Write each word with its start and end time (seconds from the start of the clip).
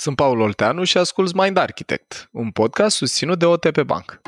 Sunt 0.00 0.16
Paul 0.16 0.40
Olteanu 0.40 0.84
și 0.84 0.98
ascult 0.98 1.34
Mind 1.34 1.56
Architect, 1.56 2.28
un 2.32 2.50
podcast 2.50 2.96
susținut 2.96 3.38
de 3.38 3.44
OTP 3.44 3.80
Bank. 3.82 4.20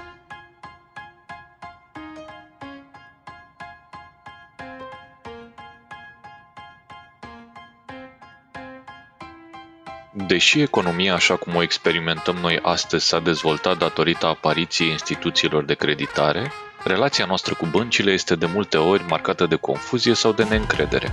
Deși 10.12 10.60
economia 10.60 11.14
așa 11.14 11.36
cum 11.36 11.54
o 11.54 11.62
experimentăm 11.62 12.36
noi 12.36 12.58
astăzi 12.62 13.06
s-a 13.06 13.20
dezvoltat 13.20 13.78
datorită 13.78 14.26
apariției 14.26 14.90
instituțiilor 14.90 15.64
de 15.64 15.74
creditare, 15.74 16.52
relația 16.84 17.24
noastră 17.24 17.54
cu 17.54 17.66
băncile 17.66 18.12
este 18.12 18.36
de 18.36 18.46
multe 18.46 18.76
ori 18.76 19.04
marcată 19.08 19.46
de 19.46 19.56
confuzie 19.56 20.14
sau 20.14 20.32
de 20.32 20.44
neîncredere. 20.44 21.12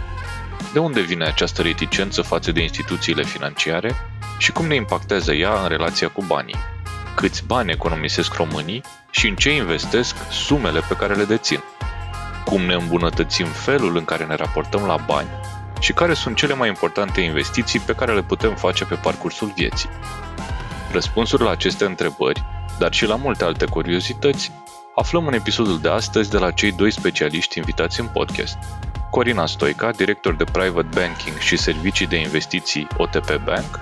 De 0.73 0.79
unde 0.79 1.01
vine 1.01 1.25
această 1.25 1.61
reticență 1.61 2.21
față 2.21 2.51
de 2.51 2.61
instituțiile 2.61 3.23
financiare 3.23 4.16
și 4.37 4.51
cum 4.51 4.65
ne 4.65 4.75
impactează 4.75 5.33
ea 5.33 5.61
în 5.61 5.67
relația 5.67 6.07
cu 6.07 6.23
banii? 6.27 6.55
Câți 7.15 7.45
bani 7.45 7.71
economisesc 7.71 8.33
românii 8.33 8.81
și 9.09 9.27
în 9.27 9.35
ce 9.35 9.55
investesc 9.55 10.15
sumele 10.31 10.79
pe 10.87 10.95
care 10.95 11.13
le 11.13 11.23
dețin? 11.23 11.63
Cum 12.45 12.61
ne 12.61 12.73
îmbunătățim 12.73 13.45
felul 13.45 13.97
în 13.97 14.05
care 14.05 14.25
ne 14.25 14.35
raportăm 14.35 14.85
la 14.85 14.97
bani 15.05 15.29
și 15.79 15.93
care 15.93 16.13
sunt 16.13 16.35
cele 16.35 16.53
mai 16.53 16.67
importante 16.67 17.21
investiții 17.21 17.79
pe 17.79 17.93
care 17.93 18.13
le 18.13 18.23
putem 18.23 18.55
face 18.55 18.85
pe 18.85 18.95
parcursul 18.95 19.51
vieții? 19.55 19.89
Răspunsuri 20.91 21.43
la 21.43 21.49
aceste 21.49 21.85
întrebări, 21.85 22.43
dar 22.79 22.93
și 22.93 23.05
la 23.05 23.15
multe 23.15 23.43
alte 23.43 23.65
curiozități, 23.65 24.51
aflăm 24.95 25.27
în 25.27 25.33
episodul 25.33 25.79
de 25.79 25.89
astăzi 25.89 26.29
de 26.29 26.37
la 26.37 26.51
cei 26.51 26.71
doi 26.71 26.91
specialiști 26.91 27.57
invitați 27.57 27.99
în 27.99 28.07
podcast. 28.07 28.57
Corina 29.09 29.45
Stoica, 29.45 29.91
director 29.91 30.35
de 30.35 30.43
Private 30.43 30.99
Banking 30.99 31.37
și 31.37 31.57
Servicii 31.57 32.07
de 32.07 32.15
Investiții 32.15 32.87
OTP 32.97 33.43
Bank, 33.45 33.79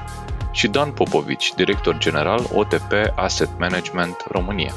și 0.55 0.68
Dan 0.68 0.94
Popovici, 0.94 1.54
director 1.54 1.98
general 1.98 2.40
OTP 2.54 2.91
Asset 3.16 3.50
Management 3.59 4.16
România. 4.31 4.73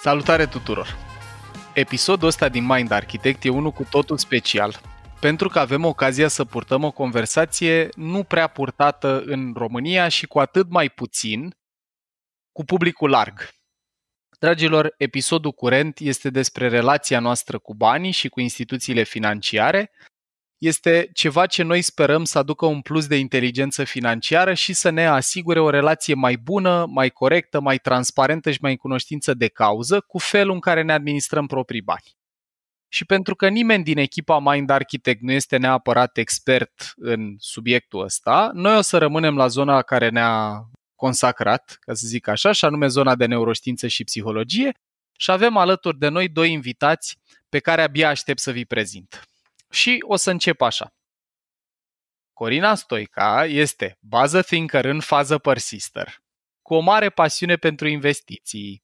Salutare 0.00 0.46
tuturor! 0.46 0.96
Episodul 1.74 2.28
ăsta 2.28 2.48
din 2.48 2.64
Mind 2.64 2.90
Architect 2.90 3.44
e 3.44 3.48
unul 3.48 3.70
cu 3.70 3.84
totul 3.90 4.18
special, 4.18 4.80
pentru 5.20 5.48
că 5.48 5.58
avem 5.58 5.84
ocazia 5.84 6.28
să 6.28 6.44
purtăm 6.44 6.84
o 6.84 6.90
conversație 6.90 7.88
nu 7.94 8.22
prea 8.22 8.46
purtată 8.46 9.22
în 9.26 9.52
România 9.56 10.08
și 10.08 10.26
cu 10.26 10.38
atât 10.38 10.70
mai 10.70 10.88
puțin 10.88 11.54
cu 12.52 12.64
publicul 12.64 13.10
larg. 13.10 13.48
Dragilor, 14.38 14.94
episodul 14.96 15.52
curent 15.52 15.98
este 15.98 16.30
despre 16.30 16.68
relația 16.68 17.20
noastră 17.20 17.58
cu 17.58 17.74
banii 17.74 18.10
și 18.10 18.28
cu 18.28 18.40
instituțiile 18.40 19.02
financiare. 19.02 19.90
Este 20.58 21.10
ceva 21.12 21.46
ce 21.46 21.62
noi 21.62 21.82
sperăm 21.82 22.24
să 22.24 22.38
aducă 22.38 22.66
un 22.66 22.80
plus 22.80 23.06
de 23.06 23.16
inteligență 23.16 23.84
financiară 23.84 24.54
și 24.54 24.72
să 24.72 24.90
ne 24.90 25.06
asigure 25.06 25.60
o 25.60 25.70
relație 25.70 26.14
mai 26.14 26.36
bună, 26.36 26.86
mai 26.88 27.10
corectă, 27.10 27.60
mai 27.60 27.78
transparentă 27.78 28.50
și 28.50 28.58
mai 28.60 28.70
în 28.70 28.76
cunoștință 28.76 29.34
de 29.34 29.48
cauză 29.48 30.00
cu 30.00 30.18
felul 30.18 30.54
în 30.54 30.60
care 30.60 30.82
ne 30.82 30.92
administrăm 30.92 31.46
proprii 31.46 31.82
bani. 31.82 32.16
Și 32.88 33.04
pentru 33.04 33.34
că 33.34 33.48
nimeni 33.48 33.84
din 33.84 33.98
echipa 33.98 34.38
Mind 34.38 34.70
Architect 34.70 35.22
nu 35.22 35.32
este 35.32 35.56
neapărat 35.56 36.16
expert 36.16 36.92
în 36.96 37.34
subiectul 37.38 38.02
ăsta, 38.02 38.50
noi 38.52 38.76
o 38.76 38.80
să 38.80 38.98
rămânem 38.98 39.36
la 39.36 39.46
zona 39.46 39.82
care 39.82 40.08
ne-a 40.08 40.64
consacrat, 40.94 41.76
ca 41.80 41.94
să 41.94 42.06
zic 42.06 42.28
așa, 42.28 42.52
și 42.52 42.64
anume 42.64 42.86
zona 42.86 43.14
de 43.14 43.26
neuroștiință 43.26 43.86
și 43.86 44.04
psihologie, 44.04 44.72
și 45.18 45.30
avem 45.30 45.56
alături 45.56 45.98
de 45.98 46.08
noi 46.08 46.28
doi 46.28 46.52
invitați 46.52 47.18
pe 47.48 47.58
care 47.58 47.82
abia 47.82 48.08
aștept 48.08 48.38
să 48.38 48.50
vi 48.50 48.64
prezint. 48.64 49.22
Și 49.70 50.04
o 50.06 50.16
să 50.16 50.30
încep 50.30 50.60
așa. 50.60 50.88
Corina 52.32 52.74
Stoica 52.74 53.44
este 53.44 53.98
bază 54.00 54.42
thinker 54.42 54.84
în 54.84 55.00
fază 55.00 55.38
persister, 55.38 56.16
cu 56.62 56.74
o 56.74 56.80
mare 56.80 57.10
pasiune 57.10 57.56
pentru 57.56 57.88
investiții. 57.88 58.82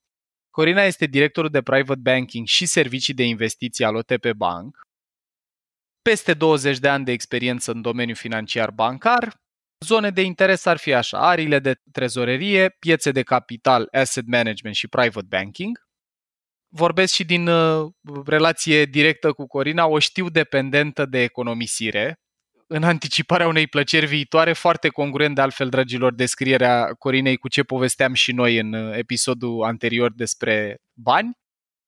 Corina 0.51 0.83
este 0.83 1.07
directorul 1.07 1.51
de 1.51 1.63
private 1.63 2.01
banking 2.01 2.47
și 2.47 2.67
servicii 2.67 3.15
de 3.15 3.23
investiții 3.23 3.85
al 3.85 3.95
OTP 3.95 4.31
Bank, 4.31 4.77
peste 6.03 6.35
20 6.35 6.79
de 6.79 6.89
ani 6.89 7.05
de 7.05 7.13
experiență 7.13 7.71
în 7.71 7.83
domeniul 7.83 8.17
financiar 8.17 8.71
bancar, 8.71 9.43
Zone 9.85 10.11
de 10.11 10.23
interes 10.23 10.65
ar 10.65 10.77
fi 10.77 10.93
așa, 10.93 11.19
arile 11.29 11.59
de 11.59 11.81
trezorerie, 11.93 12.69
piețe 12.69 13.11
de 13.11 13.23
capital, 13.23 13.89
asset 13.93 14.27
management 14.27 14.75
și 14.75 14.89
private 14.89 15.27
banking. 15.29 15.84
Vorbesc 16.77 17.15
și 17.15 17.25
din 17.25 17.47
uh, 17.47 17.91
relație 18.27 18.85
directă 18.85 19.33
cu 19.33 19.47
Corina, 19.47 19.87
o 19.87 19.99
știu 19.99 20.29
dependentă 20.29 21.07
de 21.07 21.23
economisire, 21.23 22.21
în 22.67 22.83
anticiparea 22.83 23.47
unei 23.47 23.67
plăceri 23.67 24.07
viitoare, 24.07 24.53
foarte 24.53 24.89
congruent 24.89 25.35
de 25.35 25.41
altfel, 25.41 25.69
dragilor, 25.69 26.15
descrierea 26.15 26.85
Corinei 26.85 27.37
cu 27.37 27.49
ce 27.49 27.63
povesteam 27.63 28.15
și 28.15 28.33
noi 28.33 28.59
în 28.59 28.73
uh, 28.73 28.97
episodul 28.97 29.63
anterior 29.63 30.13
despre 30.13 30.79
bani. 30.93 31.39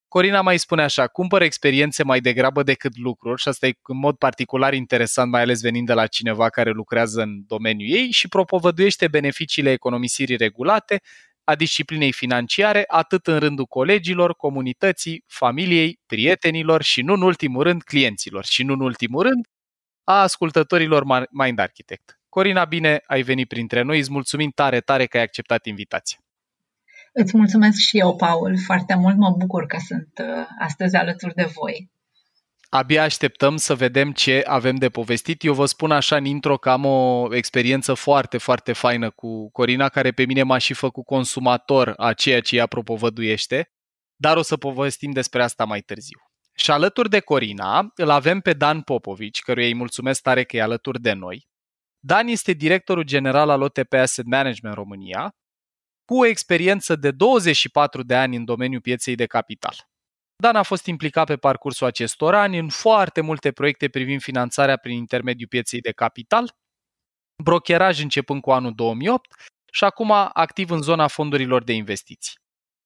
Corina 0.09 0.41
mai 0.41 0.59
spune 0.59 0.83
așa, 0.83 1.07
cumpără 1.07 1.45
experiențe 1.45 2.03
mai 2.03 2.21
degrabă 2.21 2.63
decât 2.63 2.97
lucruri 2.99 3.41
și 3.41 3.49
asta 3.49 3.67
e 3.67 3.73
în 3.83 3.99
mod 3.99 4.17
particular 4.17 4.75
interesant, 4.75 5.31
mai 5.31 5.43
ales 5.43 5.61
venind 5.61 5.87
de 5.87 5.93
la 5.93 6.07
cineva 6.07 6.49
care 6.49 6.71
lucrează 6.71 7.23
în 7.23 7.43
domeniul 7.47 7.91
ei 7.91 8.11
și 8.11 8.29
propovăduiește 8.29 9.09
beneficiile 9.09 9.71
economisirii 9.71 10.37
regulate, 10.37 11.01
a 11.49 11.55
disciplinei 11.55 12.13
financiare, 12.13 12.85
atât 12.87 13.27
în 13.27 13.39
rândul 13.39 13.67
colegilor, 13.67 14.35
comunității, 14.35 15.25
familiei, 15.27 16.01
prietenilor 16.07 16.83
și 16.83 17.03
nu 17.03 17.13
în 17.13 17.23
ultimul 17.23 17.63
rând 17.63 17.83
clienților 17.83 18.45
și 18.45 18.63
nu 18.63 18.73
în 18.73 18.81
ultimul 18.81 19.23
rând 19.23 19.47
a 20.05 20.21
ascultătorilor 20.23 21.05
Mind 21.31 21.59
Architect. 21.59 22.21
Corina, 22.29 22.65
bine 22.65 23.03
ai 23.07 23.23
venit 23.23 23.49
printre 23.49 23.83
noi, 23.83 23.99
îți 23.99 24.13
mulțumim 24.13 24.51
tare, 24.51 24.81
tare 24.81 25.07
că 25.07 25.17
ai 25.17 25.23
acceptat 25.23 25.67
invitația. 25.67 26.19
Îți 27.13 27.37
mulțumesc 27.37 27.79
și 27.79 27.99
eu, 27.99 28.17
Paul, 28.17 28.59
foarte 28.59 28.95
mult. 28.95 29.17
Mă 29.17 29.31
bucur 29.39 29.67
că 29.67 29.77
sunt 29.87 30.11
uh, 30.21 30.47
astăzi 30.59 30.97
alături 30.97 31.35
de 31.35 31.51
voi. 31.55 31.91
Abia 32.77 33.03
așteptăm 33.03 33.57
să 33.57 33.75
vedem 33.75 34.13
ce 34.13 34.43
avem 34.47 34.77
de 34.77 34.89
povestit. 34.89 35.45
Eu 35.45 35.55
vă 35.55 35.67
spun 35.67 35.91
așa 35.91 36.17
în 36.17 36.25
intro 36.25 36.57
că 36.57 36.71
am 36.71 36.85
o 36.85 37.35
experiență 37.35 37.95
foarte, 37.95 38.39
foarte 38.39 38.73
faină 38.73 39.11
cu 39.11 39.51
Corina, 39.51 39.89
care 39.89 40.13
pe 40.13 40.25
mine 40.25 40.43
m-a 40.43 40.59
și 40.59 40.75
făcut 40.75 41.05
consumator 41.05 41.95
a 41.97 42.13
ceea 42.13 42.41
ce 42.41 42.57
ea 42.57 42.67
propovăduiește, 42.67 43.73
dar 44.17 44.37
o 44.37 44.43
să 44.43 44.57
povestim 44.57 45.11
despre 45.11 45.43
asta 45.43 45.65
mai 45.65 45.81
târziu. 45.81 46.19
Și 46.55 46.71
alături 46.71 47.09
de 47.09 47.21
Corina 47.21 47.91
îl 47.95 48.11
avem 48.11 48.41
pe 48.41 48.53
Dan 48.53 48.81
Popovici, 48.81 49.41
căruia 49.41 49.67
îi 49.67 49.75
mulțumesc 49.75 50.23
tare 50.23 50.45
că 50.45 50.57
e 50.57 50.63
alături 50.63 51.01
de 51.01 51.13
noi. 51.13 51.49
Dan 51.99 52.27
este 52.27 52.53
directorul 52.53 53.03
general 53.03 53.51
al 53.51 53.63
OTP 53.63 53.93
Asset 53.93 54.27
Management 54.27 54.77
România 54.77 55.35
cu 56.05 56.19
o 56.19 56.27
experiență 56.27 56.97
de 56.97 57.11
24 57.11 58.03
de 58.03 58.15
ani 58.15 58.37
în 58.37 58.45
domeniul 58.45 58.81
pieței 58.81 59.15
de 59.15 59.27
capital. 59.27 59.77
Dan 60.37 60.57
a 60.57 60.63
fost 60.63 60.87
implicat 60.87 61.27
pe 61.27 61.37
parcursul 61.37 61.87
acestor 61.87 62.35
ani 62.35 62.59
în 62.59 62.69
foarte 62.69 63.21
multe 63.21 63.53
proiecte 63.53 63.89
privind 63.89 64.21
finanțarea 64.21 64.77
prin 64.77 64.97
intermediul 64.97 65.49
pieței 65.49 65.81
de 65.81 65.93
capital, 65.93 66.57
brokeraj 67.43 68.03
începând 68.03 68.41
cu 68.41 68.51
anul 68.51 68.73
2008 68.75 69.35
și 69.73 69.85
acum 69.85 70.11
activ 70.33 70.71
în 70.71 70.83
zona 70.83 71.07
fondurilor 71.07 71.65
de 71.65 71.73
investiții. 71.73 72.35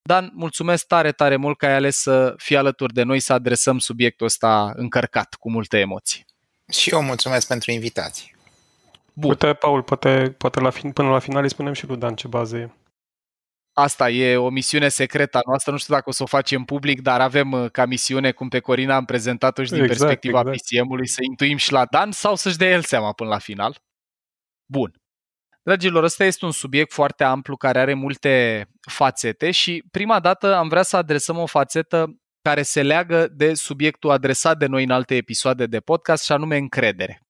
Dan, 0.02 0.30
mulțumesc 0.34 0.86
tare, 0.86 1.12
tare 1.12 1.36
mult 1.36 1.58
că 1.58 1.66
ai 1.66 1.74
ales 1.74 1.96
să 1.96 2.34
fii 2.36 2.56
alături 2.56 2.92
de 2.92 3.02
noi 3.02 3.20
să 3.20 3.32
adresăm 3.32 3.78
subiectul 3.78 4.26
ăsta 4.26 4.72
încărcat 4.76 5.34
cu 5.34 5.50
multe 5.50 5.78
emoții. 5.78 6.24
Și 6.70 6.90
eu 6.90 7.02
mulțumesc 7.02 7.46
pentru 7.46 7.70
invitație. 7.70 8.36
Bun. 9.12 9.30
Uite, 9.30 9.52
Paul, 9.52 9.82
poate, 9.82 10.34
poate 10.38 10.60
la 10.60 10.70
fin, 10.70 10.92
până 10.92 11.08
la 11.08 11.18
final 11.18 11.42
îi 11.42 11.50
spunem 11.50 11.72
și 11.72 11.86
lui 11.86 11.96
Dan 11.96 12.14
ce 12.14 12.28
bază 12.28 12.56
e. 12.56 12.70
Asta 13.72 14.10
e 14.10 14.36
o 14.36 14.48
misiune 14.48 14.88
secretă 14.88 15.38
a 15.38 15.40
noastră, 15.46 15.72
nu 15.72 15.78
știu 15.78 15.94
dacă 15.94 16.08
o 16.08 16.12
să 16.12 16.22
o 16.22 16.26
facem 16.26 16.64
public, 16.64 17.00
dar 17.00 17.20
avem 17.20 17.52
uh, 17.52 17.70
ca 17.70 17.86
misiune, 17.86 18.32
cum 18.32 18.48
pe 18.48 18.60
Corina 18.60 18.96
am 18.96 19.04
prezentat-o 19.04 19.64
și 19.64 19.70
din 19.70 19.82
exact, 19.82 19.98
perspectiva 19.98 20.40
exact. 20.40 20.56
PCM-ului, 20.56 21.06
să 21.06 21.18
intuim 21.22 21.56
și 21.56 21.72
la 21.72 21.84
Dan 21.84 22.12
sau 22.12 22.36
să-și 22.36 22.56
dea 22.56 22.70
el 22.70 22.82
seama 22.82 23.12
până 23.12 23.28
la 23.28 23.38
final. 23.38 23.82
Bun. 24.66 25.00
Dragilor, 25.62 26.02
ăsta 26.02 26.24
este 26.24 26.44
un 26.44 26.50
subiect 26.50 26.92
foarte 26.92 27.24
amplu 27.24 27.56
care 27.56 27.78
are 27.78 27.94
multe 27.94 28.66
fațete 28.88 29.50
și 29.50 29.84
prima 29.90 30.20
dată 30.20 30.54
am 30.54 30.68
vrea 30.68 30.82
să 30.82 30.96
adresăm 30.96 31.38
o 31.38 31.46
fațetă 31.46 32.20
care 32.42 32.62
se 32.62 32.82
leagă 32.82 33.28
de 33.28 33.54
subiectul 33.54 34.10
adresat 34.10 34.58
de 34.58 34.66
noi 34.66 34.84
în 34.84 34.90
alte 34.90 35.14
episoade 35.14 35.66
de 35.66 35.80
podcast 35.80 36.24
și 36.24 36.32
anume 36.32 36.56
încredere. 36.56 37.20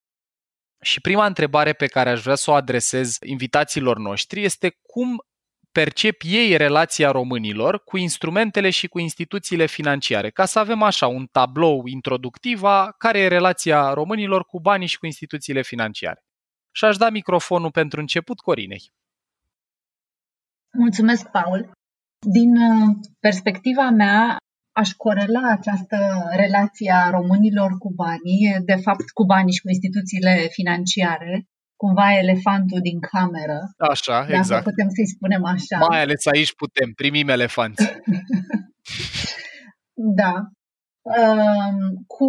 Și 0.82 1.00
prima 1.00 1.26
întrebare 1.26 1.72
pe 1.72 1.86
care 1.86 2.10
aș 2.10 2.22
vrea 2.22 2.34
să 2.34 2.50
o 2.50 2.54
adresez 2.54 3.16
invitațiilor 3.26 3.98
noștri 3.98 4.44
este 4.44 4.78
cum 4.82 5.24
percep 5.72 6.20
ei 6.24 6.56
relația 6.56 7.10
românilor 7.10 7.84
cu 7.84 7.96
instrumentele 7.96 8.70
și 8.70 8.88
cu 8.88 8.98
instituțiile 8.98 9.66
financiare, 9.66 10.30
ca 10.30 10.44
să 10.44 10.58
avem 10.58 10.82
așa 10.82 11.06
un 11.06 11.26
tablou 11.26 11.86
introductiv 11.86 12.62
a 12.62 12.94
care 12.98 13.18
e 13.18 13.28
relația 13.28 13.92
românilor 13.92 14.44
cu 14.44 14.60
banii 14.60 14.86
și 14.86 14.98
cu 14.98 15.06
instituțiile 15.06 15.62
financiare. 15.62 16.24
Și 16.72 16.84
aș 16.84 16.96
da 16.96 17.10
microfonul 17.10 17.70
pentru 17.70 18.00
început 18.00 18.40
Corinei. 18.40 18.92
Mulțumesc, 20.72 21.30
Paul. 21.30 21.70
Din 22.32 22.56
uh, 22.56 22.96
perspectiva 23.20 23.90
mea, 23.90 24.36
aș 24.72 24.90
corela 24.92 25.50
această 25.50 25.96
relație 26.30 26.92
a 26.92 27.10
românilor 27.10 27.78
cu 27.78 27.92
banii, 27.94 28.60
de 28.64 28.74
fapt 28.74 29.10
cu 29.10 29.24
banii 29.24 29.52
și 29.52 29.60
cu 29.60 29.68
instituțiile 29.68 30.46
financiare, 30.50 31.44
cumva 31.82 32.16
elefantul 32.22 32.80
din 32.80 32.98
cameră. 33.00 33.58
Așa, 33.92 34.18
dacă 34.20 34.32
exact. 34.32 34.64
putem 34.64 34.88
să-i 34.88 35.12
spunem 35.14 35.44
așa. 35.44 35.78
Mai 35.88 36.02
ales 36.02 36.26
aici 36.26 36.54
putem, 36.54 36.92
primim 36.92 37.28
elefanți. 37.28 37.84
da. 40.20 40.34
Um, 41.00 41.78
cu, 42.06 42.28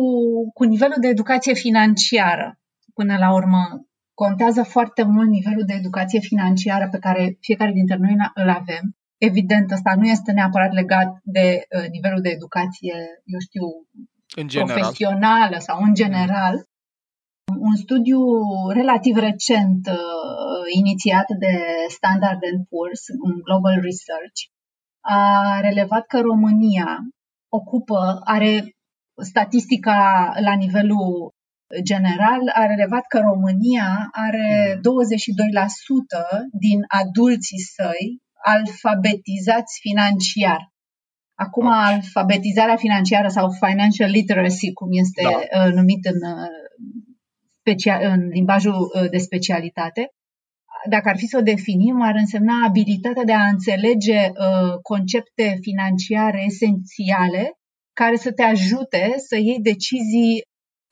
cu 0.53 0.63
nivelul 0.63 0.99
de 0.99 1.07
educație 1.07 1.53
financiară, 1.53 2.59
până 2.93 3.17
la 3.17 3.33
urmă, 3.33 3.63
contează 4.13 4.63
foarte 4.63 5.03
mult 5.03 5.29
nivelul 5.29 5.65
de 5.65 5.73
educație 5.73 6.19
financiară 6.19 6.87
pe 6.91 6.97
care 6.97 7.37
fiecare 7.39 7.71
dintre 7.71 7.95
noi 7.95 8.15
îl 8.33 8.49
avem. 8.49 8.83
Evident, 9.17 9.71
ăsta 9.71 9.93
nu 9.95 10.05
este 10.07 10.31
neapărat 10.31 10.71
legat 10.71 11.09
de 11.23 11.47
uh, 11.77 11.87
nivelul 11.89 12.21
de 12.21 12.29
educație, 12.29 12.95
eu 13.25 13.39
știu, 13.39 13.65
în 14.35 14.47
general. 14.47 14.75
profesională 14.75 15.57
sau 15.59 15.77
în 15.81 15.93
general. 15.93 16.55
Un 17.59 17.75
studiu 17.75 18.19
relativ 18.69 19.15
recent 19.15 19.87
uh, 19.87 20.63
inițiat 20.77 21.25
de 21.39 21.53
Standard 21.87 22.39
Poor's, 22.39 23.03
un 23.27 23.33
Global 23.43 23.79
Research, 23.89 24.39
a 25.01 25.59
relevat 25.59 26.05
că 26.05 26.19
România 26.19 26.99
ocupă, 27.49 28.21
are 28.23 28.75
statistica 29.23 30.31
la 30.39 30.53
nivelul 30.53 31.33
general, 31.83 32.41
a 32.53 32.65
relevat 32.65 33.05
că 33.07 33.19
România 33.19 34.09
are 34.11 34.79
22% 34.79 34.81
din 36.51 36.79
adulții 36.87 37.59
săi 37.59 38.21
alfabetizați 38.43 39.79
financiar. 39.81 40.61
Acum, 41.35 41.65
okay. 41.65 41.93
alfabetizarea 41.93 42.75
financiară 42.75 43.27
sau 43.27 43.49
financial 43.65 44.09
literacy, 44.09 44.73
cum 44.73 44.87
este 44.91 45.21
da. 45.23 45.65
uh, 45.65 45.73
numit 45.73 46.05
în, 46.05 46.19
uh, 46.31 46.47
specia- 47.61 48.11
în 48.13 48.27
limbajul 48.27 48.73
uh, 48.73 49.09
de 49.09 49.17
specialitate, 49.17 50.11
dacă 50.89 51.09
ar 51.09 51.17
fi 51.17 51.25
să 51.25 51.37
o 51.37 51.41
definim, 51.41 52.01
ar 52.01 52.15
însemna 52.15 52.65
abilitatea 52.65 53.23
de 53.23 53.33
a 53.33 53.47
înțelege 53.47 54.19
uh, 54.29 54.73
concepte 54.81 55.57
financiare 55.61 56.43
esențiale 56.45 57.53
care 57.93 58.15
să 58.15 58.31
te 58.31 58.43
ajute 58.43 59.13
să 59.17 59.37
iei 59.37 59.59
decizii 59.59 60.43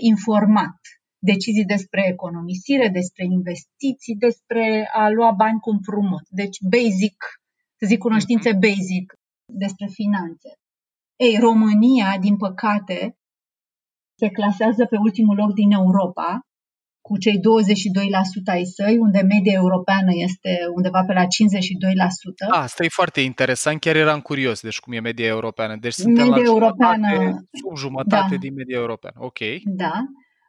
informat. 0.03 0.77
Decizii 1.21 1.65
despre 1.65 2.07
economisire, 2.07 2.87
despre 2.87 3.23
investiții, 3.25 4.15
despre 4.15 4.89
a 4.93 5.09
lua 5.09 5.31
bani 5.31 5.59
cu 5.59 5.69
împrumut. 5.69 6.23
Deci 6.29 6.57
basic, 6.61 7.17
să 7.79 7.85
zic 7.85 7.99
cunoștințe 7.99 8.49
mhm. 8.49 8.59
basic 8.59 9.13
despre 9.53 9.87
finanțe. 9.87 10.49
Ei, 11.15 11.37
România, 11.37 12.17
din 12.19 12.37
păcate, 12.37 13.17
se 14.19 14.29
clasează 14.29 14.85
pe 14.85 14.97
ultimul 14.97 15.35
loc 15.35 15.53
din 15.53 15.71
Europa, 15.71 16.39
cu 17.01 17.17
cei 17.17 17.37
22% 17.37 17.41
ai 18.45 18.63
săi, 18.65 18.97
unde 18.97 19.21
media 19.21 19.53
europeană 19.53 20.11
este 20.13 20.49
undeva 20.75 21.03
pe 21.07 21.13
la 21.13 21.23
52%. 21.23 21.27
A, 22.49 22.61
asta 22.61 22.83
e 22.83 22.87
foarte 22.89 23.21
interesant, 23.21 23.79
chiar 23.79 23.95
eram 23.95 24.19
curios, 24.19 24.61
deci 24.61 24.79
cum 24.79 24.93
e 24.93 24.99
media 24.99 25.27
europeană. 25.27 25.75
Deci 25.79 25.93
suntem 25.93 26.27
media 26.27 26.43
la 26.43 26.49
europeană, 26.49 27.07
jumătate, 27.09 27.47
sub 27.51 27.77
jumătate 27.77 28.33
da. 28.35 28.41
din 28.45 28.53
media 28.53 28.77
europeană. 28.77 29.15
Ok. 29.19 29.39
Da. 29.63 29.93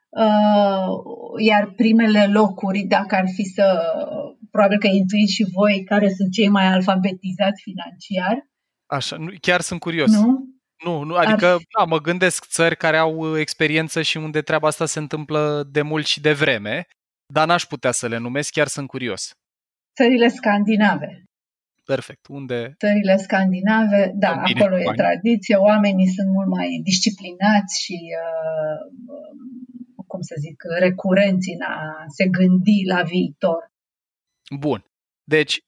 Uh, 0.09 0.89
iar 1.39 1.73
primele 1.77 2.27
locuri, 2.27 2.81
dacă 2.81 3.15
ar 3.15 3.25
fi 3.35 3.43
să, 3.43 3.65
probabil 4.51 4.79
că 4.79 4.87
intuiți 4.87 5.33
și 5.33 5.47
voi 5.53 5.85
care 5.85 6.09
sunt 6.09 6.33
cei 6.33 6.49
mai 6.49 6.67
alfabetizați 6.67 7.63
financiar. 7.63 8.49
Așa, 8.87 9.17
chiar 9.41 9.61
sunt 9.61 9.81
curios. 9.81 10.11
Nu? 10.11 10.45
Nu, 10.85 11.03
nu 11.03 11.15
adică 11.15 11.47
Ar... 11.47 11.59
da, 11.79 11.85
mă 11.85 11.99
gândesc 11.99 12.47
țări 12.47 12.77
care 12.77 12.97
au 12.97 13.39
experiență 13.39 14.03
și 14.03 14.17
unde 14.17 14.43
treaba 14.43 14.67
asta 14.67 14.87
se 14.87 14.99
întâmplă 14.99 15.69
de 15.71 15.83
mult 15.83 16.07
și 16.07 16.21
de 16.21 16.33
vreme, 16.33 16.87
dar 17.27 17.47
n-aș 17.47 17.65
putea 17.65 17.91
să 17.91 18.09
le 18.09 18.19
numesc, 18.19 18.51
chiar 18.53 18.67
sunt 18.67 18.89
curios. 18.89 19.35
Țările 19.95 20.29
scandinave. 20.29 21.25
Perfect. 21.85 22.27
Unde? 22.29 22.75
Țările 22.79 23.17
scandinave, 23.17 24.13
da, 24.15 24.43
Bine, 24.45 24.61
acolo 24.61 24.79
e 24.79 24.93
tradiție, 24.97 25.57
oamenii 25.57 26.07
sunt 26.07 26.29
mult 26.29 26.49
mai 26.49 26.81
disciplinați 26.83 27.83
și, 27.83 27.99
uh, 28.25 28.83
cum 30.07 30.21
să 30.21 30.35
zic, 30.39 30.63
recurenți 30.79 31.51
în 31.51 31.63
a 31.63 32.05
se 32.09 32.29
gândi 32.29 32.85
la 32.87 33.03
viitor. 33.03 33.71
Bun. 34.59 34.85
Deci, 35.25 35.59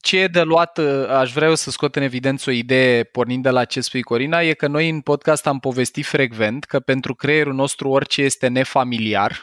ce 0.00 0.18
e 0.18 0.26
de 0.26 0.42
luat, 0.42 0.78
uh, 0.78 1.06
aș 1.08 1.32
vrea 1.32 1.48
eu 1.48 1.54
să 1.54 1.70
scot 1.70 1.96
în 1.96 2.02
evidență 2.02 2.50
o 2.50 2.52
idee 2.52 3.04
pornind 3.04 3.42
de 3.42 3.50
la 3.50 3.64
ce 3.64 3.80
spui 3.80 4.02
Corina, 4.02 4.42
e 4.42 4.52
că 4.52 4.66
noi 4.66 4.88
în 4.88 5.00
podcast 5.00 5.46
am 5.46 5.58
povestit 5.58 6.06
frecvent 6.06 6.64
că 6.64 6.80
pentru 6.80 7.14
creierul 7.14 7.54
nostru 7.54 7.88
orice 7.88 8.22
este 8.22 8.48
nefamiliar 8.48 9.42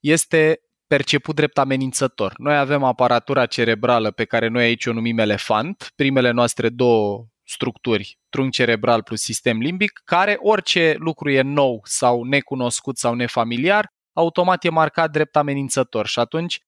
este 0.00 0.60
perceput 0.86 1.34
drept 1.34 1.58
amenințător. 1.58 2.32
Noi 2.36 2.56
avem 2.56 2.84
aparatura 2.84 3.46
cerebrală 3.46 4.10
pe 4.10 4.24
care 4.24 4.48
noi 4.48 4.62
aici 4.62 4.86
o 4.86 4.92
numim 4.92 5.18
elefant, 5.18 5.92
primele 5.94 6.30
noastre 6.30 6.68
două 6.68 7.26
structuri, 7.44 8.18
trunchi 8.28 8.56
cerebral 8.56 9.02
plus 9.02 9.20
sistem 9.20 9.58
limbic, 9.58 10.00
care 10.04 10.36
orice 10.38 10.94
lucru 10.98 11.30
e 11.30 11.40
nou 11.40 11.80
sau 11.84 12.22
necunoscut 12.22 12.98
sau 12.98 13.14
nefamiliar, 13.14 13.86
automat 14.12 14.64
e 14.64 14.70
marcat 14.70 15.10
drept 15.10 15.36
amenințător 15.36 16.06
și 16.06 16.18
atunci 16.18 16.60
Uh, 16.60 16.67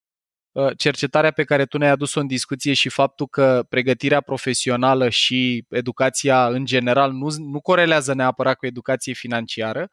cercetarea 0.77 1.31
pe 1.31 1.45
care 1.45 1.67
tu 1.67 1.79
ne-ai 1.79 1.91
adus-o 1.91 2.21
în 2.21 2.27
discuție 2.27 2.73
și 2.73 2.89
faptul 2.89 3.27
că 3.27 3.65
pregătirea 3.69 4.21
profesională 4.21 5.09
și 5.09 5.65
educația 5.69 6.47
în 6.47 6.65
general 6.65 7.13
nu, 7.13 7.29
nu 7.39 7.61
corelează 7.61 8.15
neapărat 8.15 8.57
cu 8.57 8.67
educație 8.67 9.13
financiară, 9.13 9.89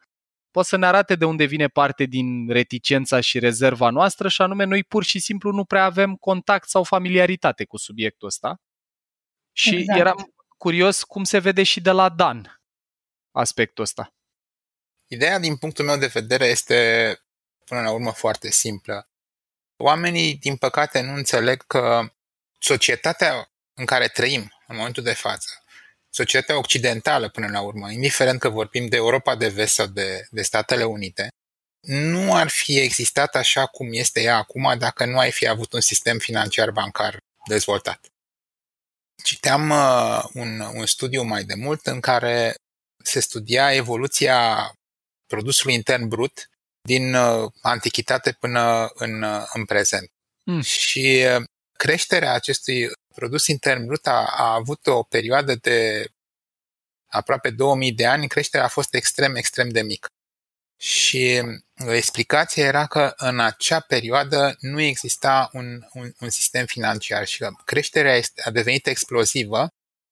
poate 0.50 0.68
să 0.68 0.76
ne 0.76 0.86
arate 0.86 1.14
de 1.14 1.24
unde 1.24 1.44
vine 1.44 1.68
parte 1.68 2.04
din 2.04 2.48
reticența 2.48 3.20
și 3.20 3.38
rezerva 3.38 3.90
noastră 3.90 4.28
și 4.28 4.42
anume 4.42 4.64
noi 4.64 4.84
pur 4.84 5.04
și 5.04 5.18
simplu 5.18 5.50
nu 5.50 5.64
prea 5.64 5.84
avem 5.84 6.14
contact 6.14 6.68
sau 6.68 6.82
familiaritate 6.82 7.64
cu 7.64 7.76
subiectul 7.76 8.26
ăsta. 8.26 8.56
Și 9.52 9.76
exact. 9.76 9.98
eram 9.98 10.34
curios 10.56 11.02
cum 11.02 11.24
se 11.24 11.38
vede 11.38 11.62
și 11.62 11.80
de 11.80 11.90
la 11.90 12.08
Dan 12.08 12.60
aspectul 13.30 13.84
ăsta. 13.84 14.08
Ideea 15.06 15.38
din 15.38 15.56
punctul 15.56 15.84
meu 15.84 15.96
de 15.96 16.06
vedere 16.06 16.44
este 16.44 17.18
până 17.64 17.80
la 17.80 17.92
urmă 17.92 18.12
foarte 18.12 18.50
simplă. 18.50 19.07
Oamenii, 19.80 20.34
din 20.34 20.56
păcate, 20.56 21.00
nu 21.00 21.12
înțeleg 21.12 21.66
că 21.66 22.12
societatea 22.58 23.50
în 23.74 23.84
care 23.84 24.08
trăim 24.08 24.52
în 24.66 24.76
momentul 24.76 25.02
de 25.02 25.12
față, 25.12 25.62
societatea 26.10 26.58
occidentală 26.58 27.28
până 27.28 27.48
la 27.48 27.60
urmă, 27.60 27.90
indiferent 27.90 28.40
că 28.40 28.48
vorbim 28.48 28.86
de 28.86 28.96
Europa 28.96 29.36
de 29.36 29.48
vest 29.48 29.74
sau 29.74 29.86
de, 29.86 30.26
de 30.30 30.42
Statele 30.42 30.84
Unite, 30.84 31.28
nu 31.86 32.34
ar 32.34 32.48
fi 32.48 32.78
existat 32.78 33.34
așa 33.34 33.66
cum 33.66 33.88
este 33.92 34.22
ea 34.22 34.36
acum 34.36 34.78
dacă 34.78 35.04
nu 35.04 35.18
ai 35.18 35.32
fi 35.32 35.46
avut 35.48 35.72
un 35.72 35.80
sistem 35.80 36.18
financiar 36.18 36.70
bancar 36.70 37.18
dezvoltat. 37.46 38.06
Citeam 39.22 39.70
uh, 39.70 40.24
un, 40.32 40.60
un 40.60 40.86
studiu 40.86 41.22
mai 41.22 41.44
de 41.44 41.54
mult 41.54 41.86
în 41.86 42.00
care 42.00 42.54
se 43.04 43.20
studia 43.20 43.74
evoluția 43.74 44.72
produsului 45.26 45.74
intern 45.74 46.08
brut 46.08 46.50
din 46.88 47.14
uh, 47.14 47.50
antichitate 47.62 48.32
până 48.32 48.90
în, 48.94 49.22
uh, 49.22 49.42
în 49.52 49.64
prezent. 49.64 50.10
Mm. 50.44 50.60
Și 50.60 51.24
uh, 51.36 51.44
creșterea 51.72 52.32
acestui 52.32 52.90
produs 53.14 53.46
intern 53.46 53.86
brut 53.86 54.06
a, 54.06 54.26
a 54.36 54.54
avut 54.54 54.86
o 54.86 55.02
perioadă 55.02 55.54
de 55.54 56.06
aproape 57.10 57.50
2000 57.50 57.92
de 57.92 58.06
ani, 58.06 58.28
creșterea 58.28 58.66
a 58.66 58.68
fost 58.68 58.94
extrem, 58.94 59.34
extrem 59.34 59.68
de 59.68 59.82
mică. 59.82 60.08
Și 60.80 61.42
explicația 61.76 62.64
era 62.64 62.86
că 62.86 63.12
în 63.16 63.40
acea 63.40 63.80
perioadă 63.80 64.56
nu 64.60 64.80
exista 64.80 65.50
un, 65.52 65.66
un, 65.92 66.12
un 66.20 66.30
sistem 66.30 66.66
financiar 66.66 67.26
și 67.26 67.38
că 67.38 67.50
creșterea 67.64 68.14
este, 68.14 68.42
a 68.44 68.50
devenit 68.50 68.86
explozivă 68.86 69.68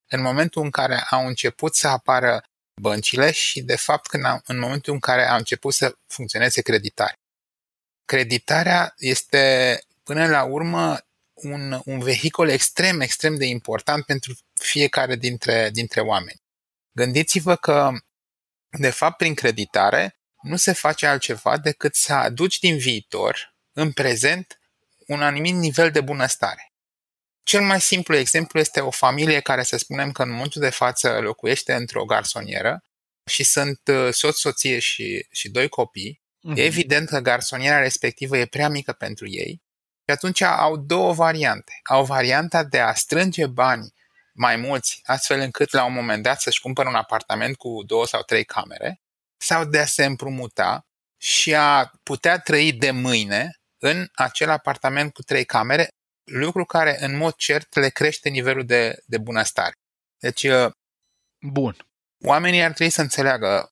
în 0.09 0.21
momentul 0.21 0.63
în 0.63 0.69
care 0.69 0.99
au 1.09 1.27
început 1.27 1.75
să 1.75 1.87
apară 1.87 2.43
băncile 2.81 3.31
și, 3.31 3.61
de 3.61 3.75
fapt, 3.75 4.07
când 4.07 4.25
am, 4.25 4.41
în 4.45 4.59
momentul 4.59 4.93
în 4.93 4.99
care 4.99 5.27
a 5.27 5.35
început 5.35 5.73
să 5.73 5.97
funcționeze 6.07 6.61
creditarea. 6.61 7.19
Creditarea 8.05 8.93
este, 8.97 9.79
până 10.03 10.27
la 10.27 10.43
urmă, 10.43 10.99
un, 11.33 11.81
un 11.85 11.99
vehicul 11.99 12.49
extrem, 12.49 12.99
extrem 12.99 13.35
de 13.35 13.45
important 13.45 14.05
pentru 14.05 14.33
fiecare 14.53 15.15
dintre, 15.15 15.69
dintre 15.69 16.01
oameni. 16.01 16.41
Gândiți-vă 16.91 17.55
că, 17.55 17.91
de 18.79 18.89
fapt, 18.89 19.17
prin 19.17 19.33
creditare 19.33 20.19
nu 20.41 20.55
se 20.55 20.71
face 20.71 21.07
altceva 21.07 21.57
decât 21.57 21.95
să 21.95 22.13
aduci 22.13 22.59
din 22.59 22.77
viitor, 22.77 23.55
în 23.73 23.91
prezent, 23.91 24.59
un 25.07 25.21
anumit 25.21 25.53
nivel 25.53 25.91
de 25.91 26.01
bunăstare. 26.01 26.71
Cel 27.47 27.61
mai 27.61 27.81
simplu 27.81 28.15
exemplu 28.15 28.59
este 28.59 28.79
o 28.79 28.91
familie 28.91 29.39
care 29.39 29.63
să 29.63 29.77
spunem 29.77 30.11
că 30.11 30.23
în 30.23 30.29
momentul 30.29 30.61
de 30.61 30.69
față 30.69 31.19
locuiește 31.19 31.73
într-o 31.73 32.05
garsonieră 32.05 32.83
și 33.29 33.43
sunt 33.43 33.81
uh, 33.91 34.07
soț, 34.11 34.37
soție 34.37 34.79
și, 34.79 35.27
și 35.31 35.49
doi 35.49 35.67
copii. 35.67 36.21
Uh-huh. 36.21 36.57
E 36.57 36.63
evident 36.63 37.09
că 37.09 37.19
garsoniera 37.19 37.79
respectivă 37.79 38.37
e 38.37 38.45
prea 38.45 38.69
mică 38.69 38.91
pentru 38.91 39.27
ei 39.27 39.61
și 40.05 40.13
atunci 40.13 40.41
au 40.41 40.77
două 40.77 41.13
variante. 41.13 41.79
Au 41.83 42.05
varianta 42.05 42.63
de 42.63 42.79
a 42.79 42.93
strânge 42.93 43.45
bani 43.45 43.93
mai 44.33 44.55
mulți, 44.55 44.99
astfel 45.03 45.39
încât 45.39 45.71
la 45.71 45.85
un 45.85 45.93
moment 45.93 46.23
dat 46.23 46.41
să-și 46.41 46.61
cumpără 46.61 46.89
un 46.89 46.95
apartament 46.95 47.55
cu 47.55 47.83
două 47.85 48.07
sau 48.07 48.21
trei 48.21 48.45
camere 48.45 49.01
sau 49.37 49.65
de 49.65 49.79
a 49.79 49.85
se 49.85 50.05
împrumuta 50.05 50.85
și 51.17 51.55
a 51.55 51.91
putea 52.03 52.39
trăi 52.39 52.73
de 52.73 52.91
mâine 52.91 53.59
în 53.77 54.07
acel 54.13 54.49
apartament 54.49 55.13
cu 55.13 55.21
trei 55.21 55.45
camere, 55.45 55.87
lucru 56.27 56.65
care 56.65 56.97
în 56.99 57.17
mod 57.17 57.33
cert 57.33 57.75
le 57.75 57.89
crește 57.89 58.29
nivelul 58.29 58.65
de, 58.65 59.03
de 59.05 59.17
bunăstare. 59.17 59.73
Deci, 60.19 60.43
uh, 60.43 60.71
Bun. 61.39 61.75
oamenii 62.25 62.61
ar 62.61 62.71
trebui 62.71 62.93
să 62.93 63.01
înțeleagă, 63.01 63.71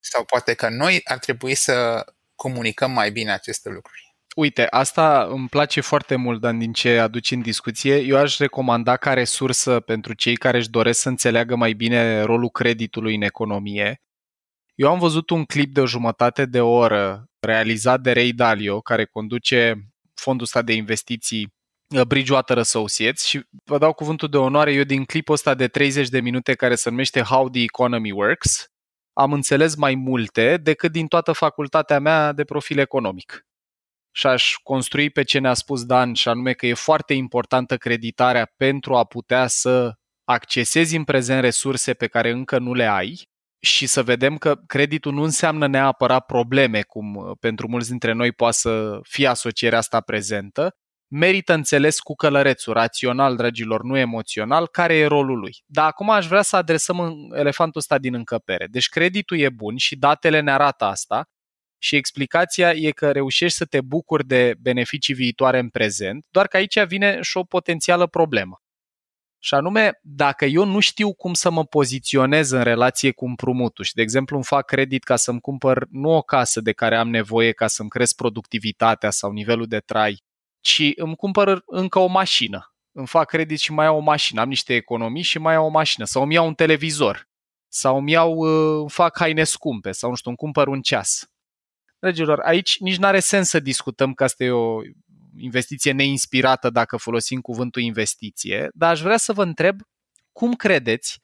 sau 0.00 0.24
poate 0.24 0.54
că 0.54 0.68
noi 0.68 1.00
ar 1.04 1.18
trebui 1.18 1.54
să 1.54 2.04
comunicăm 2.34 2.90
mai 2.90 3.10
bine 3.10 3.32
aceste 3.32 3.68
lucruri. 3.68 4.02
Uite, 4.36 4.66
asta 4.70 5.24
îmi 5.24 5.48
place 5.48 5.80
foarte 5.80 6.16
mult, 6.16 6.40
Dan, 6.40 6.58
din 6.58 6.72
ce 6.72 6.98
aduci 6.98 7.30
în 7.30 7.40
discuție. 7.40 7.96
Eu 7.96 8.16
aș 8.16 8.38
recomanda 8.38 8.96
ca 8.96 9.12
resursă 9.12 9.80
pentru 9.80 10.12
cei 10.12 10.36
care 10.36 10.56
își 10.56 10.70
doresc 10.70 11.00
să 11.00 11.08
înțeleagă 11.08 11.56
mai 11.56 11.72
bine 11.72 12.20
rolul 12.22 12.50
creditului 12.50 13.14
în 13.14 13.22
economie. 13.22 14.02
Eu 14.74 14.90
am 14.90 14.98
văzut 14.98 15.30
un 15.30 15.44
clip 15.44 15.74
de 15.74 15.80
o 15.80 15.86
jumătate 15.86 16.44
de 16.46 16.60
oră 16.60 17.28
realizat 17.40 18.00
de 18.00 18.12
Ray 18.12 18.32
Dalio, 18.32 18.80
care 18.80 19.04
conduce 19.04 19.88
fondul 20.14 20.44
ăsta 20.44 20.62
de 20.62 20.72
investiții 20.72 21.42
uh, 21.42 21.53
Bridgewater 22.02 22.58
Associates 22.58 23.24
și 23.24 23.46
vă 23.64 23.78
dau 23.78 23.92
cuvântul 23.92 24.28
de 24.28 24.36
onoare, 24.36 24.72
eu 24.72 24.82
din 24.82 25.04
clipul 25.04 25.34
ăsta 25.34 25.54
de 25.54 25.68
30 25.68 26.08
de 26.08 26.20
minute 26.20 26.54
care 26.54 26.74
se 26.74 26.90
numește 26.90 27.20
How 27.22 27.48
the 27.48 27.62
Economy 27.62 28.12
Works, 28.12 28.66
am 29.12 29.32
înțeles 29.32 29.76
mai 29.76 29.94
multe 29.94 30.56
decât 30.56 30.92
din 30.92 31.06
toată 31.06 31.32
facultatea 31.32 31.98
mea 31.98 32.32
de 32.32 32.44
profil 32.44 32.78
economic. 32.78 33.46
Și 34.10 34.26
aș 34.26 34.54
construi 34.62 35.10
pe 35.10 35.22
ce 35.22 35.38
ne-a 35.38 35.54
spus 35.54 35.84
Dan, 35.84 36.14
și 36.14 36.28
anume 36.28 36.52
că 36.52 36.66
e 36.66 36.74
foarte 36.74 37.14
importantă 37.14 37.76
creditarea 37.76 38.52
pentru 38.56 38.96
a 38.96 39.04
putea 39.04 39.46
să 39.46 39.92
accesezi 40.24 40.96
în 40.96 41.04
prezent 41.04 41.40
resurse 41.40 41.94
pe 41.94 42.06
care 42.06 42.30
încă 42.30 42.58
nu 42.58 42.74
le 42.74 42.86
ai 42.86 43.28
și 43.64 43.86
să 43.86 44.02
vedem 44.02 44.36
că 44.36 44.54
creditul 44.66 45.12
nu 45.12 45.22
înseamnă 45.22 45.66
neapărat 45.66 46.26
probleme, 46.26 46.82
cum 46.82 47.14
uh, 47.14 47.36
pentru 47.40 47.68
mulți 47.68 47.88
dintre 47.88 48.12
noi 48.12 48.32
poate 48.32 48.56
să 48.56 48.98
fie 49.02 49.26
asocierea 49.26 49.78
asta 49.78 50.00
prezentă, 50.00 50.76
merită 51.08 51.52
înțeles 51.52 52.00
cu 52.00 52.14
călărețul, 52.14 52.72
rațional, 52.72 53.36
dragilor, 53.36 53.82
nu 53.82 53.96
emoțional, 53.96 54.66
care 54.66 54.94
e 54.94 55.06
rolul 55.06 55.38
lui. 55.38 55.62
Dar 55.66 55.86
acum 55.86 56.10
aș 56.10 56.26
vrea 56.26 56.42
să 56.42 56.56
adresăm 56.56 57.28
elefantul 57.34 57.80
ăsta 57.80 57.98
din 57.98 58.14
încăpere. 58.14 58.66
Deci 58.66 58.88
creditul 58.88 59.38
e 59.38 59.48
bun 59.48 59.76
și 59.76 59.96
datele 59.96 60.40
ne 60.40 60.52
arată 60.52 60.84
asta, 60.84 61.28
și 61.78 61.96
explicația 61.96 62.72
e 62.72 62.90
că 62.90 63.10
reușești 63.12 63.56
să 63.56 63.64
te 63.64 63.80
bucuri 63.80 64.26
de 64.26 64.54
beneficii 64.60 65.14
viitoare 65.14 65.58
în 65.58 65.68
prezent, 65.68 66.26
doar 66.30 66.46
că 66.46 66.56
aici 66.56 66.84
vine 66.84 67.18
și 67.22 67.36
o 67.36 67.44
potențială 67.44 68.06
problemă. 68.06 68.58
Și 69.38 69.54
anume, 69.54 69.98
dacă 70.02 70.44
eu 70.44 70.64
nu 70.64 70.80
știu 70.80 71.14
cum 71.14 71.34
să 71.34 71.50
mă 71.50 71.64
poziționez 71.64 72.50
în 72.50 72.62
relație 72.62 73.10
cu 73.10 73.24
împrumutul 73.26 73.84
și, 73.84 73.94
de 73.94 74.02
exemplu, 74.02 74.36
îmi 74.36 74.44
fac 74.44 74.64
credit 74.64 75.04
ca 75.04 75.16
să-mi 75.16 75.40
cumpăr 75.40 75.86
nu 75.90 76.10
o 76.10 76.22
casă 76.22 76.60
de 76.60 76.72
care 76.72 76.96
am 76.96 77.08
nevoie 77.08 77.52
ca 77.52 77.66
să-mi 77.66 77.88
cresc 77.88 78.16
productivitatea 78.16 79.10
sau 79.10 79.32
nivelul 79.32 79.66
de 79.66 79.78
trai, 79.78 80.22
ci 80.64 80.92
îmi 80.96 81.16
cumpăr 81.16 81.62
încă 81.66 81.98
o 81.98 82.06
mașină. 82.06 82.74
Îmi 82.92 83.06
fac 83.06 83.28
credit 83.28 83.58
și 83.58 83.72
mai 83.72 83.84
iau 83.84 83.96
o 83.96 84.00
mașină, 84.00 84.40
am 84.40 84.48
niște 84.48 84.74
economii 84.74 85.22
și 85.22 85.38
mai 85.38 85.52
iau 85.54 85.66
o 85.66 85.68
mașină. 85.68 86.04
Sau 86.04 86.22
îmi 86.22 86.34
iau 86.34 86.46
un 86.46 86.54
televizor. 86.54 87.28
Sau 87.68 87.96
îmi 87.96 88.10
iau, 88.10 88.32
uh, 88.36 88.78
îmi 88.80 88.90
fac 88.90 89.18
haine 89.18 89.44
scumpe. 89.44 89.92
Sau 89.92 90.10
nu 90.10 90.16
știu, 90.16 90.30
îmi 90.30 90.38
cumpăr 90.38 90.66
un 90.66 90.80
ceas. 90.80 91.30
Dragilor, 91.98 92.40
aici 92.40 92.78
nici 92.78 92.96
nu 92.96 93.06
are 93.06 93.20
sens 93.20 93.48
să 93.48 93.60
discutăm 93.60 94.14
că 94.14 94.24
asta 94.24 94.44
e 94.44 94.50
o 94.50 94.80
investiție 95.38 95.92
neinspirată 95.92 96.70
dacă 96.70 96.96
folosim 96.96 97.40
cuvântul 97.40 97.82
investiție, 97.82 98.68
dar 98.74 98.90
aș 98.90 99.00
vrea 99.00 99.16
să 99.16 99.32
vă 99.32 99.42
întreb 99.42 99.80
cum 100.32 100.54
credeți 100.54 101.20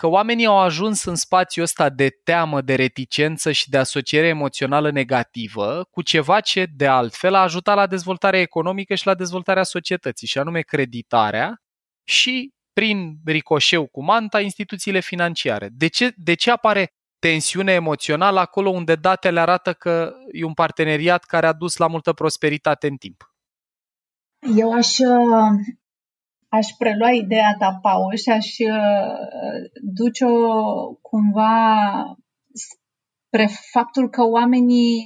că 0.00 0.06
oamenii 0.06 0.46
au 0.46 0.58
ajuns 0.58 1.04
în 1.04 1.14
spațiul 1.14 1.64
ăsta 1.64 1.88
de 1.88 2.08
teamă, 2.24 2.60
de 2.60 2.74
reticență 2.74 3.52
și 3.52 3.70
de 3.70 3.78
asociere 3.78 4.26
emoțională 4.26 4.90
negativă 4.90 5.88
cu 5.90 6.02
ceva 6.02 6.40
ce, 6.40 6.66
de 6.76 6.86
altfel, 6.86 7.34
a 7.34 7.40
ajutat 7.42 7.76
la 7.76 7.86
dezvoltarea 7.86 8.40
economică 8.40 8.94
și 8.94 9.06
la 9.06 9.14
dezvoltarea 9.14 9.62
societății, 9.62 10.26
și 10.26 10.38
anume 10.38 10.60
creditarea 10.60 11.62
și, 12.04 12.52
prin 12.72 13.16
ricoșeu 13.24 13.86
cu 13.86 14.02
manta, 14.02 14.40
instituțiile 14.40 15.00
financiare. 15.00 15.68
De 15.72 15.86
ce, 15.86 16.12
de 16.16 16.34
ce 16.34 16.50
apare 16.50 16.92
tensiune 17.18 17.72
emoțională 17.72 18.40
acolo 18.40 18.70
unde 18.70 18.94
datele 18.94 19.40
arată 19.40 19.72
că 19.72 20.12
e 20.32 20.44
un 20.44 20.54
parteneriat 20.54 21.24
care 21.24 21.46
a 21.46 21.52
dus 21.52 21.76
la 21.76 21.86
multă 21.86 22.12
prosperitate 22.12 22.86
în 22.86 22.96
timp. 22.96 23.34
Eu 24.56 24.72
aș, 24.72 24.98
uh, 24.98 25.60
aș 26.50 26.66
prelua 26.78 27.10
ideea 27.10 27.56
ta, 27.58 27.78
Paul, 27.82 28.16
și 28.16 28.28
aș 28.28 28.46
uh, 28.58 29.70
duce-o 29.94 30.38
cumva 31.00 31.66
spre 32.52 33.48
faptul 33.72 34.08
că 34.08 34.22
oamenii, 34.22 35.02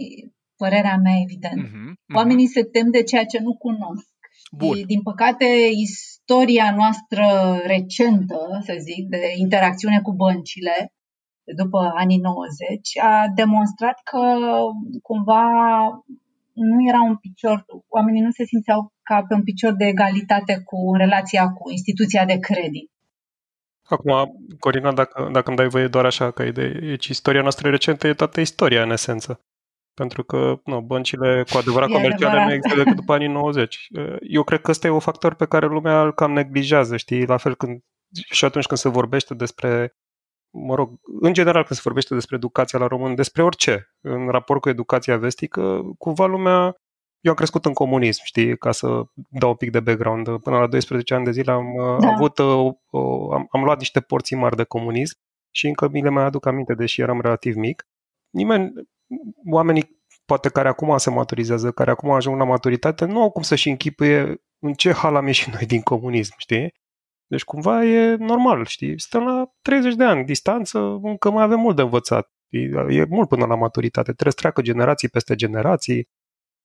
părerea 0.56 0.96
mea 0.96 1.16
evident, 1.22 1.66
uh-huh, 1.66 1.92
uh-huh. 1.92 2.14
oamenii 2.14 2.46
se 2.46 2.62
tem 2.62 2.90
de 2.90 3.02
ceea 3.02 3.24
ce 3.24 3.38
nu 3.38 3.56
cunosc. 3.56 4.12
Bun. 4.56 4.82
din 4.86 5.02
păcate, 5.02 5.44
istoria 5.70 6.74
noastră 6.74 7.26
recentă, 7.66 8.60
să 8.62 8.76
zic, 8.78 9.08
de 9.08 9.32
interacțiune 9.36 10.00
cu 10.02 10.12
băncile, 10.12 10.92
după 11.56 11.92
anii 11.94 12.18
90, 12.18 12.98
a 13.02 13.26
demonstrat 13.34 14.00
că 14.02 14.36
cumva 15.02 15.44
nu 16.54 16.88
era 16.88 17.02
un 17.02 17.16
picior, 17.16 17.64
oamenii 17.88 18.20
nu 18.20 18.30
se 18.30 18.44
simțeau 18.44 18.92
ca 19.02 19.24
pe 19.28 19.34
un 19.34 19.42
picior 19.42 19.72
de 19.72 19.86
egalitate 19.86 20.62
cu 20.64 20.94
relația 20.96 21.48
cu 21.48 21.70
instituția 21.70 22.24
de 22.24 22.38
credit. 22.38 22.90
Acum, 23.88 24.12
Corina, 24.58 24.92
dacă, 24.92 25.28
dacă 25.32 25.48
îmi 25.48 25.56
dai 25.56 25.68
voie 25.68 25.88
doar 25.88 26.04
așa 26.04 26.30
ca 26.30 26.44
idee, 26.44 26.78
deci 26.80 27.06
istoria 27.06 27.40
noastră 27.40 27.70
recentă 27.70 28.06
e 28.06 28.14
toată 28.14 28.40
istoria, 28.40 28.82
în 28.82 28.90
esență. 28.90 29.40
Pentru 29.94 30.24
că 30.24 30.60
nu, 30.64 30.80
băncile 30.80 31.44
cu 31.50 31.58
adevărat 31.58 31.88
comerciale 31.88 32.44
nu 32.44 32.52
există 32.52 32.78
decât 32.78 32.96
după 32.96 33.12
anii 33.12 33.28
90. 33.28 33.86
Eu 34.20 34.42
cred 34.42 34.60
că 34.60 34.70
ăsta 34.70 34.86
e 34.86 34.90
un 34.90 34.98
factor 34.98 35.34
pe 35.34 35.46
care 35.46 35.66
lumea 35.66 36.02
îl 36.02 36.12
cam 36.12 36.32
neglijează, 36.32 36.96
știi? 36.96 37.26
La 37.26 37.36
fel 37.36 37.54
când 37.54 37.80
și 38.30 38.44
atunci 38.44 38.66
când 38.66 38.80
se 38.80 38.88
vorbește 38.88 39.34
despre 39.34 39.94
mă 40.54 40.74
rog, 40.74 41.00
în 41.20 41.32
general 41.32 41.64
când 41.64 41.74
se 41.74 41.84
vorbește 41.84 42.14
despre 42.14 42.36
educația 42.36 42.78
la 42.78 42.86
român, 42.86 43.14
despre 43.14 43.42
orice, 43.42 43.94
în 44.00 44.28
raport 44.28 44.60
cu 44.60 44.68
educația 44.68 45.16
vestică, 45.16 45.82
cumva 45.98 46.26
lumea 46.26 46.76
eu 47.24 47.30
am 47.30 47.36
crescut 47.36 47.64
în 47.64 47.72
comunism, 47.72 48.20
știi, 48.24 48.58
ca 48.58 48.72
să 48.72 48.86
dau 49.28 49.48
un 49.48 49.54
pic 49.56 49.70
de 49.70 49.80
background. 49.80 50.38
Până 50.38 50.58
la 50.58 50.66
12 50.66 51.14
ani 51.14 51.24
de 51.24 51.30
zile 51.30 51.52
am 51.52 51.66
da. 52.00 52.08
avut, 52.08 52.38
o, 52.38 52.72
o, 52.90 53.32
am, 53.32 53.46
am 53.50 53.64
luat 53.64 53.78
niște 53.78 54.00
porții 54.00 54.36
mari 54.36 54.56
de 54.56 54.64
comunism 54.64 55.18
și 55.50 55.66
încă 55.66 55.88
mi 55.88 56.02
le 56.02 56.08
mai 56.08 56.24
aduc 56.24 56.46
aminte, 56.46 56.74
deși 56.74 57.00
eram 57.00 57.20
relativ 57.20 57.54
mic. 57.54 57.86
Nimeni, 58.30 58.72
oamenii 59.50 60.02
poate 60.24 60.48
care 60.48 60.68
acum 60.68 60.96
se 60.96 61.10
maturizează, 61.10 61.70
care 61.70 61.90
acum 61.90 62.10
ajung 62.10 62.38
la 62.38 62.44
maturitate, 62.44 63.04
nu 63.04 63.22
au 63.22 63.30
cum 63.30 63.42
să-și 63.42 63.68
închipuie 63.68 64.42
în 64.58 64.72
ce 64.72 64.92
hal 64.92 65.16
am 65.16 65.26
ieșit 65.26 65.52
noi 65.54 65.66
din 65.66 65.82
comunism, 65.82 66.34
știi? 66.36 66.74
Deci 67.26 67.44
cumva 67.44 67.84
e 67.84 68.16
normal, 68.16 68.64
știi? 68.64 69.00
Stăm 69.00 69.24
la 69.24 69.52
30 69.62 69.94
de 69.94 70.04
ani 70.04 70.24
distanță, 70.24 70.78
încă 71.02 71.30
mai 71.30 71.42
avem 71.42 71.60
mult 71.60 71.76
de 71.76 71.82
învățat. 71.82 72.30
E 72.88 73.04
mult 73.08 73.28
până 73.28 73.46
la 73.46 73.54
maturitate. 73.54 74.12
Trebuie 74.12 74.32
să 74.32 74.38
treacă 74.38 74.62
generații 74.62 75.08
peste 75.08 75.34
generații. 75.34 76.08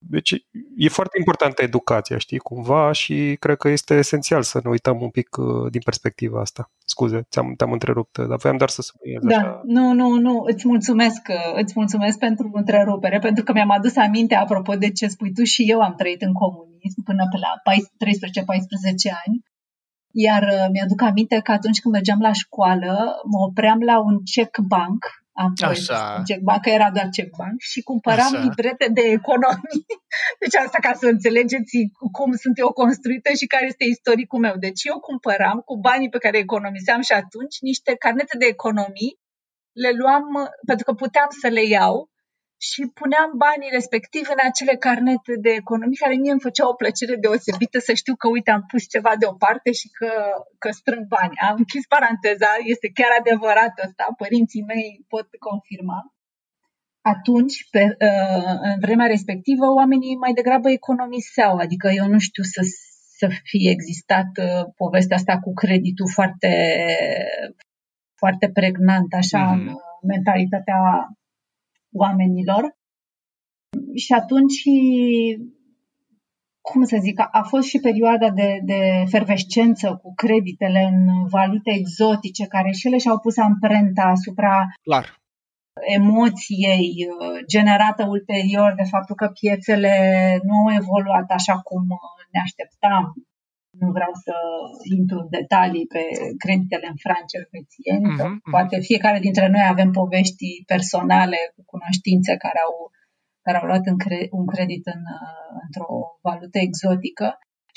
Deci 0.01 0.31
e 0.77 0.89
foarte 0.89 1.17
importantă 1.19 1.61
educația, 1.61 2.17
știi, 2.17 2.37
cumva 2.37 2.91
și 2.91 3.35
cred 3.39 3.57
că 3.57 3.69
este 3.69 3.93
esențial 3.93 4.41
să 4.41 4.59
ne 4.63 4.69
uităm 4.69 5.01
un 5.01 5.09
pic 5.09 5.37
uh, 5.37 5.71
din 5.71 5.81
perspectiva 5.85 6.39
asta. 6.41 6.71
Scuze, 6.85 7.21
ți-am, 7.29 7.53
te-am 7.57 7.71
întrerupt, 7.71 8.17
dar 8.17 8.37
voiam 8.37 8.57
doar 8.57 8.69
să 8.69 8.81
subliniez 8.81 9.21
da, 9.23 9.37
așa. 9.37 9.61
Nu, 9.65 9.93
nu, 9.93 10.15
nu, 10.15 10.43
îți 10.45 10.67
mulțumesc, 10.67 11.27
uh, 11.29 11.61
îți 11.61 11.73
mulțumesc 11.75 12.17
pentru 12.17 12.49
întrerupere, 12.53 13.19
pentru 13.19 13.43
că 13.43 13.51
mi-am 13.53 13.69
adus 13.69 13.95
aminte, 13.95 14.35
apropo 14.35 14.73
de 14.73 14.91
ce 14.91 15.07
spui 15.07 15.31
tu, 15.33 15.43
și 15.43 15.63
eu 15.67 15.79
am 15.81 15.95
trăit 15.95 16.21
în 16.21 16.33
comunism 16.33 17.03
până 17.03 17.23
pe 17.31 17.37
la 17.37 17.51
13-14 17.73 17.75
ani 19.25 19.43
iar 20.11 20.43
uh, 20.43 20.67
mi-aduc 20.71 21.01
aminte 21.01 21.39
că 21.39 21.51
atunci 21.51 21.79
când 21.79 21.93
mergeam 21.93 22.19
la 22.19 22.31
școală, 22.31 23.21
mă 23.31 23.39
opream 23.49 23.79
la 23.81 23.99
un 23.99 24.17
check 24.33 24.57
bank, 24.57 25.01
am 25.31 25.53
Așa. 25.61 26.21
check 26.25 26.41
bank, 26.41 26.61
că 26.61 26.69
era 26.69 26.91
doar 26.91 27.07
check 27.15 27.35
bank, 27.37 27.59
și 27.59 27.81
cumpăram 27.81 28.33
Așa. 28.33 28.43
librete 28.43 28.87
de 28.97 29.01
economii. 29.01 29.85
Deci 30.41 30.55
asta 30.55 30.77
ca 30.81 30.93
să 30.93 31.05
înțelegeți 31.05 31.77
cum 32.11 32.31
sunt 32.43 32.57
eu 32.57 32.71
construită 32.71 33.29
și 33.39 33.45
care 33.45 33.65
este 33.65 33.83
istoricul 33.83 34.39
meu. 34.39 34.55
Deci 34.59 34.83
eu 34.83 34.99
cumpăram 34.99 35.57
cu 35.65 35.77
banii 35.77 36.09
pe 36.09 36.17
care 36.17 36.37
economiseam 36.37 37.01
și 37.01 37.11
atunci 37.11 37.55
niște 37.59 37.95
carnete 37.95 38.37
de 38.37 38.45
economii, 38.45 39.19
le 39.83 39.91
luam 40.01 40.25
pentru 40.65 40.85
că 40.85 40.93
puteam 40.93 41.27
să 41.41 41.47
le 41.47 41.63
iau 41.63 42.09
și 42.67 42.81
puneam 42.99 43.29
banii 43.45 43.75
respectiv 43.77 44.25
în 44.35 44.41
acele 44.49 44.75
carnete 44.85 45.33
de 45.45 45.51
economii 45.61 46.03
care 46.03 46.15
mie 46.15 46.31
îmi 46.31 46.47
făcea 46.47 46.65
o 46.69 46.79
plăcere 46.81 47.15
deosebită 47.25 47.77
să 47.87 47.93
știu 48.01 48.15
că, 48.15 48.27
uite, 48.27 48.51
am 48.51 48.63
pus 48.71 48.83
ceva 48.95 49.13
deoparte 49.19 49.71
și 49.79 49.87
că, 49.97 50.11
că 50.61 50.69
strâng 50.79 51.05
bani. 51.15 51.35
Am 51.49 51.55
închis 51.57 51.85
paranteza, 51.95 52.49
este 52.73 52.87
chiar 52.97 53.11
adevărat 53.19 53.73
asta, 53.85 54.03
părinții 54.23 54.67
mei 54.71 55.05
pot 55.13 55.27
confirma. 55.47 55.99
Atunci, 57.13 57.55
pe, 57.73 57.81
uh, 58.07 58.57
în 58.71 58.77
vremea 58.85 59.07
respectivă, 59.15 59.65
oamenii 59.79 60.15
mai 60.15 60.33
degrabă 60.33 60.69
economiseau, 60.69 61.53
adică 61.65 61.87
eu 61.99 62.07
nu 62.07 62.19
știu 62.27 62.43
să 62.43 62.61
să 63.19 63.27
fie 63.43 63.69
existat 63.77 64.31
uh, 64.37 64.63
povestea 64.75 65.17
asta 65.17 65.39
cu 65.39 65.51
creditul 65.53 66.09
foarte, 66.17 66.51
foarte 68.21 68.49
pregnant, 68.57 69.13
așa, 69.13 69.43
mm-hmm. 69.45 69.67
în 70.01 70.07
mentalitatea 70.13 70.79
oamenilor. 71.91 72.77
Și 73.95 74.13
atunci, 74.13 74.63
cum 76.61 76.83
să 76.83 76.97
zic, 77.01 77.19
a 77.31 77.43
fost 77.47 77.67
și 77.67 77.79
perioada 77.79 78.29
de, 78.29 78.59
de 78.63 79.03
fervescență 79.09 79.99
cu 80.03 80.13
creditele 80.13 80.79
în 80.79 81.27
valute 81.27 81.71
exotice, 81.71 82.45
care 82.45 82.71
și 82.71 82.87
ele 82.87 82.97
și-au 82.97 83.19
pus 83.19 83.37
amprenta 83.37 84.01
asupra 84.01 84.67
Clar 84.81 85.19
emoției 85.87 87.07
uh, 87.07 87.45
generată 87.47 88.05
ulterior 88.07 88.73
de 88.75 88.83
faptul 88.83 89.15
că 89.15 89.27
piețele 89.27 89.93
nu 90.43 90.53
au 90.53 90.73
evoluat 90.81 91.29
așa 91.29 91.59
cum 91.59 91.81
uh, 91.89 92.25
ne 92.31 92.39
așteptam. 92.39 93.13
Nu 93.79 93.89
vreau 93.97 94.13
să 94.25 94.33
intru 94.97 95.17
în 95.23 95.29
detalii 95.39 95.87
pe 95.93 96.03
creditele 96.43 96.87
în 96.93 96.99
franci 97.05 97.37
elvețieni. 97.41 98.05
Mm-hmm. 98.09 98.33
Poate 98.53 98.75
fiecare 98.89 99.19
dintre 99.27 99.47
noi 99.55 99.65
avem 99.73 99.89
povești 99.99 100.47
personale 100.73 101.39
cu 101.55 101.61
cunoștințe 101.73 102.31
care 102.45 102.59
au, 102.67 102.73
care 103.45 103.57
au 103.59 103.65
luat 103.69 103.85
un 104.39 104.45
credit 104.53 104.83
în, 104.95 105.01
uh, 105.19 105.49
într-o 105.65 105.89
valută 106.27 106.57
exotică. 106.67 107.27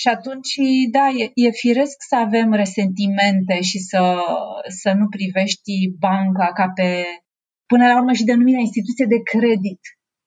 Și 0.03 0.09
atunci, 0.09 0.53
da, 0.97 1.07
e, 1.23 1.25
e 1.45 1.61
firesc 1.65 1.97
să 2.11 2.17
avem 2.17 2.49
resentimente 2.63 3.57
și 3.61 3.79
să, 3.79 4.03
să 4.81 4.91
nu 4.99 5.07
privești 5.17 5.73
banca 5.99 6.49
ca 6.59 6.67
pe 6.75 6.89
până 7.73 7.85
la 7.87 7.97
urmă 8.01 8.13
și 8.13 8.29
denumirea 8.31 8.67
instituție 8.69 9.07
de 9.15 9.21
credit. 9.33 9.81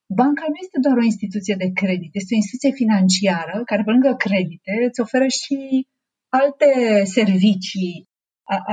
Banca 0.08 0.46
nu 0.48 0.58
este 0.64 0.80
doar 0.86 0.98
o 0.98 1.10
instituție 1.12 1.56
de 1.64 1.70
credit, 1.82 2.12
este 2.16 2.34
o 2.34 2.42
instituție 2.42 2.72
financiară 2.82 3.56
care, 3.66 3.84
pe 3.84 3.92
lângă 3.92 4.14
credite, 4.26 4.72
îți 4.88 5.02
oferă 5.06 5.28
și 5.28 5.88
alte 6.30 6.70
servicii, 7.18 8.08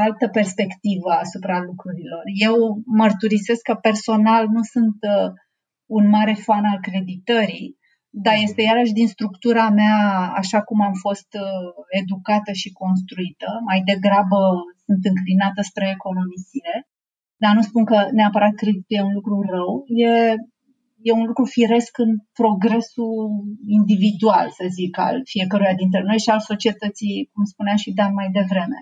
altă 0.05 0.29
perspectivă 0.29 1.11
asupra 1.25 1.59
lucrurilor. 1.69 2.23
Eu 2.49 2.57
mărturisesc 2.87 3.62
că 3.62 3.75
personal 3.75 4.45
nu 4.57 4.62
sunt 4.75 4.99
uh, 5.15 5.29
un 5.99 6.09
mare 6.09 6.35
fan 6.47 6.65
al 6.65 6.79
creditării, 6.89 7.77
dar 8.25 8.35
este 8.47 8.62
iarăși 8.62 8.93
din 8.93 9.09
structura 9.09 9.71
mea, 9.71 9.99
așa 10.43 10.61
cum 10.62 10.81
am 10.81 10.95
fost 11.07 11.31
uh, 11.45 11.71
educată 12.01 12.53
și 12.53 12.73
construită. 12.83 13.49
Mai 13.69 13.81
degrabă 13.91 14.41
sunt 14.85 15.05
înclinată 15.12 15.61
spre 15.62 15.87
economisire 15.97 16.75
dar 17.43 17.53
nu 17.55 17.62
spun 17.69 17.85
că 17.85 17.99
neapărat 18.19 18.55
creditul 18.61 18.97
e 18.97 19.09
un 19.11 19.15
lucru 19.19 19.37
rău, 19.55 19.71
e, 19.87 20.12
e 21.02 21.12
un 21.12 21.26
lucru 21.26 21.44
firesc 21.44 21.99
în 21.99 22.11
progresul 22.32 23.16
individual, 23.66 24.49
să 24.59 24.64
zic, 24.78 24.99
al 24.99 25.21
fiecăruia 25.25 25.75
dintre 25.75 26.02
noi 26.09 26.18
și 26.18 26.30
al 26.30 26.40
societății, 26.40 27.30
cum 27.32 27.44
spunea 27.44 27.76
și 27.76 27.92
Dan 27.92 28.12
mai 28.14 28.28
devreme. 28.32 28.78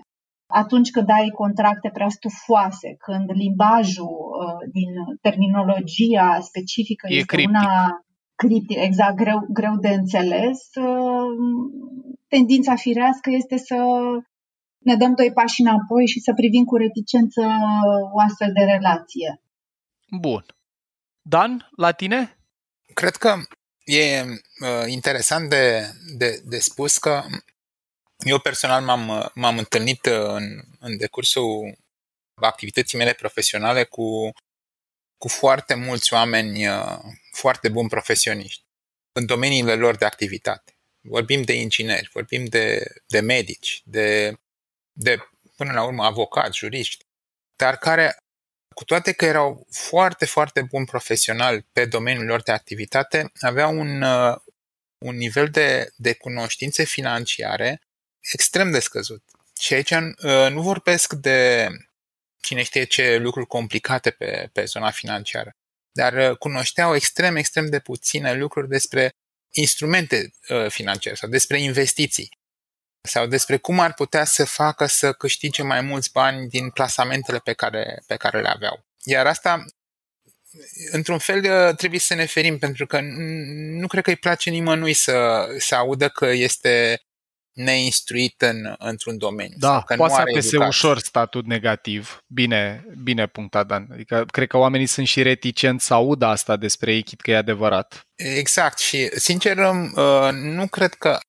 Atunci 0.61 0.89
când 0.91 1.09
ai 1.09 1.29
contracte 1.41 1.89
prea 1.93 2.09
stufoase, 2.09 2.95
când 3.05 3.27
limbajul 3.43 4.15
uh, 4.15 4.69
din 4.71 4.91
terminologia 5.21 6.39
specifică 6.41 7.05
e 7.09 7.13
este 7.13 7.35
criptic. 7.35 7.49
una 7.49 7.67
criptic, 8.35 8.77
exact, 8.81 9.15
greu, 9.15 9.39
greu 9.49 9.75
de 9.85 9.89
înțeles, 9.89 10.59
uh, 10.75 11.31
tendința 12.27 12.75
firească 12.75 13.29
este 13.29 13.57
să 13.57 13.75
ne 14.77 14.95
dăm 14.95 15.13
doi 15.15 15.31
pași 15.33 15.61
înapoi 15.61 16.07
și 16.07 16.19
să 16.19 16.33
privim 16.33 16.63
cu 16.63 16.75
reticență 16.75 17.41
o 18.15 18.19
astfel 18.19 18.51
de 18.53 18.63
relație. 18.73 19.41
Bun. 20.19 20.43
Dan, 21.21 21.69
la 21.75 21.91
tine? 21.91 22.37
Cred 22.93 23.15
că 23.15 23.37
e 23.83 24.21
uh, 24.21 24.83
interesant 24.85 25.49
de, 25.49 25.91
de, 26.17 26.41
de 26.45 26.59
spus 26.59 26.97
că 26.97 27.23
eu 28.17 28.39
personal 28.39 28.83
m-am, 28.83 29.31
m-am 29.33 29.57
întâlnit 29.57 30.05
în, 30.05 30.61
în 30.79 30.97
decursul 30.97 31.77
activității 32.33 32.97
mele 32.97 33.13
profesionale 33.13 33.83
cu, 33.83 34.31
cu 35.17 35.27
foarte 35.27 35.73
mulți 35.73 36.13
oameni 36.13 36.67
uh, 36.67 36.97
foarte 37.31 37.69
buni 37.69 37.89
profesioniști 37.89 38.63
în 39.11 39.25
domeniile 39.25 39.75
lor 39.75 39.95
de 39.95 40.05
activitate. 40.05 40.75
Vorbim 41.01 41.41
de 41.41 41.53
ingineri, 41.53 42.09
vorbim 42.13 42.45
de, 42.45 42.83
de 43.07 43.19
medici, 43.19 43.81
de 43.85 44.35
de, 44.91 45.17
până 45.55 45.71
la 45.71 45.83
urmă, 45.83 46.03
avocați, 46.03 46.57
juriști, 46.57 47.05
dar 47.55 47.77
care, 47.77 48.17
cu 48.73 48.83
toate 48.83 49.11
că 49.11 49.25
erau 49.25 49.67
foarte, 49.69 50.25
foarte 50.25 50.61
buni 50.61 50.85
profesionali 50.85 51.67
pe 51.71 51.85
domeniul 51.85 52.25
lor 52.25 52.41
de 52.41 52.51
activitate, 52.51 53.31
aveau 53.39 53.79
un, 53.79 54.01
uh, 54.01 54.35
un 54.97 55.15
nivel 55.15 55.49
de, 55.49 55.91
de 55.95 56.13
cunoștințe 56.13 56.83
financiare 56.83 57.81
extrem 58.33 58.71
de 58.71 58.79
scăzut. 58.79 59.23
Și 59.59 59.73
aici 59.73 59.91
uh, 59.91 60.47
nu 60.49 60.61
vorbesc 60.61 61.13
de 61.13 61.67
cine 62.41 62.63
știe 62.63 62.83
ce 62.83 63.17
lucruri 63.17 63.47
complicate 63.47 64.11
pe, 64.11 64.49
pe 64.53 64.65
zona 64.65 64.91
financiară, 64.91 65.55
dar 65.91 66.13
uh, 66.13 66.37
cunoșteau 66.37 66.95
extrem, 66.95 67.35
extrem 67.35 67.69
de 67.69 67.79
puține 67.79 68.33
lucruri 68.33 68.67
despre 68.67 69.11
instrumente 69.53 70.31
financiare 70.69 71.15
sau 71.15 71.29
despre 71.29 71.59
investiții 71.59 72.29
sau 73.01 73.25
despre 73.25 73.57
cum 73.57 73.79
ar 73.79 73.93
putea 73.93 74.25
să 74.25 74.45
facă 74.45 74.85
să 74.85 75.13
câștige 75.13 75.63
mai 75.63 75.81
mulți 75.81 76.11
bani 76.11 76.47
din 76.47 76.69
plasamentele 76.69 77.37
pe 77.37 77.53
care, 77.53 78.03
pe 78.07 78.15
care 78.15 78.41
le 78.41 78.49
aveau. 78.49 78.85
Iar 79.03 79.25
asta, 79.27 79.65
într-un 80.91 81.17
fel, 81.17 81.73
trebuie 81.73 81.99
să 81.99 82.13
ne 82.13 82.25
ferim, 82.25 82.57
pentru 82.57 82.85
că 82.85 82.99
nu 83.79 83.87
cred 83.87 84.03
că 84.03 84.09
îi 84.09 84.15
place 84.15 84.49
nimănui 84.49 84.93
să, 84.93 85.45
să 85.57 85.75
audă 85.75 86.09
că 86.09 86.25
este 86.25 87.01
neinstruit 87.53 88.41
în, 88.41 88.75
într-un 88.77 89.17
domeniu. 89.17 89.55
Da, 89.59 89.81
că 89.81 89.95
poate 89.95 90.13
nu 90.13 90.15
să 90.15 90.21
apese 90.21 90.57
ușor 90.57 90.99
statut 90.99 91.45
negativ. 91.45 92.23
Bine, 92.27 92.85
bine 93.03 93.27
punctat, 93.27 93.67
Dan. 93.67 93.87
Adică 93.91 94.25
cred 94.31 94.47
că 94.47 94.57
oamenii 94.57 94.85
sunt 94.85 95.07
și 95.07 95.21
reticenți 95.21 95.85
să 95.85 95.93
audă 95.93 96.25
asta 96.25 96.55
despre 96.55 96.93
ei, 96.93 97.03
chit 97.03 97.21
că 97.21 97.31
e 97.31 97.35
adevărat. 97.35 98.07
Exact 98.15 98.77
și, 98.77 99.09
sincer, 99.19 99.57
uh, 99.57 100.29
nu 100.31 100.67
cred 100.67 100.93
că 100.93 101.19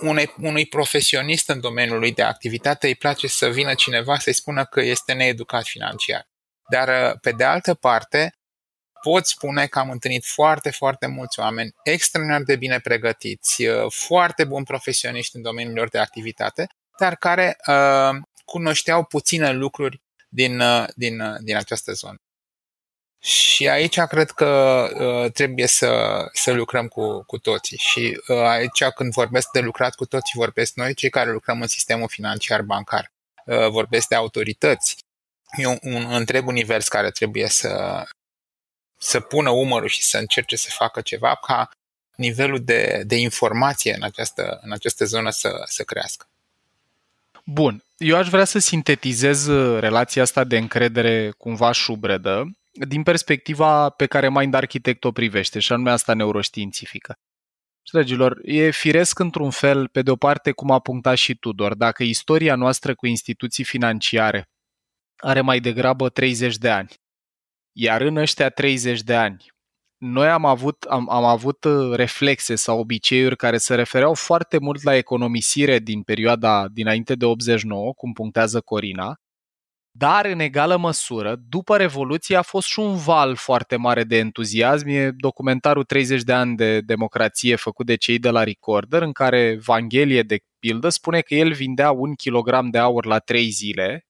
unei, 0.00 0.34
unui 0.40 0.66
profesionist 0.66 1.48
în 1.48 1.60
domeniul 1.60 1.98
lui 1.98 2.12
de 2.12 2.22
activitate 2.22 2.86
îi 2.86 2.94
place 2.94 3.26
să 3.26 3.48
vină 3.48 3.74
cineva 3.74 4.18
să-i 4.18 4.32
spună 4.32 4.64
că 4.64 4.80
este 4.80 5.12
needucat 5.12 5.64
financiar. 5.64 6.28
Dar, 6.70 7.18
pe 7.18 7.32
de 7.32 7.44
altă 7.44 7.74
parte, 7.74 8.34
pot 9.02 9.26
spune 9.26 9.66
că 9.66 9.78
am 9.78 9.90
întâlnit 9.90 10.24
foarte, 10.24 10.70
foarte 10.70 11.06
mulți 11.06 11.40
oameni 11.40 11.74
extraordinar 11.84 12.42
de 12.42 12.56
bine 12.56 12.80
pregătiți, 12.80 13.64
foarte 13.88 14.44
buni 14.44 14.64
profesioniști 14.64 15.36
în 15.36 15.42
domeniul 15.42 15.74
lor 15.74 15.88
de 15.88 15.98
activitate, 15.98 16.66
dar 16.98 17.16
care 17.16 17.56
uh, 17.66 18.16
cunoșteau 18.44 19.04
puține 19.04 19.52
lucruri 19.52 20.02
din, 20.28 20.60
uh, 20.60 20.84
din, 20.94 21.20
uh, 21.20 21.36
din 21.40 21.56
această 21.56 21.92
zonă. 21.92 22.16
Și 23.18 23.68
aici 23.68 24.00
cred 24.00 24.30
că 24.30 24.46
uh, 24.94 25.32
trebuie 25.32 25.66
să, 25.66 26.22
să 26.32 26.52
lucrăm 26.52 26.88
cu, 26.88 27.22
cu 27.22 27.38
toții. 27.38 27.76
Și 27.76 28.20
uh, 28.28 28.36
aici 28.36 28.84
când 28.84 29.12
vorbesc 29.12 29.50
de 29.50 29.60
lucrat 29.60 29.94
cu 29.94 30.06
toții, 30.06 30.32
vorbesc 30.34 30.74
noi, 30.74 30.94
cei 30.94 31.10
care 31.10 31.32
lucrăm 31.32 31.60
în 31.60 31.66
sistemul 31.66 32.08
financiar 32.08 32.62
bancar. 32.62 33.12
Uh, 33.46 33.68
vorbesc 33.68 34.08
de 34.08 34.14
autorități. 34.14 34.96
E 35.56 35.66
un, 35.66 35.78
un 35.82 36.06
întreg 36.10 36.46
univers 36.46 36.88
care 36.88 37.10
trebuie 37.10 37.48
să, 37.48 38.02
să 38.98 39.20
pună 39.20 39.50
umărul 39.50 39.88
și 39.88 40.02
să 40.02 40.18
încerce 40.18 40.56
să 40.56 40.68
facă 40.70 41.00
ceva 41.00 41.34
ca 41.34 41.70
nivelul 42.16 42.64
de, 42.64 43.02
de 43.06 43.16
informație 43.16 43.94
în 43.94 44.02
această, 44.02 44.60
în 44.62 44.72
această 44.72 45.04
zonă 45.04 45.30
să, 45.30 45.62
să 45.64 45.82
crească. 45.82 46.26
Bun. 47.44 47.84
Eu 47.96 48.16
aș 48.16 48.28
vrea 48.28 48.44
să 48.44 48.58
sintetizez 48.58 49.46
uh, 49.46 49.80
relația 49.80 50.22
asta 50.22 50.44
de 50.44 50.56
încredere 50.56 51.30
cumva 51.38 51.72
șubredă 51.72 52.56
din 52.88 53.02
perspectiva 53.02 53.90
pe 53.90 54.06
care 54.06 54.30
Mind 54.30 54.54
Architect 54.54 55.04
o 55.04 55.12
privește, 55.12 55.58
și 55.58 55.72
anume 55.72 55.90
asta 55.90 56.14
neuroștiințifică. 56.14 57.14
Dragilor, 57.92 58.38
e 58.42 58.70
firesc 58.70 59.18
într-un 59.18 59.50
fel, 59.50 59.88
pe 59.88 60.02
de 60.02 60.10
o 60.10 60.16
parte, 60.16 60.52
cum 60.52 60.70
a 60.70 60.78
punctat 60.78 61.16
și 61.16 61.34
Tudor, 61.34 61.74
dacă 61.74 62.02
istoria 62.02 62.54
noastră 62.54 62.94
cu 62.94 63.06
instituții 63.06 63.64
financiare 63.64 64.48
are 65.16 65.40
mai 65.40 65.60
degrabă 65.60 66.08
30 66.08 66.56
de 66.56 66.70
ani, 66.70 66.88
iar 67.72 68.00
în 68.00 68.16
ăștia 68.16 68.48
30 68.48 69.02
de 69.02 69.14
ani, 69.14 69.44
noi 69.96 70.28
am 70.28 70.44
avut, 70.44 70.82
am, 70.82 71.10
am 71.10 71.24
avut 71.24 71.64
uh, 71.64 71.94
reflexe 71.94 72.54
sau 72.54 72.78
obiceiuri 72.78 73.36
care 73.36 73.56
se 73.56 73.74
refereau 73.74 74.14
foarte 74.14 74.58
mult 74.58 74.82
la 74.82 74.94
economisire 74.94 75.78
din 75.78 76.02
perioada 76.02 76.68
dinainte 76.68 77.14
de 77.14 77.24
89, 77.24 77.92
cum 77.92 78.12
punctează 78.12 78.60
Corina, 78.60 79.14
dar, 79.98 80.24
în 80.24 80.38
egală 80.38 80.76
măsură, 80.76 81.36
după 81.48 81.76
Revoluție 81.76 82.36
a 82.36 82.42
fost 82.42 82.66
și 82.66 82.78
un 82.78 82.96
val 82.96 83.36
foarte 83.36 83.76
mare 83.76 84.04
de 84.04 84.16
entuziasm. 84.16 84.88
E 84.88 85.10
documentarul 85.10 85.84
30 85.84 86.22
de 86.22 86.32
ani 86.32 86.56
de 86.56 86.80
democrație 86.80 87.56
făcut 87.56 87.86
de 87.86 87.94
cei 87.94 88.18
de 88.18 88.30
la 88.30 88.44
Recorder, 88.44 89.02
în 89.02 89.12
care 89.12 89.58
Vanghelie, 89.64 90.22
de 90.22 90.38
pildă, 90.58 90.88
spune 90.88 91.20
că 91.20 91.34
el 91.34 91.52
vindea 91.52 91.90
un 91.90 92.14
kilogram 92.14 92.70
de 92.70 92.78
aur 92.78 93.06
la 93.06 93.18
trei 93.18 93.48
zile, 93.48 94.06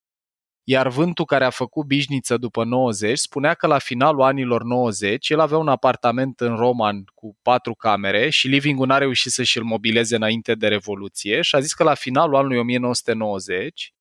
iar 0.64 0.88
vântul 0.88 1.25
care 1.25 1.44
a 1.44 1.51
făcut 1.51 1.87
bișniță 1.87 2.37
după 2.37 2.64
90 2.64 3.18
spunea 3.18 3.55
că 3.55 3.66
la 3.66 3.79
finalul 3.79 4.22
anilor 4.22 4.62
90 4.62 5.29
el 5.29 5.40
avea 5.40 5.59
un 5.59 5.68
apartament 5.68 6.40
în 6.40 6.57
Roman 6.57 7.05
cu 7.14 7.37
patru 7.42 7.75
camere 7.75 8.29
și 8.29 8.49
living-ul 8.49 8.87
n-a 8.87 8.99
reușit 8.99 9.33
să 9.33 9.42
și-l 9.42 9.62
mobileze 9.62 10.16
înainte 10.16 10.55
de 10.55 10.68
Revoluție 10.68 11.40
și 11.40 11.55
a 11.55 11.61
zis 11.61 11.72
că 11.72 11.83
la 11.83 11.94
finalul 11.94 12.37
anului 12.37 12.59
1990 12.59 13.96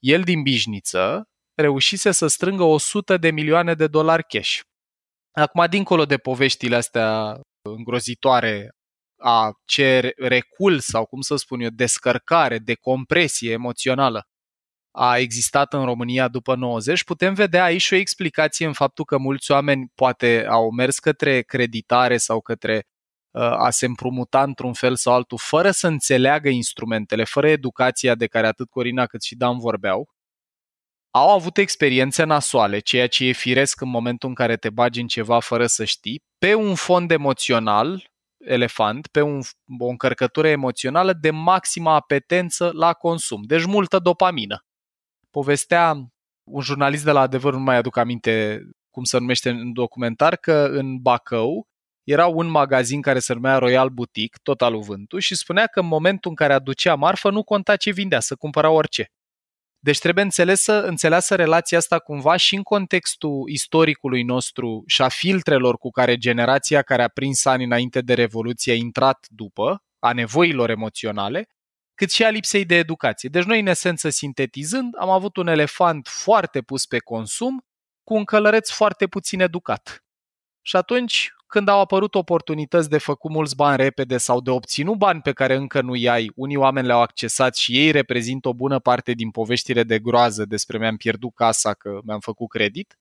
el 0.00 0.22
din 0.22 0.42
bișniță 0.42 1.28
reușise 1.54 2.10
să 2.10 2.26
strângă 2.26 2.62
100 2.62 3.16
de 3.16 3.30
milioane 3.30 3.74
de 3.74 3.86
dolari 3.86 4.24
cash. 4.24 4.60
Acum, 5.32 5.66
dincolo 5.70 6.04
de 6.04 6.16
poveștile 6.16 6.76
astea 6.76 7.40
îngrozitoare 7.62 8.70
a 9.22 9.50
ce 9.64 10.12
recul 10.16 10.78
sau, 10.80 11.04
cum 11.06 11.20
să 11.20 11.36
spun 11.36 11.60
eu, 11.60 11.68
descărcare, 11.68 12.58
decompresie 12.58 13.52
emoțională 13.52 14.24
a 14.90 15.18
existat 15.18 15.72
în 15.72 15.84
România 15.84 16.28
după 16.28 16.54
90, 16.54 17.04
putem 17.04 17.34
vedea 17.34 17.64
aici 17.64 17.80
și 17.80 17.92
o 17.92 17.96
explicație 17.96 18.66
în 18.66 18.72
faptul 18.72 19.04
că 19.04 19.18
mulți 19.18 19.50
oameni 19.50 19.90
poate 19.94 20.46
au 20.48 20.70
mers 20.70 20.98
către 20.98 21.42
creditare 21.42 22.16
sau 22.16 22.40
către 22.40 22.74
uh, 22.74 22.82
a 23.32 23.70
se 23.70 23.86
împrumuta 23.86 24.42
într-un 24.42 24.72
fel 24.72 24.96
sau 24.96 25.14
altul, 25.14 25.38
fără 25.38 25.70
să 25.70 25.86
înțeleagă 25.86 26.48
instrumentele, 26.48 27.24
fără 27.24 27.48
educația 27.48 28.14
de 28.14 28.26
care 28.26 28.46
atât 28.46 28.68
Corina 28.70 29.06
cât 29.06 29.22
și 29.22 29.34
Dan 29.36 29.58
vorbeau, 29.58 30.08
au 31.10 31.30
avut 31.30 31.56
experiențe 31.56 32.24
nasoale, 32.24 32.78
ceea 32.78 33.08
ce 33.08 33.24
e 33.24 33.32
firesc 33.32 33.80
în 33.80 33.88
momentul 33.88 34.28
în 34.28 34.34
care 34.34 34.56
te 34.56 34.70
bagi 34.70 35.00
în 35.00 35.06
ceva 35.06 35.40
fără 35.40 35.66
să 35.66 35.84
știi, 35.84 36.22
pe 36.38 36.54
un 36.54 36.74
fond 36.74 37.10
emoțional, 37.10 38.10
elefant, 38.44 39.06
pe 39.06 39.20
un, 39.20 39.40
o 39.78 39.86
încărcătură 39.86 40.48
emoțională 40.48 41.12
de 41.12 41.30
maximă 41.30 41.90
apetență 41.90 42.70
la 42.74 42.92
consum, 42.92 43.42
deci 43.42 43.64
multă 43.64 43.98
dopamină. 43.98 44.64
Povestea 45.30 45.94
un 46.44 46.60
jurnalist 46.60 47.04
de 47.04 47.10
la 47.10 47.20
Adevăr, 47.20 47.52
nu 47.52 47.60
mai 47.60 47.76
aduc 47.76 47.96
aminte 47.96 48.62
cum 48.90 49.04
se 49.04 49.18
numește 49.18 49.50
în 49.50 49.72
documentar, 49.72 50.36
că 50.36 50.68
în 50.72 50.98
Bacău 50.98 51.68
era 52.10 52.26
un 52.26 52.46
magazin 52.46 53.00
care 53.00 53.18
se 53.18 53.32
numea 53.32 53.58
Royal 53.58 53.88
Boutique, 53.88 54.38
tot 54.42 54.62
al 54.62 54.80
Vântu, 54.80 55.18
și 55.18 55.34
spunea 55.34 55.66
că 55.66 55.80
în 55.80 55.86
momentul 55.86 56.30
în 56.30 56.36
care 56.36 56.52
aducea 56.52 56.94
marfă 56.94 57.30
nu 57.30 57.42
conta 57.42 57.76
ce 57.76 57.90
vindea, 57.90 58.20
să 58.20 58.34
cumpăra 58.36 58.70
orice. 58.70 59.12
Deci 59.78 59.98
trebuie 59.98 60.24
înțelesă, 60.24 60.82
înțeleasă 60.82 61.34
relația 61.34 61.78
asta 61.78 61.98
cumva 61.98 62.36
și 62.36 62.54
în 62.54 62.62
contextul 62.62 63.48
istoricului 63.48 64.22
nostru 64.22 64.82
și 64.86 65.02
a 65.02 65.08
filtrelor 65.08 65.78
cu 65.78 65.90
care 65.90 66.16
generația 66.16 66.82
care 66.82 67.02
a 67.02 67.08
prins 67.08 67.44
ani 67.44 67.64
înainte 67.64 68.00
de 68.00 68.14
Revoluție 68.14 68.72
a 68.72 68.76
intrat 68.76 69.26
după, 69.28 69.82
a 69.98 70.12
nevoilor 70.12 70.70
emoționale, 70.70 71.48
cât 71.94 72.10
și 72.10 72.24
a 72.24 72.30
lipsei 72.30 72.64
de 72.64 72.74
educație. 72.74 73.28
Deci 73.28 73.44
noi, 73.44 73.60
în 73.60 73.66
esență, 73.66 74.08
sintetizând, 74.08 74.94
am 74.98 75.10
avut 75.10 75.36
un 75.36 75.46
elefant 75.46 76.08
foarte 76.08 76.60
pus 76.60 76.86
pe 76.86 76.98
consum 76.98 77.64
cu 78.04 78.14
un 78.14 78.24
călăreț 78.24 78.70
foarte 78.70 79.06
puțin 79.06 79.40
educat. 79.40 80.04
Și 80.62 80.76
atunci, 80.76 81.30
când 81.50 81.68
au 81.68 81.80
apărut 81.80 82.14
oportunități 82.14 82.88
de 82.88 82.98
făcut 82.98 83.30
mulți 83.30 83.56
bani 83.56 83.76
repede 83.76 84.16
sau 84.16 84.40
de 84.40 84.50
obținut 84.50 84.96
bani 84.96 85.20
pe 85.20 85.32
care 85.32 85.54
încă 85.54 85.80
nu 85.80 85.94
i-ai, 85.94 86.30
unii 86.34 86.56
oameni 86.56 86.86
le-au 86.86 87.00
accesat 87.00 87.56
și 87.56 87.78
ei 87.78 87.90
reprezintă 87.90 88.48
o 88.48 88.54
bună 88.54 88.78
parte 88.78 89.12
din 89.12 89.30
poveștile 89.30 89.82
de 89.82 89.98
groază 89.98 90.44
despre 90.44 90.78
mi-am 90.78 90.96
pierdut 90.96 91.34
casa 91.34 91.74
că 91.74 91.98
mi-am 92.04 92.20
făcut 92.20 92.48
credit, 92.48 92.98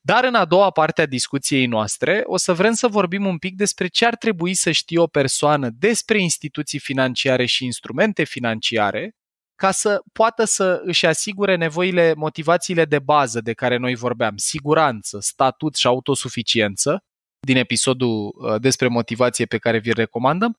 dar 0.00 0.24
în 0.24 0.34
a 0.34 0.44
doua 0.44 0.70
parte 0.70 1.02
a 1.02 1.06
discuției 1.06 1.66
noastre 1.66 2.22
o 2.24 2.36
să 2.36 2.52
vrem 2.52 2.72
să 2.72 2.88
vorbim 2.88 3.26
un 3.26 3.38
pic 3.38 3.56
despre 3.56 3.86
ce 3.86 4.06
ar 4.06 4.16
trebui 4.16 4.54
să 4.54 4.70
știe 4.70 4.98
o 4.98 5.06
persoană 5.06 5.70
despre 5.78 6.20
instituții 6.20 6.78
financiare 6.78 7.44
și 7.44 7.64
instrumente 7.64 8.24
financiare 8.24 9.14
ca 9.54 9.70
să 9.70 10.02
poată 10.12 10.44
să 10.44 10.80
își 10.84 11.06
asigure 11.06 11.56
nevoile, 11.56 12.14
motivațiile 12.16 12.84
de 12.84 12.98
bază 12.98 13.40
de 13.40 13.52
care 13.52 13.76
noi 13.76 13.94
vorbeam, 13.94 14.36
siguranță, 14.36 15.18
statut 15.20 15.74
și 15.74 15.86
autosuficiență, 15.86 17.04
din 17.46 17.56
episodul 17.56 18.34
uh, 18.34 18.60
despre 18.60 18.88
motivație 18.88 19.46
pe 19.46 19.58
care 19.58 19.78
vi-l 19.78 19.94
recomandăm, 19.94 20.58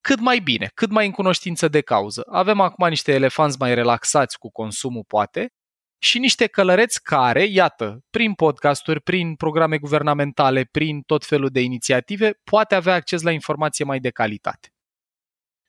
cât 0.00 0.20
mai 0.20 0.38
bine, 0.38 0.70
cât 0.74 0.90
mai 0.90 1.06
în 1.06 1.12
cunoștință 1.12 1.68
de 1.68 1.80
cauză. 1.80 2.22
Avem 2.30 2.60
acum 2.60 2.88
niște 2.88 3.12
elefanți 3.12 3.56
mai 3.58 3.74
relaxați 3.74 4.38
cu 4.38 4.50
consumul, 4.50 5.04
poate, 5.06 5.52
și 5.98 6.18
niște 6.18 6.46
călăreți 6.46 7.02
care, 7.02 7.44
iată, 7.44 8.04
prin 8.10 8.34
podcasturi, 8.34 9.00
prin 9.00 9.34
programe 9.34 9.78
guvernamentale, 9.78 10.64
prin 10.64 11.00
tot 11.00 11.24
felul 11.24 11.48
de 11.48 11.60
inițiative, 11.60 12.40
poate 12.44 12.74
avea 12.74 12.94
acces 12.94 13.22
la 13.22 13.30
informație 13.30 13.84
mai 13.84 14.00
de 14.00 14.10
calitate. 14.10 14.68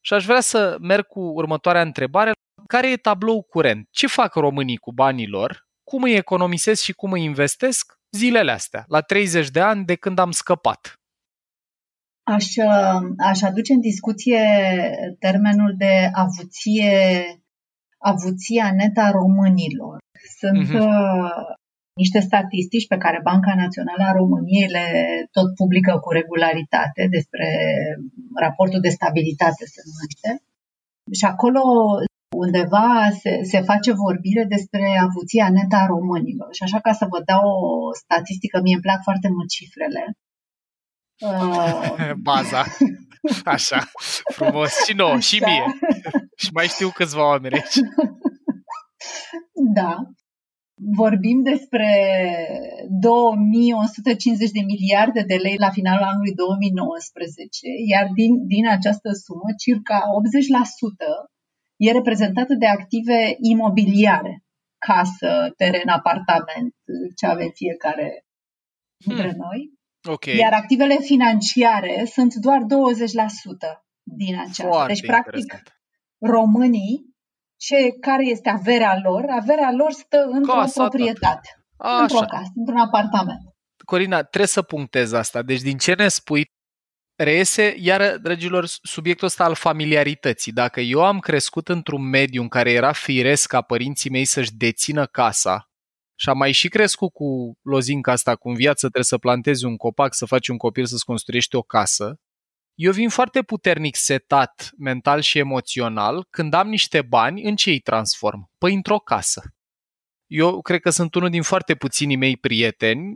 Și 0.01 0.13
aș 0.13 0.25
vrea 0.25 0.41
să 0.41 0.77
merg 0.79 1.05
cu 1.05 1.19
următoarea 1.19 1.81
întrebare. 1.81 2.31
Care 2.67 2.91
e 2.91 2.97
tablou 2.97 3.41
curent? 3.41 3.87
Ce 3.91 4.07
fac 4.07 4.33
românii 4.33 4.77
cu 4.77 4.91
banii 4.93 5.27
lor? 5.27 5.67
Cum 5.83 6.03
îi 6.03 6.15
economisesc 6.15 6.83
și 6.83 6.93
cum 6.93 7.11
îi 7.11 7.23
investesc 7.23 7.97
zilele 8.11 8.51
astea, 8.51 8.85
la 8.87 9.01
30 9.01 9.49
de 9.49 9.59
ani 9.59 9.85
de 9.85 9.95
când 9.95 10.19
am 10.19 10.31
scăpat? 10.31 10.99
Aș, 12.23 12.45
aș 13.17 13.41
aduce 13.41 13.73
în 13.73 13.79
discuție 13.79 14.41
termenul 15.19 15.73
de 15.77 16.09
avuție, 16.13 16.93
avuția 17.97 18.73
neta 18.73 19.03
a 19.03 19.11
românilor. 19.11 19.97
Sunt 20.39 20.67
uh-huh. 20.67 21.29
niște 22.01 22.19
statistici 22.19 22.87
pe 22.87 22.97
care 22.97 23.27
Banca 23.29 23.53
Națională 23.55 24.03
a 24.03 24.17
României 24.21 24.67
le 24.67 24.87
tot 25.31 25.55
publică 25.55 25.99
cu 26.03 26.11
regularitate 26.11 27.07
despre 27.09 27.47
raportul 28.35 28.79
de 28.79 28.89
stabilitate, 28.89 29.65
se 29.65 29.81
numește. 29.89 30.29
Și 31.17 31.25
acolo 31.25 31.61
undeva 32.35 33.09
se, 33.21 33.43
se 33.43 33.61
face 33.61 33.91
vorbire 33.91 34.43
despre 34.43 34.99
avuția 35.01 35.49
netă 35.49 35.75
a 35.75 35.85
românilor. 35.85 36.49
Și 36.51 36.63
așa 36.63 36.79
ca 36.79 36.93
să 36.93 37.05
vă 37.09 37.21
dau 37.25 37.45
o 37.49 37.93
statistică, 37.93 38.59
mie 38.61 38.73
îmi 38.73 38.81
plac 38.81 39.03
foarte 39.03 39.29
mult 39.29 39.49
cifrele. 39.49 40.03
Uh... 41.19 42.11
Baza. 42.29 42.63
Așa, 43.55 43.79
frumos. 44.33 44.71
Și 44.85 44.93
nouă, 44.95 45.19
și 45.19 45.41
mie. 45.45 45.65
și 46.41 46.49
mai 46.53 46.67
știu 46.67 46.89
câțiva 46.89 47.27
oameni 47.27 47.53
aici. 47.53 47.79
Da. 49.79 49.95
Vorbim 51.01 51.43
despre 51.43 51.89
2150 52.89 54.51
de 54.51 54.63
miliarde 54.73 55.21
de 55.27 55.35
lei 55.35 55.57
la 55.65 55.69
finalul 55.69 56.07
anului 56.11 56.33
2019, 56.33 57.67
iar 57.93 58.05
din, 58.19 58.31
din 58.53 58.65
această 58.77 59.09
sumă, 59.23 59.49
circa 59.63 59.97
80% 61.25 61.36
e 61.77 61.91
reprezentată 61.91 62.53
de 62.53 62.65
active 62.65 63.35
imobiliare, 63.39 64.43
casă, 64.77 65.53
teren, 65.57 65.87
apartament, 65.87 66.75
ce 67.15 67.25
avem 67.25 67.49
fiecare 67.53 68.25
dintre 69.05 69.29
hmm. 69.29 69.37
noi. 69.37 69.75
Okay. 70.09 70.35
Iar 70.35 70.53
activele 70.53 70.97
financiare 70.99 72.05
sunt 72.05 72.33
doar 72.33 72.59
20% 72.59 72.65
din 74.03 74.39
aceasta. 74.39 74.85
Deci, 74.85 75.05
practic, 75.05 75.63
românii 76.19 77.15
ce, 77.57 77.91
care 77.99 78.25
este 78.25 78.49
averea 78.49 78.99
lor, 79.03 79.25
averea 79.29 79.71
lor 79.71 79.91
stă 79.91 80.27
într-o 80.31 80.53
Casa 80.53 80.81
proprietate, 80.81 81.49
Așa. 81.77 82.01
într-o 82.01 82.19
casă, 82.19 82.51
într-un 82.55 82.77
apartament. 82.77 83.41
Corina, 83.85 84.21
trebuie 84.23 84.47
să 84.47 84.61
punctez 84.61 85.11
asta. 85.11 85.41
Deci 85.41 85.61
din 85.61 85.77
ce 85.77 85.93
ne 85.93 86.07
spui, 86.07 86.45
reiese, 87.17 87.75
iar, 87.77 88.17
dragilor, 88.17 88.65
subiectul 88.81 89.27
ăsta 89.27 89.43
al 89.43 89.55
familiarității. 89.55 90.51
Dacă 90.51 90.81
eu 90.81 91.05
am 91.05 91.19
crescut 91.19 91.69
într-un 91.69 92.09
mediu 92.09 92.41
în 92.41 92.47
care 92.47 92.71
era 92.71 92.91
firesc 92.91 93.47
ca 93.47 93.61
părinții 93.61 94.09
mei 94.09 94.25
să-și 94.25 94.53
dețină 94.53 95.05
casa 95.05 95.69
și 96.19 96.29
am 96.29 96.37
mai 96.37 96.51
și 96.51 96.67
crescut 96.67 97.13
cu 97.13 97.57
lozinca 97.61 98.11
asta, 98.11 98.35
cu 98.35 98.49
în 98.49 98.55
viață 98.55 98.79
trebuie 98.79 99.03
să 99.03 99.17
plantezi 99.17 99.65
un 99.65 99.77
copac, 99.77 100.13
să 100.13 100.25
faci 100.25 100.47
un 100.47 100.57
copil, 100.57 100.85
să-ți 100.85 101.05
construiești 101.05 101.55
o 101.55 101.61
casă, 101.61 102.19
eu 102.79 102.91
vin 102.91 103.09
foarte 103.09 103.41
puternic 103.41 103.95
setat 103.95 104.69
mental 104.77 105.21
și 105.21 105.37
emoțional 105.37 106.27
când 106.29 106.53
am 106.53 106.67
niște 106.67 107.01
bani, 107.01 107.43
în 107.43 107.55
ce 107.55 107.69
îi 107.69 107.79
transform? 107.79 108.51
Păi 108.57 108.73
într-o 108.73 108.97
casă. 108.97 109.41
Eu 110.25 110.61
cred 110.61 110.79
că 110.81 110.89
sunt 110.89 111.15
unul 111.15 111.29
din 111.29 111.41
foarte 111.41 111.75
puținii 111.75 112.15
mei 112.15 112.37
prieteni, 112.37 113.15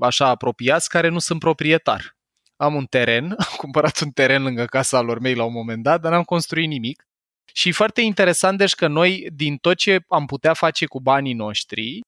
așa 0.00 0.28
apropiați, 0.28 0.88
care 0.88 1.08
nu 1.08 1.18
sunt 1.18 1.38
proprietar. 1.38 2.16
Am 2.56 2.74
un 2.74 2.84
teren, 2.84 3.24
am 3.48 3.54
cumpărat 3.56 4.00
un 4.00 4.10
teren 4.10 4.42
lângă 4.42 4.64
casa 4.64 5.00
lor 5.00 5.18
mei 5.18 5.34
la 5.34 5.44
un 5.44 5.52
moment 5.52 5.82
dat, 5.82 6.00
dar 6.00 6.12
n-am 6.12 6.22
construit 6.22 6.68
nimic. 6.68 7.06
Și 7.52 7.68
e 7.68 7.72
foarte 7.72 8.00
interesant 8.00 8.58
deci 8.58 8.74
că 8.74 8.86
noi, 8.86 9.26
din 9.32 9.56
tot 9.56 9.76
ce 9.76 10.04
am 10.08 10.26
putea 10.26 10.52
face 10.52 10.86
cu 10.86 11.00
banii 11.00 11.34
noștri, 11.34 12.00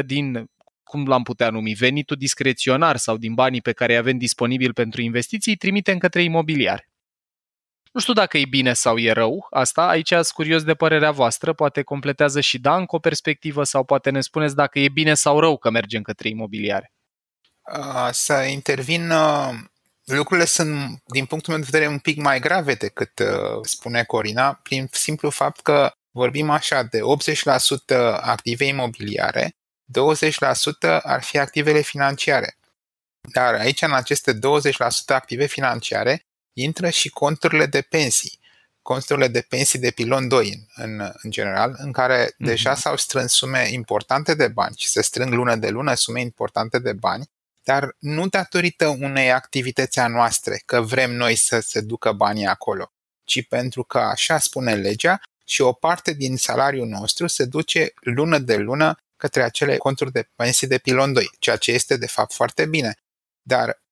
80% 0.00 0.04
din 0.04 0.46
cum 0.82 1.06
l-am 1.06 1.22
putea 1.22 1.50
numi, 1.50 1.74
venitul 1.74 2.16
discreționar 2.16 2.96
sau 2.96 3.16
din 3.16 3.34
banii 3.34 3.60
pe 3.60 3.72
care 3.72 3.92
îi 3.92 3.98
avem 3.98 4.18
disponibil 4.18 4.72
pentru 4.72 5.00
investiții, 5.00 5.50
îi 5.50 5.58
trimitem 5.58 5.98
către 5.98 6.22
imobiliare. 6.22 6.90
Nu 7.92 8.00
știu 8.00 8.12
dacă 8.12 8.38
e 8.38 8.44
bine 8.50 8.72
sau 8.72 8.98
e 8.98 9.12
rău 9.12 9.46
asta, 9.50 9.88
aici 9.88 10.08
sunt 10.08 10.26
curios 10.26 10.62
de 10.64 10.74
părerea 10.74 11.10
voastră, 11.10 11.52
poate 11.52 11.82
completează 11.82 12.40
și 12.40 12.58
Dan 12.58 12.84
cu 12.84 12.96
o 12.96 12.98
perspectivă 12.98 13.62
sau 13.62 13.84
poate 13.84 14.10
ne 14.10 14.20
spuneți 14.20 14.54
dacă 14.54 14.78
e 14.78 14.88
bine 14.88 15.14
sau 15.14 15.40
rău 15.40 15.56
că 15.56 15.70
mergem 15.70 16.02
către 16.02 16.28
imobiliare. 16.28 16.95
Să 18.10 18.32
intervin, 18.32 19.12
lucrurile 20.04 20.46
sunt, 20.46 21.02
din 21.06 21.26
punctul 21.26 21.52
meu 21.52 21.62
de 21.62 21.68
vedere, 21.70 21.90
un 21.90 21.98
pic 21.98 22.16
mai 22.16 22.40
grave 22.40 22.74
decât 22.74 23.22
spune 23.62 24.04
Corina, 24.04 24.52
prin 24.52 24.88
simplu 24.92 25.30
fapt 25.30 25.60
că 25.60 25.92
vorbim 26.10 26.50
așa 26.50 26.82
de 26.82 27.00
80% 27.94 27.96
active 28.20 28.64
imobiliare, 28.64 29.56
20% 29.86 31.00
ar 31.02 31.22
fi 31.22 31.38
activele 31.38 31.80
financiare. 31.80 32.56
Dar 33.32 33.54
aici, 33.54 33.82
în 33.82 33.92
aceste 33.92 34.34
20% 34.34 34.38
active 35.06 35.46
financiare, 35.46 36.26
intră 36.52 36.90
și 36.90 37.08
conturile 37.08 37.66
de 37.66 37.80
pensii. 37.80 38.38
Conturile 38.82 39.28
de 39.28 39.40
pensii 39.40 39.78
de 39.78 39.90
pilon 39.90 40.28
2, 40.28 40.66
în, 40.74 41.12
în 41.22 41.30
general, 41.30 41.74
în 41.78 41.92
care 41.92 42.26
mm-hmm. 42.26 42.36
deja 42.46 42.74
s-au 42.74 42.96
strâns 42.96 43.32
sume 43.32 43.68
importante 43.70 44.34
de 44.34 44.48
bani 44.48 44.74
și 44.78 44.88
se 44.88 45.02
strâng 45.02 45.32
lună 45.32 45.56
de 45.56 45.68
lună 45.68 45.94
sume 45.94 46.20
importante 46.20 46.78
de 46.78 46.92
bani, 46.92 47.30
dar 47.68 47.96
nu 47.98 48.28
datorită 48.28 48.88
unei 48.88 49.32
activități 49.32 49.98
a 49.98 50.06
noastre, 50.06 50.62
că 50.66 50.80
vrem 50.80 51.12
noi 51.12 51.34
să 51.34 51.60
se 51.60 51.80
ducă 51.80 52.12
banii 52.12 52.46
acolo, 52.46 52.92
ci 53.24 53.46
pentru 53.48 53.82
că 53.84 53.98
așa 53.98 54.38
spune 54.38 54.74
legea 54.74 55.20
și 55.44 55.60
o 55.60 55.72
parte 55.72 56.12
din 56.12 56.36
salariul 56.36 56.86
nostru 56.86 57.26
se 57.26 57.44
duce 57.44 57.92
lună 58.00 58.38
de 58.38 58.56
lună 58.56 58.96
către 59.16 59.42
acele 59.42 59.76
conturi 59.76 60.12
de 60.12 60.28
pensii 60.34 60.66
de 60.66 60.78
pilon 60.78 61.12
2, 61.12 61.30
ceea 61.38 61.56
ce 61.56 61.72
este 61.72 61.96
de 61.96 62.06
fapt 62.06 62.32
foarte 62.32 62.66
bine. 62.66 62.94
Dar 63.42 63.82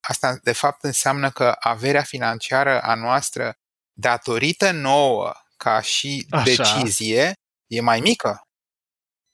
asta 0.00 0.38
de 0.42 0.52
fapt 0.52 0.84
înseamnă 0.84 1.30
că 1.30 1.56
averea 1.58 2.02
financiară 2.02 2.80
a 2.80 2.94
noastră, 2.94 3.54
datorită 3.92 4.70
nouă 4.70 5.32
ca 5.56 5.80
și 5.80 6.26
Așa. 6.30 6.44
decizie, 6.44 7.32
e 7.66 7.80
mai 7.80 8.00
mică. 8.00 8.46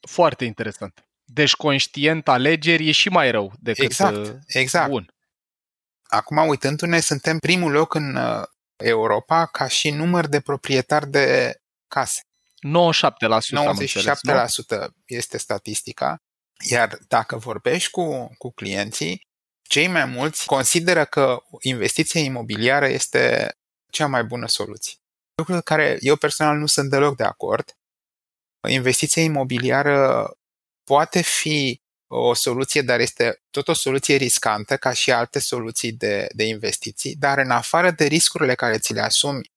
Foarte 0.09 0.45
interesant. 0.45 1.10
Deci 1.33 1.55
conștient 1.55 2.29
alegeri 2.29 2.89
e 2.89 2.93
și 2.93 3.09
mai 3.09 3.31
rău 3.31 3.53
decât 3.59 3.85
exact, 3.85 4.17
uh, 4.17 4.35
exact. 4.47 4.91
bun. 4.91 5.15
Acum, 6.03 6.49
uitându-ne, 6.49 7.01
suntem 7.01 7.39
primul 7.39 7.71
loc 7.71 7.95
în 7.95 8.17
uh, 8.17 8.43
Europa 8.77 9.47
ca 9.47 9.67
și 9.67 9.91
număr 9.91 10.27
de 10.27 10.41
proprietari 10.41 11.11
de 11.11 11.61
case. 11.89 12.21
97%, 12.21 12.21
97% 14.87 14.89
este 15.07 15.39
statistica. 15.39 16.17
Iar 16.69 16.99
dacă 17.09 17.37
vorbești 17.37 17.91
cu, 17.91 18.35
cu 18.39 18.53
clienții, 18.53 19.29
cei 19.63 19.87
mai 19.87 20.05
mulți 20.05 20.47
consideră 20.47 21.05
că 21.05 21.43
investiția 21.61 22.21
imobiliară 22.21 22.87
este 22.87 23.55
cea 23.91 24.07
mai 24.07 24.25
bună 24.25 24.47
soluție. 24.47 24.95
Lucruri 25.35 25.63
care 25.63 25.97
eu 26.01 26.17
personal 26.17 26.57
nu 26.57 26.67
sunt 26.67 26.91
deloc 26.91 27.17
de 27.17 27.25
acord. 27.25 27.77
Investiția 28.69 29.23
imobiliară 29.23 30.31
poate 30.91 31.21
fi 31.21 31.81
o 32.07 32.35
soluție, 32.35 32.83
dar 32.83 33.01
este 33.01 33.43
tot 33.51 33.69
o 33.69 33.73
soluție 33.73 34.17
riscantă, 34.17 34.77
ca 34.77 34.93
și 34.93 35.13
alte 35.13 35.39
soluții 35.39 35.93
de, 35.93 36.27
de 36.35 36.45
investiții, 36.45 37.17
dar 37.17 37.39
în 37.39 37.51
afară 37.51 37.91
de 37.91 38.05
riscurile 38.05 38.55
care 38.55 38.79
ți 38.79 38.93
le 38.93 39.01
asumi 39.01 39.51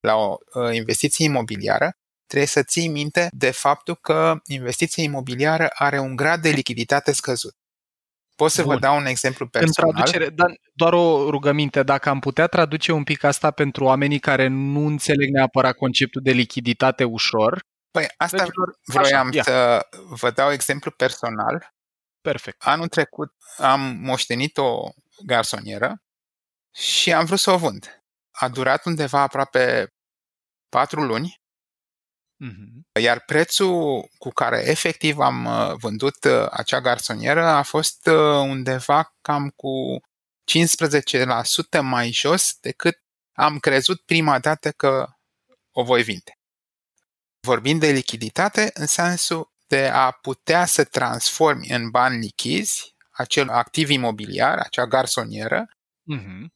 la 0.00 0.14
o 0.14 0.36
uh, 0.54 0.74
investiție 0.74 1.24
imobiliară, 1.24 1.96
trebuie 2.26 2.48
să 2.48 2.62
ții 2.62 2.88
minte 2.88 3.28
de 3.32 3.50
faptul 3.50 3.94
că 3.94 4.40
investiția 4.46 5.02
imobiliară 5.02 5.68
are 5.74 5.98
un 5.98 6.16
grad 6.16 6.42
de 6.42 6.48
lichiditate 6.48 7.12
scăzut. 7.12 7.56
Pot 8.36 8.50
să 8.50 8.62
Bun. 8.62 8.72
vă 8.72 8.78
dau 8.78 8.96
un 8.96 9.06
exemplu 9.06 9.48
personal? 9.48 9.90
În 9.90 9.94
traducere, 9.94 10.28
dar 10.30 10.60
doar 10.72 10.92
o 10.92 11.30
rugăminte, 11.30 11.82
dacă 11.82 12.08
am 12.08 12.20
putea 12.20 12.46
traduce 12.46 12.92
un 12.92 13.04
pic 13.04 13.22
asta 13.22 13.50
pentru 13.50 13.84
oamenii 13.84 14.18
care 14.18 14.46
nu 14.46 14.86
înțeleg 14.86 15.30
neapărat 15.30 15.76
conceptul 15.76 16.22
de 16.22 16.30
lichiditate 16.30 17.04
ușor. 17.04 17.62
Păi 17.90 18.08
asta 18.16 18.46
vroiam 18.84 19.28
Așa, 19.28 19.42
să 19.42 19.86
vă 20.08 20.30
dau 20.30 20.52
exemplu 20.52 20.90
personal. 20.90 21.74
Perfect. 22.20 22.62
Anul 22.62 22.88
trecut 22.88 23.34
am 23.56 23.80
moștenit 23.80 24.56
o 24.56 24.88
garsonieră 25.26 26.02
și 26.74 27.12
am 27.12 27.24
vrut 27.24 27.38
să 27.38 27.50
o 27.50 27.58
vând. 27.58 28.02
A 28.30 28.48
durat 28.48 28.84
undeva 28.84 29.20
aproape 29.20 29.92
patru 30.68 31.02
luni 31.02 31.40
Uh-huh. 32.44 33.00
Iar 33.00 33.24
prețul 33.24 34.08
cu 34.18 34.30
care 34.30 34.62
efectiv 34.66 35.18
am 35.18 35.44
uh, 35.44 35.74
vândut 35.80 36.24
uh, 36.24 36.46
acea 36.50 36.80
garsonieră 36.80 37.44
a 37.44 37.62
fost 37.62 38.06
uh, 38.06 38.14
undeva 38.48 39.16
cam 39.20 39.48
cu 39.48 40.00
15% 41.78 41.80
mai 41.80 42.10
jos 42.10 42.56
decât 42.60 43.02
am 43.32 43.58
crezut 43.58 44.00
prima 44.00 44.38
dată 44.38 44.70
că 44.70 45.08
o 45.72 45.82
voi 45.82 46.02
vinde. 46.02 46.37
Vorbind 47.40 47.80
de 47.80 47.90
lichiditate 47.90 48.70
în 48.74 48.86
sensul 48.86 49.52
de 49.66 49.88
a 49.88 50.10
putea 50.10 50.64
să 50.64 50.84
transformi 50.84 51.68
în 51.68 51.90
bani 51.90 52.18
lichizi 52.18 52.94
acel 53.10 53.48
activ 53.48 53.90
imobiliar, 53.90 54.58
acea 54.58 54.86
garsonieră, 54.86 55.68
uh-huh. 56.16 56.46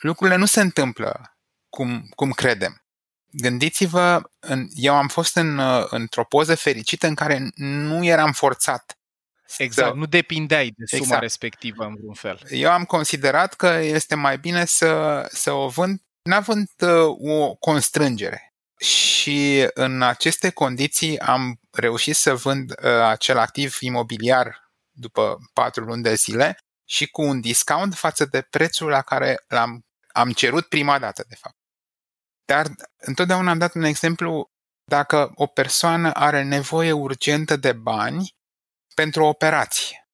lucrurile 0.00 0.36
nu 0.36 0.44
se 0.46 0.60
întâmplă 0.60 1.36
cum, 1.68 2.06
cum 2.14 2.30
credem. 2.30 2.84
Gândiți-vă, 3.30 4.30
eu 4.74 4.94
am 4.94 5.08
fost 5.08 5.36
în, 5.36 5.60
într-o 5.88 6.24
poză 6.24 6.54
fericită 6.54 7.06
în 7.06 7.14
care 7.14 7.50
nu 7.54 8.04
eram 8.04 8.32
forțat. 8.32 8.98
Exact, 9.58 9.88
să... 9.88 9.94
nu 9.96 10.06
depindeai 10.06 10.72
de 10.76 10.84
suma 10.86 11.02
exact. 11.02 11.22
respectivă 11.22 11.84
în 11.84 11.94
vreun 11.94 12.14
fel. 12.14 12.40
Eu 12.48 12.70
am 12.70 12.84
considerat 12.84 13.54
că 13.54 13.66
este 13.66 14.14
mai 14.14 14.38
bine 14.38 14.64
să, 14.64 15.22
să 15.32 15.52
o 15.52 15.68
vând, 15.68 16.02
n-având 16.22 16.68
uh, 16.78 16.90
o 17.18 17.54
constrângere. 17.54 18.53
Și 18.84 19.70
în 19.74 20.02
aceste 20.02 20.50
condiții 20.50 21.18
am 21.18 21.60
reușit 21.70 22.16
să 22.16 22.34
vând 22.34 22.70
uh, 22.70 22.86
acel 22.86 23.38
activ 23.38 23.76
imobiliar 23.80 24.72
după 24.90 25.38
patru 25.52 25.84
luni 25.84 26.02
de 26.02 26.14
zile 26.14 26.58
și 26.88 27.06
cu 27.06 27.22
un 27.22 27.40
discount 27.40 27.94
față 27.94 28.24
de 28.24 28.42
prețul 28.42 28.88
la 28.88 29.02
care 29.02 29.44
l-am 29.48 29.84
am 30.12 30.32
cerut 30.32 30.66
prima 30.66 30.98
dată, 30.98 31.24
de 31.28 31.34
fapt. 31.34 31.56
Dar 32.44 32.66
întotdeauna 32.96 33.50
am 33.50 33.58
dat 33.58 33.74
un 33.74 33.82
exemplu 33.82 34.50
dacă 34.84 35.32
o 35.34 35.46
persoană 35.46 36.12
are 36.12 36.42
nevoie 36.42 36.92
urgentă 36.92 37.56
de 37.56 37.72
bani 37.72 38.34
pentru 38.94 39.22
o 39.24 39.28
operație 39.28 40.08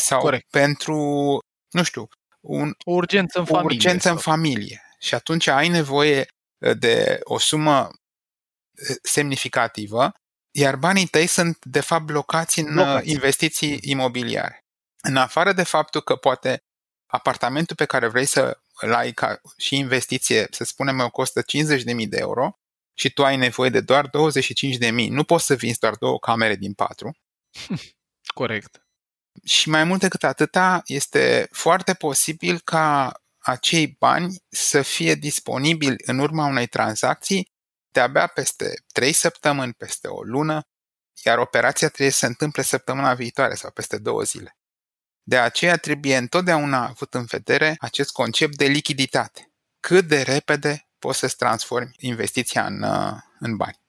sau 0.00 0.20
Corect. 0.20 0.50
pentru, 0.50 0.94
nu 1.70 1.82
știu, 1.82 2.08
un, 2.40 2.72
o 2.84 2.92
urgență 2.92 3.38
în 3.38 3.44
o 3.44 3.46
familie. 3.46 3.76
Urgență 3.76 4.06
sau... 4.06 4.12
în 4.12 4.20
familie. 4.20 4.82
Și 4.98 5.14
atunci 5.14 5.46
ai 5.46 5.68
nevoie 5.68 6.20
uh, 6.20 6.39
de 6.78 7.20
o 7.22 7.38
sumă 7.38 7.88
uh, 7.88 8.96
semnificativă, 9.02 10.12
iar 10.50 10.76
banii 10.76 11.06
tăi 11.06 11.26
sunt 11.26 11.64
de 11.64 11.80
fapt 11.80 12.04
blocați 12.04 12.58
în 12.58 12.66
uh, 12.66 12.84
blocați. 12.84 13.10
investiții 13.10 13.78
imobiliare. 13.82 14.64
În 15.02 15.16
afară 15.16 15.52
de 15.52 15.62
faptul 15.62 16.00
că 16.00 16.16
poate 16.16 16.64
apartamentul 17.06 17.76
pe 17.76 17.84
care 17.84 18.08
vrei 18.08 18.26
să 18.26 18.60
îl 18.80 18.94
ai 18.94 19.12
ca 19.12 19.40
și 19.56 19.76
investiție, 19.76 20.46
să 20.50 20.64
spunem, 20.64 21.00
o 21.00 21.10
costă 21.10 21.42
50.000 21.42 22.08
de 22.08 22.18
euro 22.18 22.58
și 22.94 23.12
tu 23.12 23.24
ai 23.24 23.36
nevoie 23.36 23.70
de 23.70 23.80
doar 23.80 24.06
25.000, 24.06 24.10
nu 25.08 25.24
poți 25.24 25.46
să 25.46 25.54
vinzi 25.54 25.78
doar 25.78 25.96
două 25.96 26.18
camere 26.18 26.54
din 26.56 26.72
patru. 26.72 27.16
Corect. 28.34 28.82
Și 29.44 29.68
mai 29.68 29.84
mult 29.84 30.00
decât 30.00 30.24
atâta, 30.24 30.82
este 30.84 31.48
foarte 31.50 31.94
posibil 31.94 32.60
ca 32.60 33.19
acei 33.40 33.96
bani 33.98 34.42
să 34.48 34.82
fie 34.82 35.14
disponibili 35.14 35.96
în 36.06 36.18
urma 36.18 36.46
unei 36.46 36.66
tranzacții 36.66 37.50
de-abia 37.90 38.26
peste 38.26 38.74
3 38.92 39.12
săptămâni, 39.12 39.72
peste 39.72 40.08
o 40.08 40.22
lună, 40.22 40.62
iar 41.24 41.38
operația 41.38 41.88
trebuie 41.88 42.10
să 42.10 42.18
se 42.18 42.26
întâmple 42.26 42.62
săptămâna 42.62 43.14
viitoare 43.14 43.54
sau 43.54 43.70
peste 43.70 43.98
două 43.98 44.22
zile. 44.22 44.56
De 45.22 45.38
aceea 45.38 45.76
trebuie 45.76 46.16
întotdeauna 46.16 46.86
avut 46.86 47.14
în 47.14 47.24
vedere 47.24 47.76
acest 47.78 48.12
concept 48.12 48.56
de 48.56 48.64
lichiditate. 48.64 49.52
Cât 49.80 50.06
de 50.06 50.22
repede 50.22 50.88
poți 50.98 51.18
să-ți 51.18 51.36
transformi 51.36 51.94
investiția 51.98 52.66
în, 52.66 52.82
uh, 52.82 53.12
în 53.38 53.56
bani. 53.56 53.79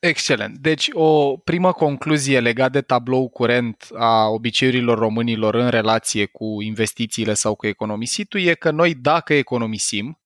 Excelent. 0.00 0.58
Deci 0.58 0.88
o 0.92 1.36
primă 1.36 1.72
concluzie 1.72 2.40
legată 2.40 2.70
de 2.70 2.80
tablou 2.80 3.28
curent 3.28 3.88
a 3.94 4.28
obiceiurilor 4.28 4.98
românilor 4.98 5.54
în 5.54 5.68
relație 5.68 6.26
cu 6.26 6.62
investițiile 6.62 7.34
sau 7.34 7.54
cu 7.54 7.66
economisitul 7.66 8.40
e 8.40 8.54
că 8.54 8.70
noi 8.70 8.94
dacă 8.94 9.34
economisim, 9.34 10.20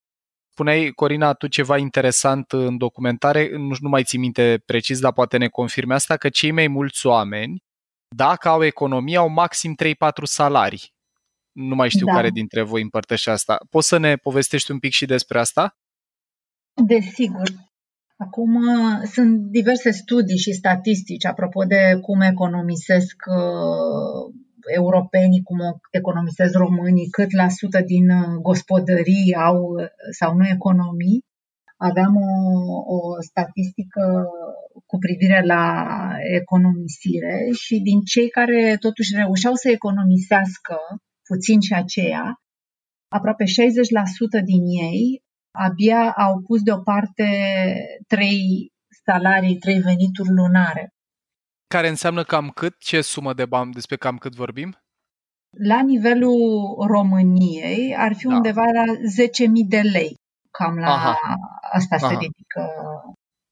spuneai, 0.50 0.90
Corina, 0.90 1.32
tu 1.32 1.46
ceva 1.46 1.76
interesant 1.76 2.52
în 2.52 2.76
documentare, 2.76 3.56
nu, 3.56 3.74
nu 3.80 3.88
mai 3.88 4.04
ții 4.04 4.18
minte 4.18 4.62
precis, 4.66 5.00
dar 5.00 5.12
poate 5.12 5.37
ne 5.37 5.48
confirme 5.48 5.94
asta, 5.94 6.16
că 6.16 6.28
cei 6.28 6.50
mai 6.50 6.68
mulți 6.68 7.06
oameni 7.06 7.62
dacă 8.08 8.48
au 8.48 8.64
economie, 8.64 9.16
au 9.16 9.28
maxim 9.28 9.76
3-4 9.84 9.94
salarii. 10.22 10.92
Nu 11.52 11.74
mai 11.74 11.90
știu 11.90 12.06
da. 12.06 12.12
care 12.12 12.30
dintre 12.30 12.62
voi 12.62 12.82
împărtășe 12.82 13.30
asta. 13.30 13.58
Poți 13.70 13.88
să 13.88 13.96
ne 13.96 14.16
povestești 14.16 14.70
un 14.70 14.78
pic 14.78 14.92
și 14.92 15.06
despre 15.06 15.38
asta? 15.38 15.76
Desigur. 16.87 17.48
Acum 18.16 18.61
sunt 19.05 19.40
diverse 19.40 19.90
studii 19.90 20.38
și 20.38 20.53
statistici 20.53 21.27
apropo 21.27 21.64
de 21.64 21.98
cum 22.00 22.20
economisesc 22.20 23.16
uh, 23.27 24.35
europenii, 24.74 25.42
cum 25.42 25.59
economisesc 25.90 26.55
românii, 26.55 27.11
cât 27.11 27.33
la 27.33 27.48
sută 27.48 27.81
din 27.81 28.11
uh, 28.11 28.35
gospodării 28.42 29.35
au 29.35 29.57
uh, 29.57 29.87
sau 30.18 30.35
nu 30.37 30.46
economii. 30.46 31.24
Aveam 31.77 32.16
o, 32.16 32.31
o 32.96 33.20
statistică 33.20 34.24
cu 34.87 34.98
privire 34.98 35.42
la 35.46 35.87
economisire 36.40 37.48
și 37.62 37.81
din 37.81 38.00
cei 38.00 38.29
care 38.29 38.77
totuși 38.81 39.14
reușeau 39.14 39.55
să 39.55 39.68
economisească 39.70 40.77
puțin 41.29 41.61
și 41.61 41.74
aceea, 41.74 42.35
aproape 43.09 43.44
60% 43.44 43.46
din 44.44 44.64
ei 44.90 45.23
abia 45.58 46.12
au 46.12 46.40
pus 46.46 46.62
deoparte 46.62 47.26
3 48.06 48.72
salarii, 49.04 49.58
trei 49.58 49.80
venituri 49.80 50.28
lunare. 50.28 50.88
Care 51.66 51.88
înseamnă 51.88 52.22
cam 52.22 52.48
cât? 52.50 52.74
Ce 52.78 53.00
sumă 53.00 53.32
de 53.32 53.46
bani, 53.46 53.72
despre 53.72 53.96
cam 53.96 54.16
cât 54.16 54.34
vorbim? 54.34 54.76
La 55.68 55.82
nivelul 55.82 56.38
României 56.86 57.96
ar 57.96 58.14
fi 58.14 58.26
da. 58.26 58.34
undeva 58.34 58.64
la 58.64 58.84
10.000 58.84 59.68
de 59.68 59.80
lei. 59.80 60.14
Cam 60.50 60.78
la 60.78 60.92
Aha. 60.92 61.18
asta 61.72 61.96
Aha. 61.96 62.08
se 62.08 62.12
ridică. 62.12 62.70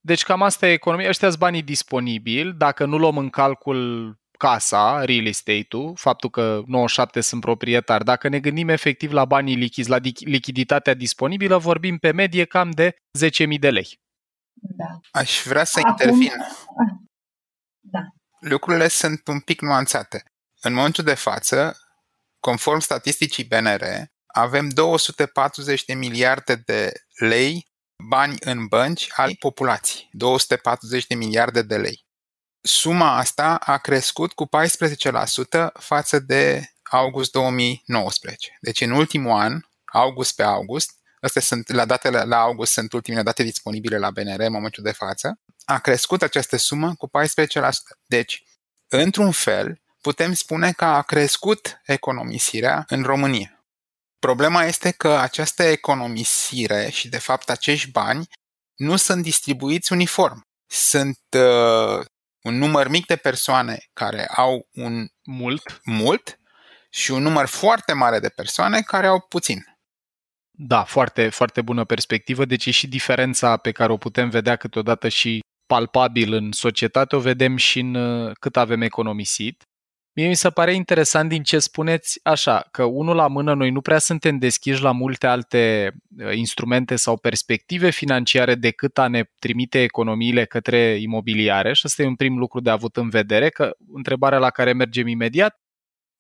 Deci 0.01 0.23
cam 0.23 0.43
asta 0.43 0.69
e 0.69 0.73
economia. 0.73 1.09
Ăștia 1.09 1.29
sunt 1.29 1.41
banii 1.41 1.63
disponibili. 1.63 2.53
Dacă 2.53 2.85
nu 2.85 2.97
luăm 2.97 3.17
în 3.17 3.29
calcul 3.29 4.15
casa, 4.43 5.05
real 5.05 5.27
estate-ul, 5.27 5.97
faptul 5.97 6.31
că 6.31 6.63
97 6.67 7.21
sunt 7.21 7.41
proprietari, 7.41 8.05
dacă 8.05 8.29
ne 8.29 8.41
gândim 8.41 8.69
efectiv 8.69 9.13
la 9.13 9.25
banii 9.25 9.55
lichizi, 9.55 9.89
la 9.89 9.99
lichiditatea 10.19 10.95
disponibilă, 10.95 11.57
vorbim 11.59 11.97
pe 11.99 12.13
medie 12.13 12.45
cam 12.45 12.71
de 12.71 12.95
10.000 13.19 13.59
de 13.61 13.71
lei. 13.71 14.01
Da. 14.53 15.21
Aș 15.21 15.43
vrea 15.45 15.65
să 15.65 15.79
Acum... 15.79 15.91
intervin. 15.91 16.33
Ah, 16.41 16.93
da. 17.81 18.01
Lucrurile 18.41 18.89
sunt 18.89 19.27
un 19.27 19.41
pic 19.41 19.61
nuanțate. 19.61 20.23
În 20.61 20.73
momentul 20.73 21.05
de 21.05 21.15
față, 21.15 21.77
conform 22.41 22.79
statisticii 22.79 23.45
BNR, 23.45 23.85
avem 24.27 24.69
240 24.69 25.85
de 25.85 25.95
miliarde 25.95 26.55
de 26.55 26.93
lei 27.19 27.67
bani 28.09 28.37
în 28.41 28.67
bănci 28.67 29.09
al 29.17 29.37
populației. 29.39 30.09
240 30.13 31.07
de 31.07 31.15
miliarde 31.15 31.63
de 31.63 31.77
lei. 31.77 32.05
Suma 32.63 33.17
asta 33.17 33.55
a 33.55 33.79
crescut 33.79 34.33
cu 34.33 34.49
14% 34.49 35.73
față 35.73 36.19
de 36.19 36.73
august 36.83 37.31
2019. 37.33 38.57
Deci 38.61 38.81
în 38.81 38.91
ultimul 38.91 39.31
an, 39.31 39.61
august 39.85 40.35
pe 40.35 40.43
august, 40.43 40.91
astea 41.21 41.43
sunt 41.43 41.69
la 41.69 41.85
datele 41.85 42.23
la 42.23 42.41
august 42.41 42.73
sunt 42.73 42.93
ultimele 42.93 43.23
date 43.23 43.43
disponibile 43.43 43.99
la 43.99 44.11
BNR 44.11 44.41
în 44.41 44.53
momentul 44.53 44.83
de 44.83 44.93
față, 44.93 45.41
a 45.65 45.79
crescut 45.79 46.23
această 46.23 46.57
sumă 46.57 46.95
cu 46.95 47.09
14%. 47.09 47.11
Deci, 48.07 48.43
într-un 48.89 49.31
fel, 49.31 49.81
putem 50.01 50.33
spune 50.33 50.73
că 50.73 50.85
a 50.85 51.03
crescut 51.03 51.81
economisirea 51.85 52.85
în 52.89 53.03
România. 53.03 53.65
Problema 54.19 54.65
este 54.65 54.91
că 54.91 55.09
această 55.09 55.63
economisire 55.63 56.89
și, 56.91 57.09
de 57.09 57.19
fapt, 57.19 57.51
acești 57.51 57.91
bani 57.91 58.29
nu 58.75 58.97
sunt 58.97 59.23
distribuiți 59.23 59.93
uniform. 59.93 60.41
Sunt 60.67 61.21
uh, 61.37 62.05
un 62.43 62.59
număr 62.59 62.89
mic 62.89 63.07
de 63.07 63.17
persoane 63.17 63.79
care 63.93 64.27
au 64.27 64.69
un 64.73 65.07
mult, 65.25 65.81
mult 65.85 66.39
și 66.91 67.11
un 67.11 67.23
număr 67.23 67.47
foarte 67.47 67.93
mare 67.93 68.19
de 68.19 68.29
persoane 68.29 68.81
care 68.81 69.07
au 69.07 69.21
puțin. 69.21 69.65
Da, 70.51 70.85
foarte, 70.85 71.29
foarte 71.29 71.63
bună 71.63 71.85
perspectivă. 71.85 72.45
Deci 72.45 72.67
e 72.67 72.71
și 72.71 72.89
diferența 72.89 73.57
pe 73.57 73.73
care 73.73 73.93
o 73.93 73.97
putem 73.97 74.29
vedea 74.29 74.57
câteodată 74.57 75.09
și 75.09 75.41
palpabil 75.67 76.33
în 76.33 76.53
societate, 76.53 77.17
o 77.17 77.21
vedem 77.21 77.57
și 77.57 77.79
în 77.79 77.95
uh, 77.95 78.33
cât 78.41 78.57
avem 78.57 78.83
economisit. 78.83 79.63
Mie 80.15 80.29
mi 80.29 80.35
se 80.35 80.51
pare 80.51 80.75
interesant 80.75 81.29
din 81.29 81.43
ce 81.43 81.59
spuneți 81.59 82.21
așa, 82.23 82.69
că 82.71 82.85
unul 82.85 83.17
la 83.17 83.27
mână 83.27 83.55
noi 83.55 83.71
nu 83.71 83.81
prea 83.81 83.99
suntem 83.99 84.39
deschiși 84.39 84.83
la 84.83 84.91
multe 84.91 85.27
alte 85.27 85.93
uh, 86.19 86.35
instrumente 86.35 86.97
sau 86.97 87.17
perspective 87.17 87.91
financiare 87.91 88.55
decât 88.55 88.99
a 88.99 89.09
ne 89.09 89.25
trimite 89.39 89.83
economiile 89.83 90.45
către 90.45 90.97
imobiliare 91.01 91.73
și 91.73 91.83
ăsta 91.87 92.03
e 92.03 92.07
un 92.07 92.17
prim 92.17 92.39
lucru 92.39 92.61
de 92.61 92.71
avut 92.71 92.97
în 92.97 93.09
vedere, 93.09 93.49
că 93.49 93.71
întrebarea 93.93 94.39
la 94.39 94.51
care 94.51 94.73
mergem 94.73 95.07
imediat 95.07 95.57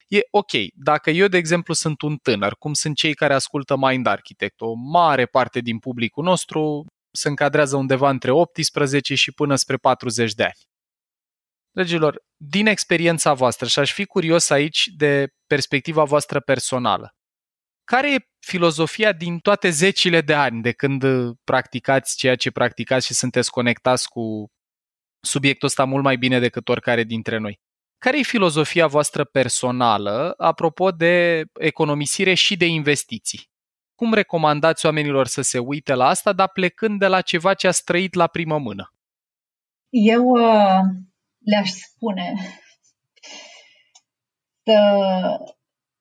e 0.08 0.20
ok, 0.30 0.50
dacă 0.74 1.10
eu, 1.10 1.26
de 1.26 1.36
exemplu, 1.36 1.74
sunt 1.74 2.02
un 2.02 2.16
tânăr, 2.16 2.54
cum 2.58 2.72
sunt 2.72 2.96
cei 2.96 3.14
care 3.14 3.34
ascultă 3.34 3.76
Mind 3.76 4.06
Architect, 4.06 4.60
o 4.60 4.72
mare 4.72 5.26
parte 5.26 5.60
din 5.60 5.78
publicul 5.78 6.24
nostru 6.24 6.86
se 7.10 7.28
încadrează 7.28 7.76
undeva 7.76 8.10
între 8.10 8.30
18 8.30 9.14
și 9.14 9.32
până 9.32 9.54
spre 9.54 9.76
40 9.76 10.32
de 10.34 10.42
ani. 10.42 10.71
Dragilor, 11.74 12.22
din 12.36 12.66
experiența 12.66 13.32
voastră 13.32 13.66
și 13.66 13.78
aș 13.78 13.92
fi 13.92 14.04
curios 14.04 14.50
aici 14.50 14.86
de 14.96 15.34
perspectiva 15.46 16.04
voastră 16.04 16.40
personală. 16.40 17.14
Care 17.84 18.14
e 18.14 18.28
filozofia 18.38 19.12
din 19.12 19.38
toate 19.38 19.70
zecile 19.70 20.20
de 20.20 20.34
ani 20.34 20.62
de 20.62 20.72
când 20.72 21.04
practicați 21.44 22.16
ceea 22.16 22.36
ce 22.36 22.50
practicați 22.50 23.06
și 23.06 23.14
sunteți 23.14 23.50
conectați 23.50 24.08
cu 24.08 24.46
subiectul 25.20 25.68
ăsta 25.68 25.84
mult 25.84 26.02
mai 26.02 26.16
bine 26.16 26.38
decât 26.38 26.68
oricare 26.68 27.02
dintre 27.02 27.38
noi? 27.38 27.60
Care 27.98 28.18
e 28.18 28.22
filozofia 28.22 28.86
voastră 28.86 29.24
personală 29.24 30.34
apropo 30.36 30.90
de 30.90 31.44
economisire 31.52 32.34
și 32.34 32.56
de 32.56 32.66
investiții? 32.66 33.50
Cum 33.94 34.14
recomandați 34.14 34.86
oamenilor 34.86 35.26
să 35.26 35.42
se 35.42 35.58
uite 35.58 35.94
la 35.94 36.06
asta, 36.06 36.32
dar 36.32 36.48
plecând 36.48 36.98
de 36.98 37.06
la 37.06 37.20
ceva 37.20 37.54
ce 37.54 37.68
a 37.68 37.70
trăit 37.84 38.14
la 38.14 38.26
primă 38.26 38.58
mână? 38.58 38.94
Eu 39.88 40.24
uh, 40.24 40.80
le-aș 41.44 41.70
spune 41.70 42.34
să, 44.64 44.78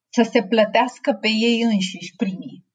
să 0.09 0.29
se 0.31 0.43
plătească 0.43 1.13
pe 1.13 1.27
ei 1.27 1.61
înșiși 1.61 2.15
primii. 2.15 2.65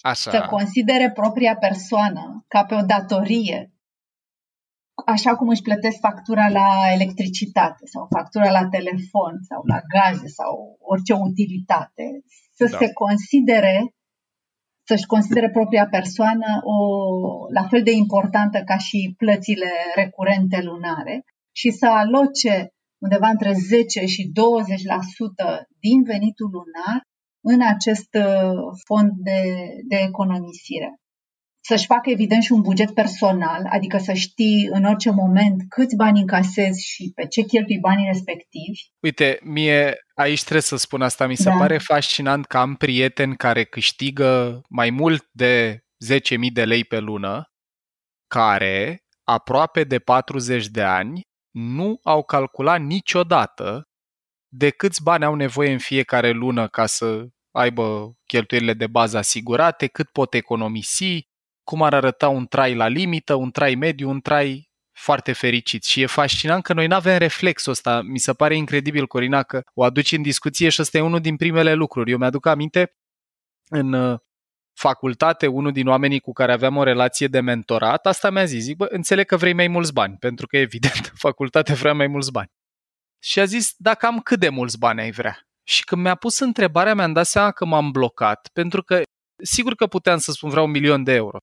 Așa. 0.00 0.30
Să 0.30 0.46
considere 0.50 1.10
propria 1.12 1.56
persoană 1.56 2.44
ca 2.48 2.64
pe 2.64 2.74
o 2.74 2.80
datorie, 2.80 3.72
așa 5.06 5.36
cum 5.36 5.48
își 5.48 5.62
plătesc 5.62 5.98
factura 5.98 6.48
la 6.48 6.92
electricitate 6.92 7.86
sau 7.86 8.06
factura 8.10 8.50
la 8.50 8.68
telefon 8.68 9.32
sau 9.48 9.60
la 9.64 9.80
gaze 9.94 10.26
sau 10.26 10.76
orice 10.80 11.12
utilitate, 11.12 12.04
să 12.54 12.68
da. 12.70 12.76
se 12.76 12.92
considere 12.92 13.90
să-și 14.88 15.06
considere 15.06 15.50
propria 15.50 15.86
persoană 15.86 16.60
o, 16.62 16.76
la 17.52 17.62
fel 17.68 17.82
de 17.82 17.90
importantă 17.90 18.62
ca 18.64 18.76
și 18.76 19.14
plățile 19.18 19.70
recurente 19.94 20.60
lunare 20.62 21.24
și 21.56 21.70
să 21.70 21.86
aloce 21.86 22.68
undeva 22.98 23.28
între 23.28 23.52
10 23.52 24.04
și 24.06 24.22
20% 24.22 24.32
din 25.80 26.02
venitul 26.02 26.50
lunar 26.56 27.00
în 27.52 27.60
acest 27.74 28.14
uh, 28.14 28.58
fond 28.86 29.10
de, 29.28 29.40
de 29.88 29.96
economisire. 30.08 30.90
Să-și 31.60 31.86
facă 31.86 32.10
evident 32.10 32.42
și 32.42 32.52
un 32.52 32.60
buget 32.60 32.94
personal, 32.94 33.62
adică 33.70 33.98
să 33.98 34.12
știi 34.12 34.68
în 34.72 34.84
orice 34.84 35.10
moment 35.10 35.62
câți 35.68 35.96
bani 35.96 36.20
încasezi 36.20 36.86
și 36.86 37.12
pe 37.14 37.26
ce 37.26 37.42
cheltui 37.42 37.78
banii 37.78 38.06
respectivi. 38.06 38.80
Uite, 39.00 39.38
mie 39.42 39.94
aici 40.14 40.40
trebuie 40.40 40.62
să 40.62 40.76
spun 40.76 41.02
asta, 41.02 41.26
mi 41.26 41.36
se 41.36 41.50
da. 41.50 41.56
pare 41.56 41.78
fascinant 41.78 42.46
că 42.46 42.56
am 42.56 42.74
prieteni 42.74 43.36
care 43.36 43.64
câștigă 43.64 44.60
mai 44.68 44.90
mult 44.90 45.28
de 45.32 45.84
10.000 46.14 46.52
de 46.52 46.64
lei 46.64 46.84
pe 46.84 46.98
lună, 46.98 47.44
care 48.26 49.00
aproape 49.24 49.84
de 49.84 49.98
40 49.98 50.66
de 50.66 50.82
ani 50.82 51.20
nu 51.58 52.00
au 52.02 52.22
calculat 52.22 52.80
niciodată 52.80 53.88
de 54.48 54.70
câți 54.70 55.02
bani 55.02 55.24
au 55.24 55.34
nevoie 55.34 55.72
în 55.72 55.78
fiecare 55.78 56.30
lună 56.30 56.68
ca 56.68 56.86
să 56.86 57.26
aibă 57.50 58.16
cheltuielile 58.26 58.74
de 58.74 58.86
bază 58.86 59.18
asigurate, 59.18 59.86
cât 59.86 60.08
pot 60.08 60.34
economisi, 60.34 61.28
cum 61.62 61.82
ar 61.82 61.94
arăta 61.94 62.28
un 62.28 62.46
trai 62.46 62.74
la 62.74 62.88
limită, 62.88 63.34
un 63.34 63.50
trai 63.50 63.74
mediu, 63.74 64.08
un 64.08 64.20
trai 64.20 64.70
foarte 64.92 65.32
fericit. 65.32 65.84
Și 65.84 66.00
e 66.00 66.06
fascinant 66.06 66.62
că 66.62 66.72
noi 66.72 66.86
nu 66.86 66.94
avem 66.94 67.18
reflexul 67.18 67.72
ăsta. 67.72 68.02
Mi 68.02 68.18
se 68.18 68.32
pare 68.32 68.56
incredibil, 68.56 69.06
Corina, 69.06 69.42
că 69.42 69.60
o 69.74 69.84
aduci 69.84 70.12
în 70.12 70.22
discuție 70.22 70.68
și 70.68 70.80
ăsta 70.80 70.98
e 70.98 71.00
unul 71.00 71.20
din 71.20 71.36
primele 71.36 71.74
lucruri. 71.74 72.10
Eu 72.10 72.18
mi-aduc 72.18 72.46
aminte 72.46 72.96
în 73.68 73.92
uh, 73.92 74.18
facultate, 74.76 75.46
unul 75.46 75.72
din 75.72 75.86
oamenii 75.86 76.20
cu 76.20 76.32
care 76.32 76.52
aveam 76.52 76.76
o 76.76 76.82
relație 76.82 77.26
de 77.26 77.40
mentorat, 77.40 78.06
asta 78.06 78.30
mi-a 78.30 78.44
zis, 78.44 78.62
zic, 78.62 78.76
bă, 78.76 78.86
înțeleg 78.90 79.26
că 79.26 79.36
vrei 79.36 79.52
mai 79.52 79.68
mulți 79.68 79.92
bani, 79.92 80.16
pentru 80.16 80.46
că 80.46 80.56
evident, 80.56 81.12
facultate 81.26 81.72
vrea 81.72 81.92
mai 81.92 82.06
mulți 82.06 82.32
bani. 82.32 82.48
Și 83.22 83.40
a 83.40 83.44
zis, 83.44 83.74
da, 83.76 83.94
cam 83.94 84.20
cât 84.20 84.40
de 84.40 84.48
mulți 84.48 84.78
bani 84.78 85.00
ai 85.00 85.10
vrea? 85.10 85.38
Și 85.62 85.84
când 85.84 86.02
mi-a 86.02 86.14
pus 86.14 86.38
întrebarea, 86.38 86.94
mi-am 86.94 87.12
dat 87.12 87.26
seama 87.26 87.50
că 87.50 87.64
m-am 87.64 87.90
blocat, 87.90 88.48
pentru 88.52 88.82
că 88.82 89.02
sigur 89.42 89.74
că 89.74 89.86
puteam 89.86 90.18
să 90.18 90.32
spun 90.32 90.50
vreau 90.50 90.64
un 90.64 90.70
milion 90.70 91.04
de 91.04 91.12
euro 91.12 91.38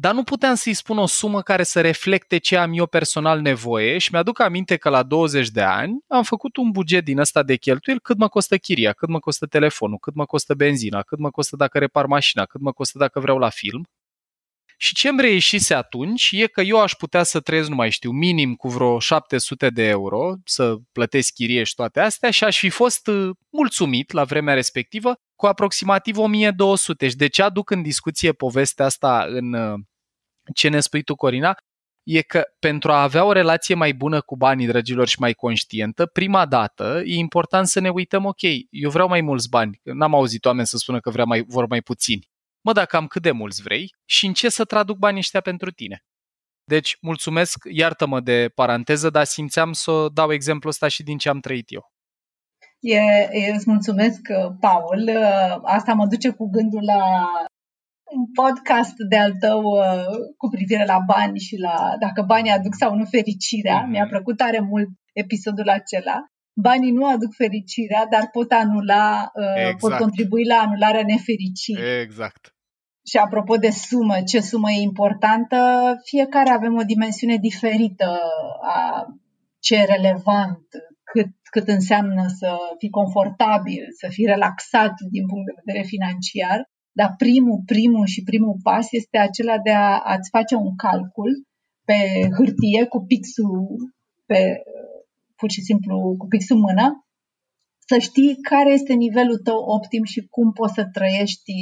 dar 0.00 0.14
nu 0.14 0.22
puteam 0.22 0.54
să-i 0.54 0.74
spun 0.74 0.98
o 0.98 1.06
sumă 1.06 1.42
care 1.42 1.62
să 1.62 1.80
reflecte 1.80 2.38
ce 2.38 2.56
am 2.56 2.72
eu 2.72 2.86
personal 2.86 3.40
nevoie 3.40 3.98
și 3.98 4.08
mi-aduc 4.12 4.40
aminte 4.40 4.76
că 4.76 4.88
la 4.88 5.02
20 5.02 5.48
de 5.48 5.62
ani 5.62 5.98
am 6.08 6.22
făcut 6.22 6.56
un 6.56 6.70
buget 6.70 7.04
din 7.04 7.18
ăsta 7.18 7.42
de 7.42 7.56
cheltuieli 7.56 8.00
cât 8.00 8.18
mă 8.18 8.28
costă 8.28 8.56
chiria, 8.56 8.92
cât 8.92 9.08
mă 9.08 9.18
costă 9.18 9.46
telefonul, 9.46 9.98
cât 9.98 10.14
mă 10.14 10.24
costă 10.24 10.54
benzina, 10.54 11.02
cât 11.02 11.18
mă 11.18 11.30
costă 11.30 11.56
dacă 11.56 11.78
repar 11.78 12.06
mașina, 12.06 12.44
cât 12.44 12.60
mă 12.60 12.72
costă 12.72 12.98
dacă 12.98 13.20
vreau 13.20 13.38
la 13.38 13.48
film. 13.48 13.88
Și 14.76 14.94
ce 14.94 15.08
îmi 15.08 15.20
reieșise 15.20 15.74
atunci 15.74 16.30
e 16.32 16.46
că 16.46 16.60
eu 16.60 16.80
aș 16.80 16.92
putea 16.92 17.22
să 17.22 17.40
trăiesc, 17.40 17.68
nu 17.68 17.74
mai 17.74 17.90
știu, 17.90 18.10
minim 18.10 18.54
cu 18.54 18.68
vreo 18.68 18.98
700 18.98 19.70
de 19.70 19.82
euro, 19.82 20.34
să 20.44 20.76
plătesc 20.92 21.32
chirie 21.32 21.62
și 21.62 21.74
toate 21.74 22.00
astea 22.00 22.30
și 22.30 22.44
aș 22.44 22.58
fi 22.58 22.68
fost 22.68 23.06
uh, 23.06 23.30
mulțumit 23.50 24.12
la 24.12 24.24
vremea 24.24 24.54
respectivă 24.54 25.14
cu 25.34 25.46
aproximativ 25.46 26.18
1200. 26.18 27.08
Și 27.08 27.16
de 27.16 27.26
ce 27.26 27.42
aduc 27.42 27.70
în 27.70 27.82
discuție 27.82 28.32
povestea 28.32 28.84
asta 28.84 29.24
în 29.28 29.52
uh, 29.52 29.78
ce 30.54 30.68
ne 30.68 30.80
spui 30.80 31.02
tu, 31.02 31.14
Corina, 31.14 31.56
e 32.02 32.22
că 32.22 32.42
pentru 32.58 32.92
a 32.92 33.02
avea 33.02 33.24
o 33.24 33.32
relație 33.32 33.74
mai 33.74 33.92
bună 33.92 34.20
cu 34.20 34.36
banii, 34.36 34.66
dragilor, 34.66 35.08
și 35.08 35.20
mai 35.20 35.32
conștientă, 35.32 36.06
prima 36.06 36.46
dată 36.46 37.02
e 37.04 37.14
important 37.14 37.66
să 37.66 37.80
ne 37.80 37.88
uităm, 37.88 38.24
ok, 38.24 38.42
eu 38.70 38.90
vreau 38.90 39.08
mai 39.08 39.20
mulți 39.20 39.48
bani. 39.48 39.80
N-am 39.82 40.14
auzit 40.14 40.44
oameni 40.44 40.66
să 40.66 40.76
spună 40.76 41.00
că 41.00 41.10
vrea 41.10 41.24
mai, 41.24 41.44
vor 41.46 41.66
mai 41.66 41.80
puțini. 41.80 42.28
Mă, 42.60 42.72
dacă 42.72 42.96
am 42.96 43.06
cât 43.06 43.22
de 43.22 43.30
mulți 43.30 43.62
vrei 43.62 43.94
și 44.04 44.26
în 44.26 44.32
ce 44.32 44.48
să 44.48 44.64
traduc 44.64 44.98
banii 44.98 45.18
ăștia 45.18 45.40
pentru 45.40 45.70
tine. 45.70 46.04
Deci, 46.64 46.96
mulțumesc, 47.00 47.64
iartă-mă 47.70 48.20
de 48.20 48.50
paranteză, 48.54 49.10
dar 49.10 49.24
simțeam 49.24 49.72
să 49.72 50.06
dau 50.12 50.32
exemplul 50.32 50.70
ăsta 50.70 50.88
și 50.88 51.02
din 51.02 51.18
ce 51.18 51.28
am 51.28 51.40
trăit 51.40 51.72
eu. 51.72 51.92
E, 52.80 52.98
e, 53.30 53.52
îți 53.54 53.70
mulțumesc, 53.70 54.20
Paul. 54.60 55.10
Asta 55.62 55.92
mă 55.92 56.06
duce 56.06 56.30
cu 56.30 56.50
gândul 56.50 56.84
la 56.84 57.26
un 58.16 58.24
podcast 58.42 58.94
de 59.08 59.16
al 59.16 59.32
tău 59.32 59.62
uh, 59.62 60.16
cu 60.36 60.48
privire 60.48 60.84
la 60.84 60.98
bani 61.06 61.38
și 61.38 61.56
la 61.56 61.94
dacă 61.98 62.22
banii 62.22 62.50
aduc 62.50 62.74
sau 62.74 62.94
nu 62.94 63.04
fericirea. 63.04 63.78
Mm-hmm. 63.82 63.90
Mi-a 63.90 64.06
plăcut 64.06 64.36
tare 64.36 64.60
mult 64.60 64.88
episodul 65.12 65.68
acela. 65.68 66.16
Banii 66.54 66.90
nu 66.90 67.06
aduc 67.06 67.34
fericirea, 67.34 68.06
dar 68.10 68.28
pot 68.32 68.52
anula, 68.52 69.30
uh, 69.34 69.56
exact. 69.56 69.78
pot 69.78 69.92
contribui 69.92 70.44
la 70.44 70.56
anularea 70.56 71.02
nefericirii. 71.06 72.00
Exact. 72.00 72.54
Și 73.10 73.16
apropo 73.16 73.56
de 73.56 73.70
sumă, 73.70 74.16
ce 74.22 74.40
sumă 74.40 74.70
e 74.70 74.80
importantă, 74.80 75.58
fiecare 76.04 76.50
avem 76.50 76.76
o 76.76 76.82
dimensiune 76.82 77.36
diferită 77.36 78.18
a 78.62 79.06
ce 79.58 79.74
e 79.76 79.84
relevant, 79.84 80.66
cât, 81.12 81.30
cât 81.50 81.68
înseamnă 81.68 82.24
să 82.26 82.56
fii 82.78 82.90
confortabil, 82.90 83.84
să 84.00 84.06
fii 84.10 84.26
relaxat 84.26 84.94
din 85.10 85.26
punct 85.26 85.46
de 85.46 85.60
vedere 85.64 85.84
financiar 85.86 86.68
dar 87.00 87.10
primul, 87.24 87.58
primul 87.72 88.06
și 88.14 88.28
primul 88.30 88.56
pas 88.62 88.86
este 89.00 89.18
acela 89.18 89.56
de 89.66 89.72
a, 89.84 89.90
a-ți 90.12 90.32
face 90.36 90.54
un 90.54 90.72
calcul 90.84 91.32
pe 91.88 91.98
hârtie 92.36 92.82
cu 92.92 92.98
pixul, 93.10 93.54
pe, 94.28 94.40
pur 95.38 95.50
și 95.50 95.62
simplu 95.68 95.94
cu 96.20 96.26
pixul 96.32 96.58
mână, 96.66 96.86
să 97.90 97.98
știi 97.98 98.32
care 98.50 98.70
este 98.72 98.92
nivelul 98.92 99.38
tău 99.48 99.58
optim 99.76 100.04
și 100.12 100.20
cum 100.34 100.52
poți 100.52 100.76
să 100.78 100.84
trăiești 100.96 101.54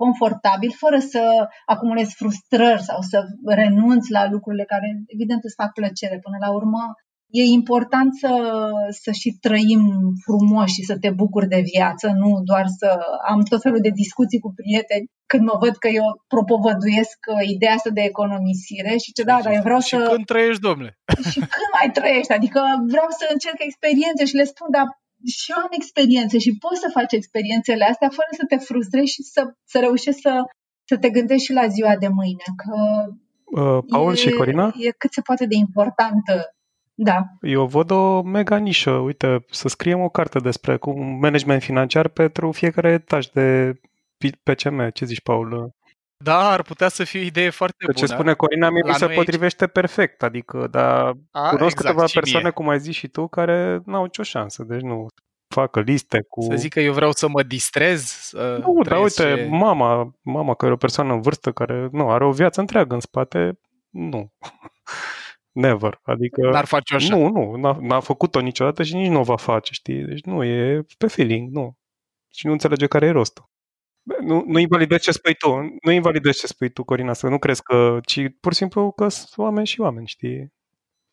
confortabil, 0.00 0.72
fără 0.82 0.98
să 0.98 1.22
acumulezi 1.66 2.14
frustrări 2.20 2.82
sau 2.82 3.00
să 3.10 3.18
renunți 3.60 4.10
la 4.16 4.22
lucrurile 4.34 4.64
care, 4.64 4.88
evident, 5.06 5.42
îți 5.44 5.60
fac 5.60 5.70
plăcere. 5.72 6.18
Până 6.26 6.38
la 6.44 6.50
urmă, 6.58 6.82
e 7.30 7.42
important 7.42 8.10
să, 8.14 8.32
să 9.02 9.10
și 9.20 9.30
trăim 9.40 9.82
frumos 10.26 10.68
și 10.76 10.82
să 10.82 10.98
te 10.98 11.10
bucuri 11.10 11.48
de 11.54 11.62
viață, 11.74 12.06
nu 12.22 12.30
doar 12.44 12.66
să 12.78 12.88
am 13.28 13.40
tot 13.42 13.60
felul 13.62 13.80
de 13.80 13.98
discuții 14.02 14.44
cu 14.44 14.52
prieteni 14.60 15.06
când 15.30 15.42
mă 15.50 15.56
văd 15.64 15.74
că 15.82 15.88
eu 16.00 16.06
propovăduiesc 16.34 17.18
ideea 17.54 17.74
asta 17.74 17.90
de 17.98 18.04
economisire 18.12 18.92
și 19.04 19.14
ce 19.16 19.22
da, 19.30 19.36
dar 19.44 19.52
eu 19.58 19.66
vreau 19.68 19.80
și 19.88 19.94
să... 19.94 20.00
Și 20.02 20.14
când 20.14 20.26
trăiești, 20.32 20.66
domnule? 20.68 20.92
Și 21.32 21.40
când 21.54 21.68
mai 21.78 21.88
trăiești? 21.98 22.32
Adică 22.38 22.60
vreau 22.92 23.08
să 23.20 23.24
încerc 23.34 23.58
experiențe 23.68 24.22
și 24.30 24.38
le 24.40 24.46
spun, 24.52 24.68
dar 24.76 24.86
și 25.38 25.46
eu 25.52 25.58
am 25.66 25.72
experiențe 25.80 26.36
și 26.44 26.60
poți 26.64 26.82
să 26.84 26.96
faci 26.98 27.12
experiențele 27.20 27.84
astea 27.92 28.10
fără 28.18 28.30
să 28.40 28.44
te 28.50 28.58
frustrezi 28.68 29.14
și 29.14 29.22
să, 29.34 29.42
să 29.72 29.76
reușești 29.86 30.20
să, 30.26 30.32
să 30.90 30.94
te 31.02 31.08
gândești 31.16 31.46
și 31.46 31.58
la 31.60 31.66
ziua 31.76 31.94
de 32.04 32.08
mâine. 32.18 32.46
Că 32.62 32.74
uh, 33.60 33.80
Paul 33.92 34.12
e, 34.12 34.22
și 34.22 34.30
Corina? 34.40 34.66
E 34.86 35.00
cât 35.02 35.12
se 35.12 35.26
poate 35.28 35.44
de 35.52 35.56
importantă 35.66 36.34
da. 37.00 37.24
Eu 37.40 37.66
văd 37.66 37.90
o 37.90 38.22
mega 38.22 38.56
nișă. 38.56 38.90
Uite, 38.90 39.44
să 39.50 39.68
scriem 39.68 40.00
o 40.00 40.08
carte 40.08 40.38
despre 40.38 40.76
cum 40.76 41.18
management 41.20 41.62
financiar 41.62 42.08
pentru 42.08 42.52
fiecare 42.52 42.92
etaj 42.92 43.26
de 43.26 43.80
PCM. 44.42 44.90
Ce 44.90 45.04
zici, 45.04 45.20
Paul? 45.20 45.76
Da, 46.24 46.50
ar 46.50 46.62
putea 46.62 46.88
să 46.88 47.04
fie 47.04 47.20
o 47.20 47.22
idee 47.22 47.50
foarte 47.50 47.76
bună. 47.86 47.98
Ce 47.98 48.06
spune 48.06 48.34
Corina 48.34 48.70
mi 48.70 48.94
se 48.94 49.06
potrivește 49.06 49.62
aici... 49.62 49.72
perfect. 49.72 50.22
Adică, 50.22 50.66
dar 50.70 51.14
A, 51.30 51.48
cunosc 51.48 51.70
exact, 51.70 51.76
câteva 51.76 52.04
persoane, 52.12 52.44
mie. 52.44 52.52
cum 52.52 52.68
ai 52.68 52.80
zis 52.80 52.94
și 52.94 53.08
tu, 53.08 53.26
care 53.26 53.80
n-au 53.84 54.02
nicio 54.02 54.22
șansă. 54.22 54.64
Deci 54.64 54.80
nu 54.80 55.06
facă 55.54 55.80
liste 55.80 56.24
cu... 56.28 56.40
Să 56.40 56.56
zic 56.56 56.72
că 56.72 56.80
eu 56.80 56.92
vreau 56.92 57.12
să 57.12 57.28
mă 57.28 57.42
distrez. 57.42 58.02
Să 58.04 58.60
nu, 58.66 58.82
dar 58.82 59.02
uite, 59.02 59.36
și... 59.36 59.48
mama, 59.48 60.14
mama 60.22 60.54
care 60.54 60.70
e 60.70 60.74
o 60.74 60.78
persoană 60.78 61.12
în 61.12 61.20
vârstă 61.20 61.52
care 61.52 61.88
nu 61.92 62.10
are 62.10 62.24
o 62.24 62.32
viață 62.32 62.60
întreagă 62.60 62.94
în 62.94 63.00
spate, 63.00 63.58
nu. 63.90 64.32
Never. 65.58 66.00
Adică 66.02 66.40
N-ar 66.40 66.64
face 66.64 66.94
așa. 66.94 67.16
Nu, 67.16 67.28
nu, 67.28 67.54
n-a, 67.56 67.78
n-a 67.80 68.00
făcut-o 68.00 68.40
niciodată 68.40 68.82
și 68.82 68.94
nici 68.94 69.08
nu 69.10 69.18
o 69.20 69.22
va 69.22 69.36
face, 69.36 69.72
știi? 69.72 70.04
Deci 70.04 70.22
nu, 70.22 70.44
e 70.44 70.84
pe 70.98 71.06
feeling, 71.06 71.50
nu. 71.50 71.76
Și 72.34 72.46
nu 72.46 72.52
înțelege 72.52 72.86
care 72.86 73.06
e 73.06 73.10
rostul. 73.10 73.50
Nu, 74.20 74.44
nu 74.46 74.58
invalidezi 74.58 75.02
ce 75.02 75.10
spui 75.12 75.34
tu, 75.34 75.50
nu 75.82 75.90
invalidezi 75.92 76.38
ce 76.38 76.46
spui 76.46 76.70
tu, 76.70 76.84
Corina, 76.84 77.12
să 77.12 77.28
nu 77.28 77.38
crezi 77.38 77.62
că, 77.62 77.98
ci 78.02 78.20
pur 78.40 78.52
și 78.52 78.58
simplu 78.58 78.92
că 78.92 79.08
sunt 79.08 79.28
oameni 79.36 79.66
și 79.66 79.80
oameni, 79.80 80.06
știi? 80.06 80.52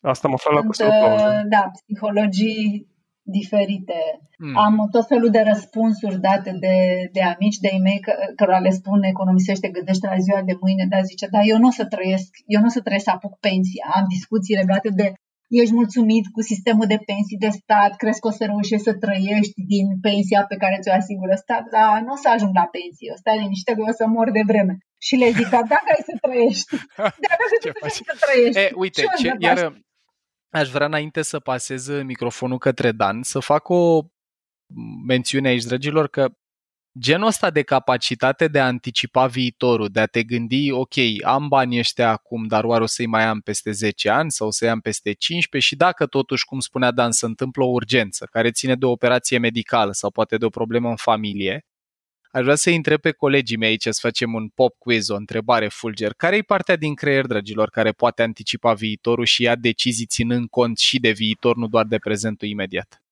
Asta 0.00 0.28
mă 0.28 0.34
aflat 0.34 0.54
la 0.54 0.60
cu 0.60 0.66
uh, 0.68 1.40
Da, 1.48 1.70
psihologii 1.86 2.88
diferite. 3.26 3.98
Mm. 4.38 4.56
Am 4.56 4.88
tot 4.90 5.06
felul 5.06 5.30
de 5.30 5.42
răspunsuri 5.52 6.20
date 6.20 6.50
de, 6.64 6.76
de 7.12 7.22
amici 7.22 7.62
de-ai 7.64 7.80
mei 7.82 8.00
că, 8.00 8.12
cărora 8.36 8.58
le 8.58 8.70
spun 8.70 9.02
economisește, 9.02 9.68
gândește 9.68 10.06
la 10.06 10.18
ziua 10.18 10.42
de 10.42 10.56
mâine, 10.60 10.84
dar 10.92 11.02
zice, 11.02 11.26
da, 11.34 11.40
eu 11.42 11.58
nu 11.58 11.66
o 11.66 11.70
să 11.78 11.84
trăiesc, 11.86 12.28
eu 12.46 12.60
nu 12.60 12.66
o 12.66 12.74
să 12.76 12.80
trăiesc 12.80 13.04
să 13.04 13.10
apuc 13.10 13.34
pensia. 13.38 13.84
Am 13.96 14.04
discuții 14.16 14.60
legate 14.60 14.88
de 15.00 15.12
ești 15.48 15.74
mulțumit 15.74 16.24
cu 16.34 16.40
sistemul 16.50 16.86
de 16.86 16.98
pensii 17.10 17.42
de 17.44 17.50
stat, 17.60 17.96
crezi 17.96 18.20
că 18.20 18.28
o 18.28 18.30
să 18.38 18.44
reușești 18.44 18.88
să 18.88 18.94
trăiești 19.04 19.58
din 19.74 19.86
pensia 20.06 20.40
pe 20.50 20.56
care 20.62 20.76
ți-o 20.82 20.92
asigură 20.92 21.34
stat, 21.44 21.64
dar 21.74 22.00
nu 22.06 22.12
o 22.12 22.20
să 22.24 22.28
ajung 22.28 22.52
la 22.60 22.66
pensie, 22.76 23.12
o 23.14 23.16
stai 23.22 23.38
liniște 23.42 23.72
că 23.74 23.82
o 23.90 23.92
să 24.00 24.04
mor 24.06 24.28
de 24.38 24.42
vreme. 24.50 24.74
Și 25.06 25.14
le 25.22 25.28
zic, 25.38 25.48
dar 25.54 25.64
dacă 25.74 25.88
ai 25.94 26.02
să 26.08 26.14
trăiești, 26.24 26.74
dacă 27.26 27.42
ai 27.82 27.90
să 28.08 28.14
trăiești. 28.24 28.58
E, 28.60 28.70
uite, 28.84 29.02
ce, 29.20 29.28
iar, 29.38 29.58
Aș 30.56 30.68
vrea 30.68 30.86
înainte 30.86 31.22
să 31.22 31.40
pasez 31.40 31.88
microfonul 31.88 32.58
către 32.58 32.92
Dan 32.92 33.22
să 33.22 33.38
fac 33.38 33.68
o 33.68 34.02
mențiune 35.06 35.48
aici, 35.48 35.64
dragilor, 35.64 36.08
că 36.08 36.28
genul 36.98 37.26
ăsta 37.26 37.50
de 37.50 37.62
capacitate 37.62 38.48
de 38.48 38.60
a 38.60 38.66
anticipa 38.66 39.26
viitorul, 39.26 39.88
de 39.88 40.00
a 40.00 40.06
te 40.06 40.22
gândi, 40.22 40.70
ok, 40.70 40.94
am 41.24 41.48
banii 41.48 41.78
ăștia 41.78 42.10
acum, 42.10 42.46
dar 42.46 42.64
oare 42.64 42.82
o 42.82 42.86
să-i 42.86 43.06
mai 43.06 43.24
am 43.24 43.40
peste 43.40 43.70
10 43.70 44.08
ani 44.08 44.30
sau 44.30 44.46
o 44.46 44.50
să-i 44.50 44.68
am 44.68 44.80
peste 44.80 45.12
15 45.12 45.70
și 45.70 45.76
dacă 45.76 46.06
totuși, 46.06 46.44
cum 46.44 46.60
spunea 46.60 46.90
Dan, 46.90 47.12
se 47.12 47.26
întâmplă 47.26 47.64
o 47.64 47.70
urgență 47.70 48.28
care 48.30 48.50
ține 48.50 48.74
de 48.74 48.84
o 48.84 48.90
operație 48.90 49.38
medicală 49.38 49.92
sau 49.92 50.10
poate 50.10 50.36
de 50.36 50.44
o 50.44 50.50
problemă 50.50 50.88
în 50.88 50.96
familie, 50.96 51.64
Aș 52.36 52.42
vrea 52.42 52.54
să 52.54 52.70
întreb 52.70 53.00
pe 53.00 53.10
colegii 53.10 53.56
mei 53.56 53.68
aici 53.68 53.82
să 53.82 53.98
facem 54.00 54.34
un 54.34 54.48
pop 54.48 54.74
quiz, 54.78 55.08
o 55.08 55.14
întrebare 55.14 55.68
fulger. 55.68 56.12
Care 56.12 56.36
e 56.36 56.42
partea 56.42 56.76
din 56.76 56.94
creier, 56.94 57.26
dragilor, 57.26 57.70
care 57.70 57.90
poate 57.90 58.22
anticipa 58.22 58.74
viitorul 58.74 59.24
și 59.24 59.42
ia 59.42 59.54
decizii 59.54 60.06
ținând 60.06 60.48
cont 60.48 60.78
și 60.78 61.00
de 61.00 61.10
viitor, 61.10 61.56
nu 61.56 61.66
doar 61.66 61.84
de 61.84 61.98
prezentul 61.98 62.48
imediat? 62.48 63.02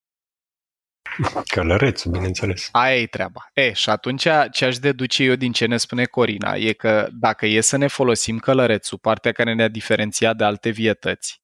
Călărețul, 1.54 2.10
bineînțeles. 2.10 2.68
Aia 2.72 3.00
e 3.00 3.06
treaba. 3.06 3.50
E, 3.52 3.72
și 3.72 3.90
atunci 3.90 4.26
ce 4.52 4.64
aș 4.64 4.78
deduce 4.78 5.22
eu 5.22 5.34
din 5.34 5.52
ce 5.52 5.66
ne 5.66 5.76
spune 5.76 6.04
Corina 6.04 6.54
e 6.54 6.72
că 6.72 7.08
dacă 7.12 7.46
e 7.46 7.60
să 7.60 7.76
ne 7.76 7.86
folosim 7.86 8.38
călărețul, 8.38 8.98
partea 8.98 9.32
care 9.32 9.54
ne-a 9.54 9.68
diferențiat 9.68 10.36
de 10.36 10.44
alte 10.44 10.70
vietăți, 10.70 11.40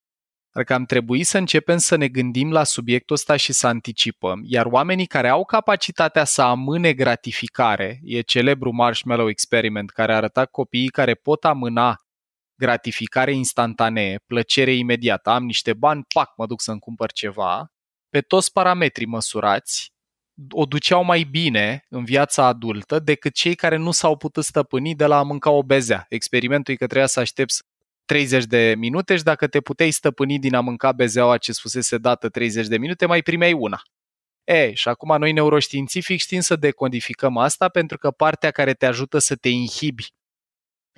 Adică 0.53 0.75
am 0.75 0.85
trebuit 0.85 1.27
să 1.27 1.39
începem 1.39 1.79
să 1.79 1.97
ne 1.97 2.09
gândim 2.09 2.53
la 2.53 2.65
subiectul 2.65 3.17
ăsta 3.17 3.37
și 3.37 3.53
să 3.53 3.67
anticipăm, 3.67 4.41
iar 4.45 4.67
oamenii 4.67 5.07
care 5.07 5.29
au 5.29 5.45
capacitatea 5.45 6.25
să 6.25 6.43
amâne 6.43 6.93
gratificare, 6.93 8.01
e 8.03 8.21
celebrul 8.21 8.73
Marshmallow 8.73 9.29
Experiment 9.29 9.91
care 9.91 10.13
a 10.13 10.17
arătat 10.17 10.51
copiii 10.51 10.89
care 10.89 11.15
pot 11.15 11.45
amâna 11.45 11.97
gratificare 12.55 13.33
instantanee, 13.33 14.21
plăcere 14.27 14.73
imediată, 14.73 15.31
am 15.31 15.45
niște 15.45 15.75
bani, 15.75 16.05
pac, 16.15 16.33
mă 16.37 16.47
duc 16.47 16.61
să-mi 16.61 16.81
cumpăr 16.81 17.13
ceva, 17.13 17.73
pe 18.09 18.21
toți 18.21 18.53
parametrii 18.53 19.07
măsurați, 19.07 19.93
o 20.51 20.65
duceau 20.65 21.05
mai 21.05 21.23
bine 21.23 21.87
în 21.89 22.05
viața 22.05 22.45
adultă 22.45 22.99
decât 22.99 23.35
cei 23.35 23.55
care 23.55 23.77
nu 23.77 23.91
s-au 23.91 24.17
putut 24.17 24.45
stăpâni 24.45 24.95
de 24.95 25.07
la 25.07 25.19
a 25.19 25.23
mânca 25.23 25.51
o 25.51 25.63
bezea. 25.63 26.07
Experimentul 26.09 26.75
e 26.75 26.77
că 26.77 26.85
trebuia 26.85 27.07
să 27.07 27.21
aștepți 27.21 27.63
30 28.11 28.45
de 28.45 28.75
minute 28.79 29.17
și 29.17 29.23
dacă 29.23 29.47
te 29.47 29.61
puteai 29.61 29.91
stăpâni 29.91 30.39
din 30.39 30.55
a 30.55 30.61
mânca 30.61 30.93
bezeaua 30.93 31.39
ce 31.39 31.53
spusese 31.53 31.99
dată 31.99 32.29
30 32.29 32.67
de 32.67 32.79
minute, 32.79 33.07
mai 33.07 33.23
primeai 33.23 33.53
una. 33.53 33.83
E, 34.45 34.75
și 34.75 34.89
acum 34.89 35.19
noi 35.19 35.33
neuroștiințific 35.33 36.21
știm 36.21 36.41
să 36.41 36.57
decodificăm 36.57 37.37
asta 37.37 37.69
pentru 37.69 37.99
că 37.99 38.11
partea 38.11 38.51
care 38.51 38.75
te 38.75 38.87
ajută 38.87 39.19
să 39.19 39.37
te 39.37 39.49
inhibi 39.49 40.07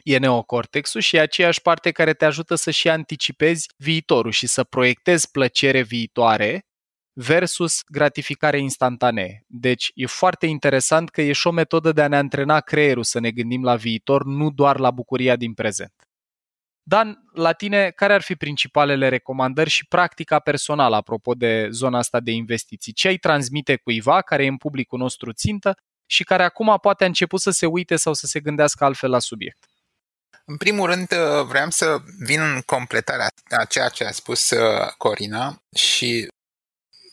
e 0.04 0.18
neocortexul 0.18 1.00
și 1.00 1.16
e 1.16 1.20
aceeași 1.20 1.60
parte 1.60 1.90
care 1.90 2.14
te 2.14 2.24
ajută 2.24 2.54
să 2.54 2.70
și 2.70 2.88
anticipezi 2.88 3.68
viitorul 3.76 4.32
și 4.32 4.46
să 4.46 4.64
proiectezi 4.64 5.30
plăcere 5.30 5.82
viitoare 5.82 6.66
versus 7.12 7.80
gratificare 7.88 8.58
instantanee. 8.58 9.44
Deci 9.46 9.90
e 9.94 10.06
foarte 10.06 10.46
interesant 10.46 11.10
că 11.10 11.22
e 11.22 11.32
și 11.32 11.46
o 11.46 11.50
metodă 11.50 11.92
de 11.92 12.02
a 12.02 12.08
ne 12.08 12.16
antrena 12.16 12.60
creierul 12.60 13.04
să 13.04 13.20
ne 13.20 13.30
gândim 13.30 13.62
la 13.62 13.76
viitor, 13.76 14.24
nu 14.24 14.50
doar 14.50 14.78
la 14.78 14.90
bucuria 14.90 15.36
din 15.36 15.54
prezent. 15.54 15.92
Dan, 16.84 17.22
la 17.32 17.52
tine, 17.52 17.90
care 17.90 18.12
ar 18.12 18.22
fi 18.22 18.34
principalele 18.34 19.08
recomandări 19.08 19.70
și 19.70 19.86
practica 19.86 20.38
personală 20.38 20.96
apropo 20.96 21.34
de 21.34 21.68
zona 21.70 21.98
asta 21.98 22.20
de 22.20 22.30
investiții? 22.30 22.92
Ce 22.92 23.08
ai 23.08 23.16
transmite 23.16 23.76
cuiva 23.76 24.22
care 24.22 24.44
e 24.44 24.48
în 24.48 24.56
publicul 24.56 24.98
nostru 24.98 25.32
țintă 25.32 25.76
și 26.06 26.24
care 26.24 26.42
acum 26.42 26.78
poate 26.80 27.04
a 27.04 27.06
început 27.06 27.40
să 27.40 27.50
se 27.50 27.66
uite 27.66 27.96
sau 27.96 28.14
să 28.14 28.26
se 28.26 28.40
gândească 28.40 28.84
altfel 28.84 29.10
la 29.10 29.18
subiect? 29.18 29.66
În 30.44 30.56
primul 30.56 30.86
rând, 30.86 31.12
uh, 31.12 31.44
vreau 31.46 31.70
să 31.70 31.96
vin 32.18 32.40
în 32.40 32.60
completarea 32.60 33.28
a 33.50 33.64
ceea 33.64 33.88
ce 33.88 34.04
a 34.04 34.10
spus 34.10 34.50
uh, 34.50 34.92
Corina 34.96 35.62
și 35.74 36.28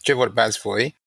ce 0.02 0.14
vorbeați 0.14 0.60
voi. 0.60 0.98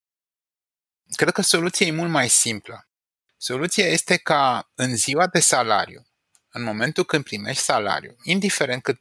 Cred 1.16 1.32
că 1.32 1.42
soluția 1.42 1.86
e 1.86 1.92
mult 1.92 2.10
mai 2.10 2.28
simplă. 2.28 2.88
Soluția 3.36 3.86
este 3.86 4.16
ca 4.16 4.70
în 4.74 4.96
ziua 4.96 5.26
de 5.26 5.40
salariu 5.40 6.06
în 6.52 6.62
momentul 6.62 7.04
când 7.04 7.24
primești 7.24 7.62
salariu, 7.62 8.16
indiferent 8.22 8.82
cât 8.82 9.00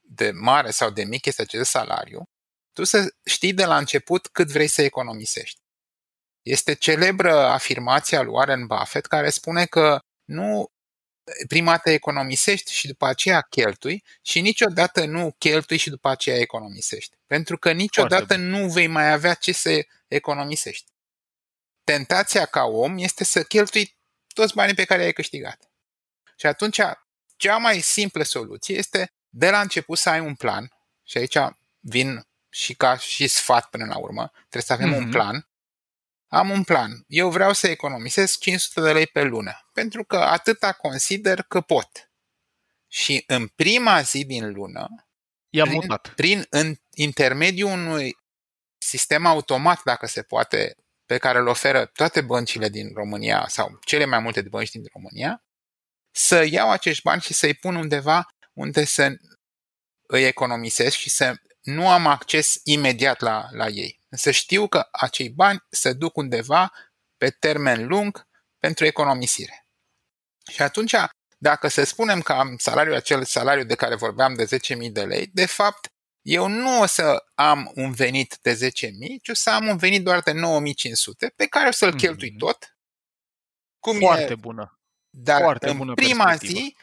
de 0.00 0.30
mare 0.30 0.70
sau 0.70 0.90
de 0.90 1.04
mic 1.04 1.26
este 1.26 1.42
acest 1.42 1.70
salariu, 1.70 2.28
tu 2.72 2.84
să 2.84 3.14
știi 3.24 3.52
de 3.52 3.64
la 3.64 3.76
început 3.76 4.26
cât 4.26 4.48
vrei 4.48 4.66
să 4.66 4.82
economisești. 4.82 5.60
Este 6.42 6.74
celebră 6.74 7.32
afirmația 7.38 8.22
lui 8.22 8.32
Warren 8.32 8.66
Buffett 8.66 9.06
care 9.06 9.30
spune 9.30 9.66
că 9.66 9.98
nu 10.24 10.70
prima 11.48 11.70
dată 11.70 11.90
economisești 11.90 12.72
și 12.72 12.86
după 12.86 13.06
aceea 13.06 13.40
cheltui 13.40 14.04
și 14.22 14.40
niciodată 14.40 15.04
nu 15.04 15.34
cheltui 15.38 15.76
și 15.76 15.90
după 15.90 16.08
aceea 16.08 16.36
economisești. 16.36 17.16
Pentru 17.26 17.58
că 17.58 17.72
niciodată 17.72 18.36
nu 18.36 18.68
vei 18.68 18.86
mai 18.86 19.12
avea 19.12 19.34
ce 19.34 19.52
să 19.52 19.86
economisești. 20.08 20.84
Tentația 21.84 22.44
ca 22.44 22.64
om 22.64 22.98
este 22.98 23.24
să 23.24 23.42
cheltui 23.42 23.96
toți 24.34 24.54
banii 24.54 24.74
pe 24.74 24.84
care 24.84 25.02
ai 25.02 25.12
câștigat. 25.12 25.70
Și 26.36 26.46
atunci, 26.46 26.80
cea 27.36 27.56
mai 27.56 27.80
simplă 27.80 28.22
soluție 28.22 28.76
este 28.76 29.12
de 29.28 29.50
la 29.50 29.60
început 29.60 29.98
să 29.98 30.08
ai 30.08 30.20
un 30.20 30.34
plan, 30.34 30.70
și 31.04 31.18
aici 31.18 31.38
vin 31.80 32.26
și 32.48 32.74
ca 32.74 32.96
și 32.96 33.26
sfat 33.26 33.70
până 33.70 33.84
la 33.84 33.98
urmă, 33.98 34.30
trebuie 34.32 34.62
să 34.62 34.72
avem 34.72 34.92
mm-hmm. 34.92 34.96
un 34.96 35.02
mhm. 35.02 35.10
plan. 35.10 35.48
Am 36.28 36.50
un 36.50 36.64
plan. 36.64 37.04
Eu 37.06 37.30
vreau 37.30 37.52
să 37.52 37.68
economisesc 37.68 38.38
500 38.38 38.80
de 38.80 38.92
lei 38.92 39.06
pe 39.06 39.22
lună, 39.22 39.68
pentru 39.72 40.04
că 40.04 40.16
atâta 40.16 40.72
consider 40.72 41.42
că 41.42 41.60
pot. 41.60 42.10
Și 42.88 43.24
în 43.26 43.46
prima 43.46 44.00
zi 44.00 44.24
din 44.24 44.52
lună, 44.52 44.88
I-a 45.50 45.64
prin, 45.64 45.74
mutat. 45.74 46.08
prin 46.08 46.46
în 46.50 46.74
intermediul 46.94 47.70
unui 47.70 48.16
sistem 48.78 49.26
automat, 49.26 49.82
dacă 49.84 50.06
se 50.06 50.22
poate, 50.22 50.76
pe 51.06 51.18
care 51.18 51.38
îl 51.38 51.46
oferă 51.46 51.84
toate 51.84 52.20
băncile 52.20 52.68
din 52.68 52.90
România 52.94 53.46
sau 53.48 53.78
cele 53.84 54.04
mai 54.04 54.18
multe 54.18 54.42
bănci 54.42 54.70
din 54.70 54.84
România, 54.92 55.45
să 56.16 56.46
iau 56.50 56.70
acești 56.70 57.02
bani 57.02 57.20
și 57.20 57.34
să-i 57.34 57.54
pun 57.54 57.74
undeva 57.74 58.26
unde 58.52 58.84
să 58.84 59.16
îi 60.06 60.24
economisesc 60.24 60.96
și 60.96 61.10
să 61.10 61.34
nu 61.62 61.88
am 61.88 62.06
acces 62.06 62.60
imediat 62.62 63.20
la, 63.20 63.46
la 63.50 63.66
ei. 63.66 64.00
Să 64.10 64.30
știu 64.30 64.68
că 64.68 64.88
acei 64.90 65.30
bani 65.30 65.64
se 65.70 65.92
duc 65.92 66.16
undeva 66.16 66.72
pe 67.16 67.30
termen 67.30 67.86
lung 67.86 68.26
pentru 68.58 68.84
economisire. 68.84 69.66
Și 70.50 70.62
atunci, 70.62 70.94
dacă 71.38 71.68
să 71.68 71.84
spunem 71.84 72.20
că 72.20 72.32
am 72.32 72.56
salariul 72.58 72.94
acel 72.94 73.24
salariu 73.24 73.64
de 73.64 73.74
care 73.74 73.94
vorbeam 73.94 74.34
de 74.34 74.44
10.000 74.44 74.90
de 74.92 75.04
lei, 75.04 75.26
de 75.26 75.46
fapt, 75.46 75.86
eu 76.22 76.48
nu 76.48 76.80
o 76.80 76.86
să 76.86 77.24
am 77.34 77.72
un 77.74 77.92
venit 77.92 78.38
de 78.42 78.54
10.000, 78.54 78.70
ci 79.22 79.28
o 79.28 79.34
să 79.34 79.50
am 79.50 79.66
un 79.66 79.76
venit 79.76 80.04
doar 80.04 80.20
de 80.20 80.32
9.500, 80.32 80.36
pe 81.36 81.46
care 81.46 81.68
o 81.68 81.70
să-l 81.70 81.94
mm-hmm. 81.94 81.96
cheltui 81.96 82.36
tot. 82.36 82.76
Cum 83.78 83.98
Foarte 83.98 84.32
e, 84.32 84.34
bună. 84.34 84.75
Dar 85.18 85.40
Foarte 85.40 85.68
în 85.68 85.76
bună 85.76 85.94
prima 85.94 86.34
zi 86.34 86.76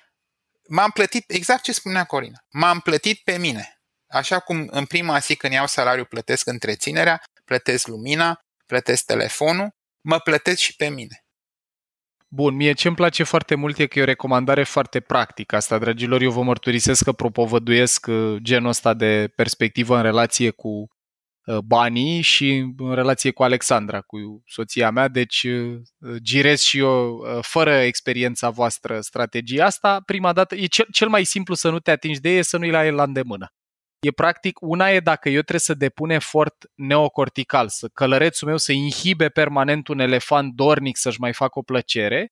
m-am 0.68 0.90
plătit, 0.90 1.32
exact 1.32 1.62
ce 1.64 1.72
spunea 1.72 2.04
Corina, 2.04 2.46
m-am 2.52 2.80
plătit 2.80 3.20
pe 3.24 3.38
mine. 3.38 3.82
Așa 4.08 4.40
cum 4.40 4.68
în 4.72 4.86
prima 4.86 5.20
zi 5.20 5.36
când 5.36 5.54
iau 5.54 5.68
salariu 5.68 6.06
plătesc 6.06 6.48
întreținerea, 6.48 7.22
plătesc 7.46 7.88
lumina, 7.88 8.40
plătesc 8.66 9.06
telefonul, 9.06 9.70
mă 10.02 10.20
plătesc 10.20 10.58
și 10.58 10.76
pe 10.76 10.90
mine. 10.90 11.26
Bun, 12.28 12.56
mie 12.56 12.74
ce 12.74 12.88
îmi 12.88 12.96
place 12.96 13.24
foarte 13.24 13.56
mult 13.56 13.78
e 13.78 13.88
că 13.88 14.00
e 14.00 14.02
o 14.02 14.06
recomandare 14.06 14.64
foarte 14.64 15.00
practică 15.00 15.56
asta, 15.56 15.78
dragilor. 15.78 16.22
Eu 16.22 16.32
vă 16.32 16.44
mărturisesc 16.44 17.04
că 17.04 17.12
propovăduiesc 17.12 18.06
uh, 18.08 18.36
genul 18.42 18.70
ăsta 18.70 18.94
de 18.94 19.32
perspectivă 19.36 19.96
în 19.96 20.02
relație 20.02 20.50
cu 20.50 20.68
uh, 20.68 20.88
banii 21.66 22.22
și 22.22 22.74
în 22.78 22.94
relație 22.94 23.32
cu 23.32 23.44
Alexandra, 23.44 24.02
cu 24.02 24.44
soția 24.46 24.92
mea, 24.92 25.08
deci 25.08 25.44
uh, 25.44 25.82
girez 26.22 26.62
și 26.62 26.78
eu, 26.78 27.26
fără 27.42 27.74
experiența 27.74 28.50
voastră, 28.50 29.02
strategia 29.02 29.66
asta. 29.66 30.02
Prima 30.06 30.34
dată, 30.34 30.56
e 30.56 30.66
cel, 30.66 30.86
cel 30.92 31.08
mai 31.08 31.24
simplu 31.24 31.54
să 31.54 31.70
nu 31.70 31.80
te 31.80 31.92
atingi 31.92 32.20
de 32.20 32.30
ei, 32.30 32.44
să 32.44 32.58
nu-i 32.58 32.70
la 32.70 32.86
el 32.86 32.96
la 32.96 33.04
îndemână. 33.04 33.48
E 34.00 34.12
practic, 34.12 34.58
una 34.62 34.90
e 34.90 35.00
dacă 35.00 35.30
eu 35.30 35.40
trebuie 35.40 35.60
să 35.60 35.74
depun 35.74 36.10
efort 36.10 36.56
neocortical, 36.76 37.68
să 37.70 37.90
călărețul 37.94 38.48
meu 38.48 38.58
să 38.58 38.72
inhibe 38.72 39.30
permanent 39.30 39.88
un 39.88 40.00
elefant 40.00 40.54
dornic 40.54 40.98
să-și 40.98 41.20
mai 41.20 41.34
facă 41.34 41.60
o 41.60 41.62
plăcere, 41.62 42.32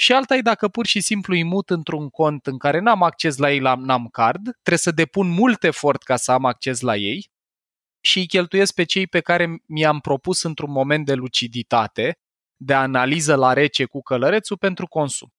și 0.00 0.12
alta 0.12 0.36
e 0.36 0.40
dacă 0.40 0.68
pur 0.68 0.86
și 0.86 1.00
simplu 1.00 1.34
îi 1.34 1.44
mut 1.44 1.70
într-un 1.70 2.08
cont 2.08 2.46
în 2.46 2.58
care 2.58 2.78
n-am 2.78 3.02
acces 3.02 3.36
la 3.36 3.52
ei, 3.52 3.58
n-am 3.58 4.08
card, 4.12 4.42
trebuie 4.42 4.78
să 4.78 4.90
depun 4.90 5.28
mult 5.28 5.64
efort 5.64 6.02
ca 6.02 6.16
să 6.16 6.32
am 6.32 6.44
acces 6.44 6.80
la 6.80 6.96
ei 6.96 7.30
și 8.08 8.18
îi 8.18 8.26
cheltuiesc 8.26 8.74
pe 8.74 8.84
cei 8.84 9.06
pe 9.06 9.20
care 9.20 9.62
mi-am 9.66 10.00
propus 10.00 10.42
într-un 10.42 10.70
moment 10.70 11.06
de 11.06 11.14
luciditate, 11.14 12.18
de 12.56 12.74
analiză 12.74 13.34
la 13.34 13.52
rece 13.52 13.84
cu 13.84 14.02
călărețul 14.02 14.56
pentru 14.56 14.86
consum. 14.86 15.32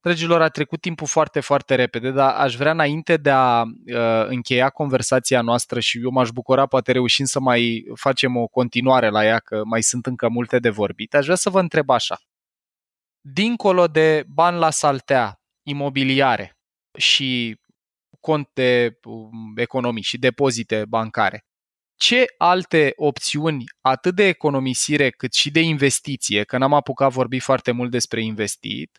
Dragilor, 0.00 0.42
a 0.42 0.48
trecut 0.48 0.80
timpul 0.80 1.06
foarte, 1.06 1.40
foarte 1.40 1.74
repede, 1.74 2.10
dar 2.10 2.34
aș 2.34 2.56
vrea 2.56 2.70
înainte 2.70 3.16
de 3.16 3.30
a 3.30 3.62
uh, 3.62 4.26
încheia 4.26 4.70
conversația 4.70 5.40
noastră 5.40 5.80
și 5.80 6.00
eu 6.02 6.10
m-aș 6.10 6.30
bucura, 6.30 6.66
poate 6.66 6.92
reușim 6.92 7.24
să 7.24 7.40
mai 7.40 7.84
facem 7.94 8.36
o 8.36 8.46
continuare 8.46 9.08
la 9.08 9.24
ea, 9.24 9.38
că 9.38 9.60
mai 9.64 9.82
sunt 9.82 10.06
încă 10.06 10.28
multe 10.28 10.58
de 10.58 10.70
vorbit, 10.70 11.14
aș 11.14 11.24
vrea 11.24 11.36
să 11.36 11.50
vă 11.50 11.60
întreb 11.60 11.90
așa. 11.90 12.16
Dincolo 13.20 13.86
de 13.86 14.24
bani 14.28 14.58
la 14.58 14.70
saltea, 14.70 15.40
imobiliare 15.62 16.56
și 16.98 17.58
cont 18.20 18.50
de 18.52 18.98
um, 19.04 19.52
economii 19.56 20.02
și 20.02 20.18
depozite 20.18 20.84
bancare, 20.88 21.44
ce 21.96 22.24
alte 22.38 22.92
opțiuni, 22.96 23.64
atât 23.80 24.14
de 24.14 24.26
economisire 24.26 25.10
cât 25.10 25.32
și 25.32 25.50
de 25.50 25.60
investiție, 25.60 26.44
că 26.44 26.58
n-am 26.58 26.74
apucat 26.74 27.12
vorbi 27.12 27.38
foarte 27.38 27.70
mult 27.70 27.90
despre 27.90 28.22
investit, 28.22 28.98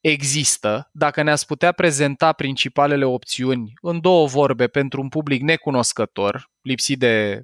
există, 0.00 0.90
dacă 0.92 1.22
ne-ați 1.22 1.46
putea 1.46 1.72
prezenta 1.72 2.32
principalele 2.32 3.04
opțiuni 3.04 3.72
în 3.82 4.00
două 4.00 4.26
vorbe 4.26 4.66
pentru 4.66 5.00
un 5.00 5.08
public 5.08 5.42
necunoscător, 5.42 6.50
lipsit 6.62 6.98
de 6.98 7.42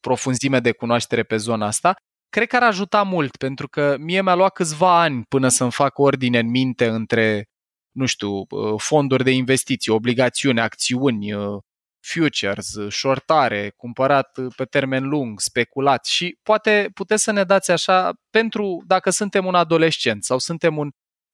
profunzime 0.00 0.60
de 0.60 0.72
cunoaștere 0.72 1.22
pe 1.22 1.36
zona 1.36 1.66
asta, 1.66 1.94
cred 2.28 2.48
că 2.48 2.56
ar 2.56 2.62
ajuta 2.62 3.02
mult, 3.02 3.36
pentru 3.36 3.68
că 3.68 3.96
mie 3.98 4.22
mi-a 4.22 4.34
luat 4.34 4.52
câțiva 4.52 5.00
ani 5.00 5.24
până 5.28 5.48
să-mi 5.48 5.70
fac 5.72 5.98
ordine 5.98 6.38
în 6.38 6.50
minte 6.50 6.86
între, 6.86 7.44
nu 7.90 8.06
știu, 8.06 8.30
uh, 8.30 8.74
fonduri 8.76 9.24
de 9.24 9.30
investiții, 9.30 9.92
obligațiuni, 9.92 10.60
acțiuni, 10.60 11.32
uh, 11.32 11.62
futures, 12.00 12.76
shortare, 12.88 13.72
cumpărat 13.76 14.38
pe 14.56 14.64
termen 14.64 15.08
lung, 15.08 15.40
speculat 15.40 16.06
și 16.06 16.38
poate 16.42 16.90
puteți 16.94 17.22
să 17.22 17.32
ne 17.32 17.44
dați 17.44 17.70
așa 17.70 18.12
pentru 18.30 18.82
dacă 18.86 19.10
suntem 19.10 19.46
un 19.46 19.54
adolescent 19.54 20.24
sau 20.24 20.38
suntem 20.38 20.76
un 20.76 20.90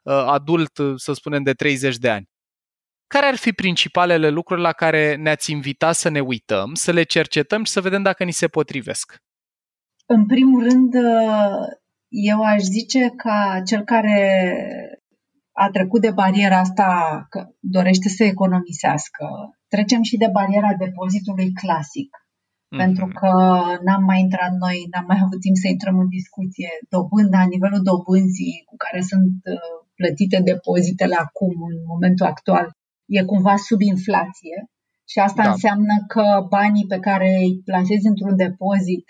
Uh, 0.07 0.13
adult, 0.13 0.79
uh, 0.79 0.93
să 0.97 1.13
spunem, 1.13 1.43
de 1.43 1.53
30 1.53 1.97
de 1.97 2.11
ani. 2.11 2.29
Care 3.07 3.27
ar 3.27 3.35
fi 3.35 3.53
principalele 3.53 4.29
lucruri 4.29 4.61
la 4.61 4.73
care 4.73 5.17
ne-ați 5.17 5.51
invitat 5.51 5.95
să 5.95 6.09
ne 6.09 6.21
uităm, 6.21 6.75
să 6.75 6.93
le 6.93 7.03
cercetăm 7.03 7.65
și 7.65 7.73
să 7.73 7.81
vedem 7.81 8.03
dacă 8.03 8.25
ni 8.25 8.33
se 8.33 8.49
potrivesc? 8.49 9.17
În 10.07 10.27
primul 10.27 10.63
rând, 10.63 10.95
uh, 10.95 11.57
eu 12.09 12.43
aș 12.43 12.61
zice 12.61 13.13
ca 13.17 13.63
cel 13.65 13.85
care 13.85 14.51
a 15.53 15.69
trecut 15.71 16.01
de 16.01 16.11
bariera 16.11 16.59
asta 16.59 17.27
că 17.29 17.47
dorește 17.61 18.09
să 18.09 18.25
economisească, 18.25 19.27
trecem 19.75 20.03
și 20.03 20.17
de 20.17 20.29
bariera 20.39 20.73
depozitului 20.85 21.53
clasic. 21.53 22.11
Mm-hmm. 22.17 22.81
Pentru 22.83 23.07
că 23.19 23.33
n-am 23.85 24.05
mai 24.11 24.21
intrat 24.21 24.53
noi, 24.65 24.77
n-am 24.91 25.07
mai 25.11 25.21
avut 25.25 25.41
timp 25.41 25.57
să 25.57 25.69
intrăm 25.69 25.97
în 25.99 26.09
discuție 26.19 26.71
dobânda, 26.95 27.41
nivelul 27.55 27.83
dobânzii 27.91 28.63
cu 28.69 28.77
care 28.85 29.01
sunt 29.11 29.35
uh, 29.55 29.77
plătite 29.99 30.39
depozitele 30.51 31.17
acum, 31.27 31.55
în 31.71 31.77
momentul 31.93 32.27
actual, 32.27 32.67
e 33.17 33.31
cumva 33.33 33.57
sub 33.57 33.81
inflație. 33.81 34.57
Și 35.11 35.19
asta 35.19 35.43
da. 35.43 35.51
înseamnă 35.51 35.95
că 36.07 36.47
banii 36.49 36.87
pe 36.87 36.99
care 36.99 37.29
îi 37.45 37.61
plasezi 37.65 38.07
într-un 38.07 38.37
depozit, 38.37 39.07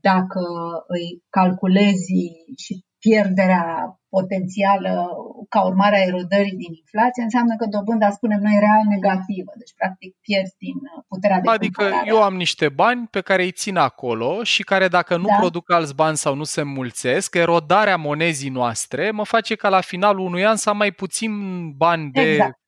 dacă 0.00 0.42
îi 0.86 1.22
calculezi 1.30 2.14
și 2.62 2.72
pierderea 2.98 3.92
potențială 4.08 5.08
ca 5.48 5.64
urmare 5.64 5.96
a 5.96 6.06
erodării 6.06 6.56
din 6.56 6.72
inflație, 6.82 7.22
înseamnă 7.22 7.56
că 7.56 7.66
dobânda, 7.66 8.10
spunem 8.10 8.40
noi, 8.40 8.58
real 8.58 8.82
negativă. 8.88 9.52
Deci, 9.56 9.74
practic, 9.76 10.16
pierzi 10.20 10.54
din 10.58 10.74
puterea 11.08 11.40
de 11.40 11.48
Adică 11.50 11.82
cumpărare. 11.82 12.08
eu 12.08 12.22
am 12.22 12.36
niște 12.36 12.68
bani 12.68 13.06
pe 13.06 13.20
care 13.20 13.42
îi 13.42 13.52
țin 13.52 13.76
acolo 13.76 14.42
și 14.42 14.62
care 14.62 14.88
dacă 14.88 15.16
nu 15.16 15.26
da. 15.26 15.34
produc 15.38 15.72
alți 15.72 15.94
bani 15.94 16.16
sau 16.16 16.34
nu 16.34 16.44
se 16.44 16.62
mulțesc, 16.62 17.34
erodarea 17.34 17.96
monezii 17.96 18.50
noastre 18.50 19.10
mă 19.10 19.24
face 19.24 19.54
ca 19.54 19.68
la 19.68 19.80
finalul 19.80 20.26
unui 20.26 20.46
an 20.46 20.56
să 20.56 20.70
am 20.70 20.76
mai 20.76 20.90
puțin 20.90 21.32
bani 21.70 22.10
de 22.10 22.30
exact. 22.30 22.60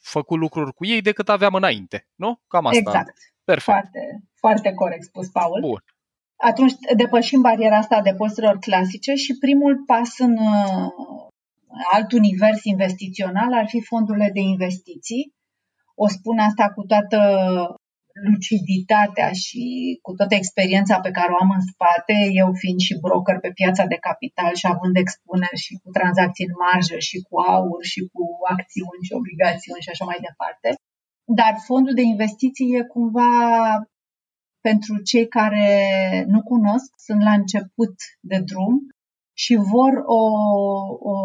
făcut 0.00 0.38
lucruri 0.38 0.72
cu 0.74 0.86
ei 0.86 1.00
decât 1.00 1.28
aveam 1.28 1.54
înainte. 1.54 2.06
Nu? 2.14 2.40
Cam 2.48 2.66
asta. 2.66 2.78
Exact. 2.78 3.14
Perfect. 3.44 3.78
Foarte, 3.78 4.00
foarte 4.34 4.72
corect 4.72 5.02
spus, 5.02 5.28
Paul. 5.28 5.60
Bun 5.60 5.82
atunci 6.38 6.72
depășim 6.96 7.40
bariera 7.40 7.76
asta 7.76 7.96
a 7.96 8.02
depozitelor 8.02 8.58
clasice 8.58 9.14
și 9.14 9.38
primul 9.38 9.82
pas 9.86 10.18
în 10.18 10.36
uh, 10.36 10.90
alt 11.92 12.12
univers 12.12 12.64
investițional 12.64 13.52
ar 13.52 13.66
fi 13.68 13.80
fondurile 13.80 14.30
de 14.32 14.40
investiții. 14.40 15.32
O 15.94 16.08
spun 16.08 16.38
asta 16.38 16.72
cu 16.74 16.82
toată 16.82 17.18
luciditatea 18.28 19.30
și 19.42 19.62
cu 20.04 20.12
toată 20.18 20.34
experiența 20.34 20.96
pe 21.00 21.10
care 21.18 21.30
o 21.32 21.40
am 21.42 21.50
în 21.58 21.64
spate, 21.72 22.16
eu 22.42 22.48
fiind 22.62 22.80
și 22.86 23.00
broker 23.04 23.38
pe 23.40 23.50
piața 23.60 23.84
de 23.92 23.98
capital 24.08 24.52
și 24.60 24.66
având 24.72 24.96
expuneri 24.96 25.62
și 25.64 25.72
cu 25.82 25.88
tranzacții 25.98 26.48
în 26.48 26.54
marjă 26.64 26.98
și 27.08 27.16
cu 27.26 27.34
aur 27.54 27.80
și 27.92 28.00
cu 28.12 28.22
acțiuni 28.54 29.06
și 29.06 29.16
obligațiuni 29.20 29.84
și 29.84 29.92
așa 29.92 30.04
mai 30.10 30.20
departe. 30.28 30.68
dar 31.40 31.54
fondul 31.68 31.94
de 32.00 32.04
investiții 32.14 32.68
e 32.78 32.92
cumva 32.94 33.30
pentru 34.68 34.94
cei 35.10 35.26
care 35.38 35.68
nu 36.32 36.40
cunosc, 36.42 36.90
sunt 37.06 37.20
la 37.28 37.32
început 37.40 37.94
de 38.30 38.38
drum 38.50 38.76
și 39.42 39.54
vor 39.72 39.92
o, 40.20 40.22
o 41.12 41.16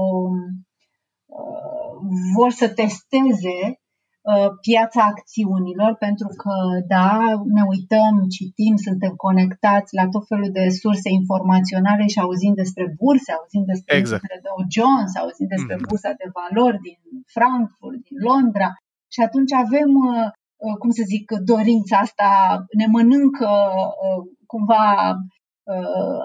uh, 1.39 1.93
vor 2.35 2.51
să 2.59 2.67
testeze 2.81 3.57
uh, 3.69 4.49
piața 4.65 5.01
acțiunilor, 5.13 5.91
pentru 6.05 6.29
că, 6.41 6.55
da, 6.95 7.11
ne 7.57 7.63
uităm, 7.73 8.13
citim, 8.35 8.75
suntem 8.87 9.13
conectați 9.25 9.95
la 9.99 10.05
tot 10.13 10.23
felul 10.27 10.51
de 10.59 10.65
surse 10.81 11.09
informaționale 11.21 12.05
și 12.13 12.19
auzim 12.19 12.53
despre 12.61 12.85
burse, 12.99 13.31
auzim 13.39 13.63
despre 13.71 13.95
exact. 13.97 14.23
Dow 14.47 14.59
Jones, 14.75 15.11
auzim 15.21 15.47
despre 15.55 15.75
mm. 15.75 15.85
bursa 15.87 16.11
de 16.21 16.27
valori 16.39 16.79
din 16.87 16.99
Frankfurt, 17.35 17.99
din 18.07 18.17
Londra 18.29 18.69
și 19.13 19.19
atunci 19.27 19.53
avem 19.63 19.89
uh, 20.11 20.27
Uh, 20.27 20.42
cum 20.79 20.89
să 20.89 21.03
zic, 21.05 21.31
dorința 21.31 21.97
asta 21.97 22.29
ne 22.77 22.85
mănâncă 22.85 23.49
uh, 23.49 24.23
cumva 24.45 25.15
uh, 25.63 26.19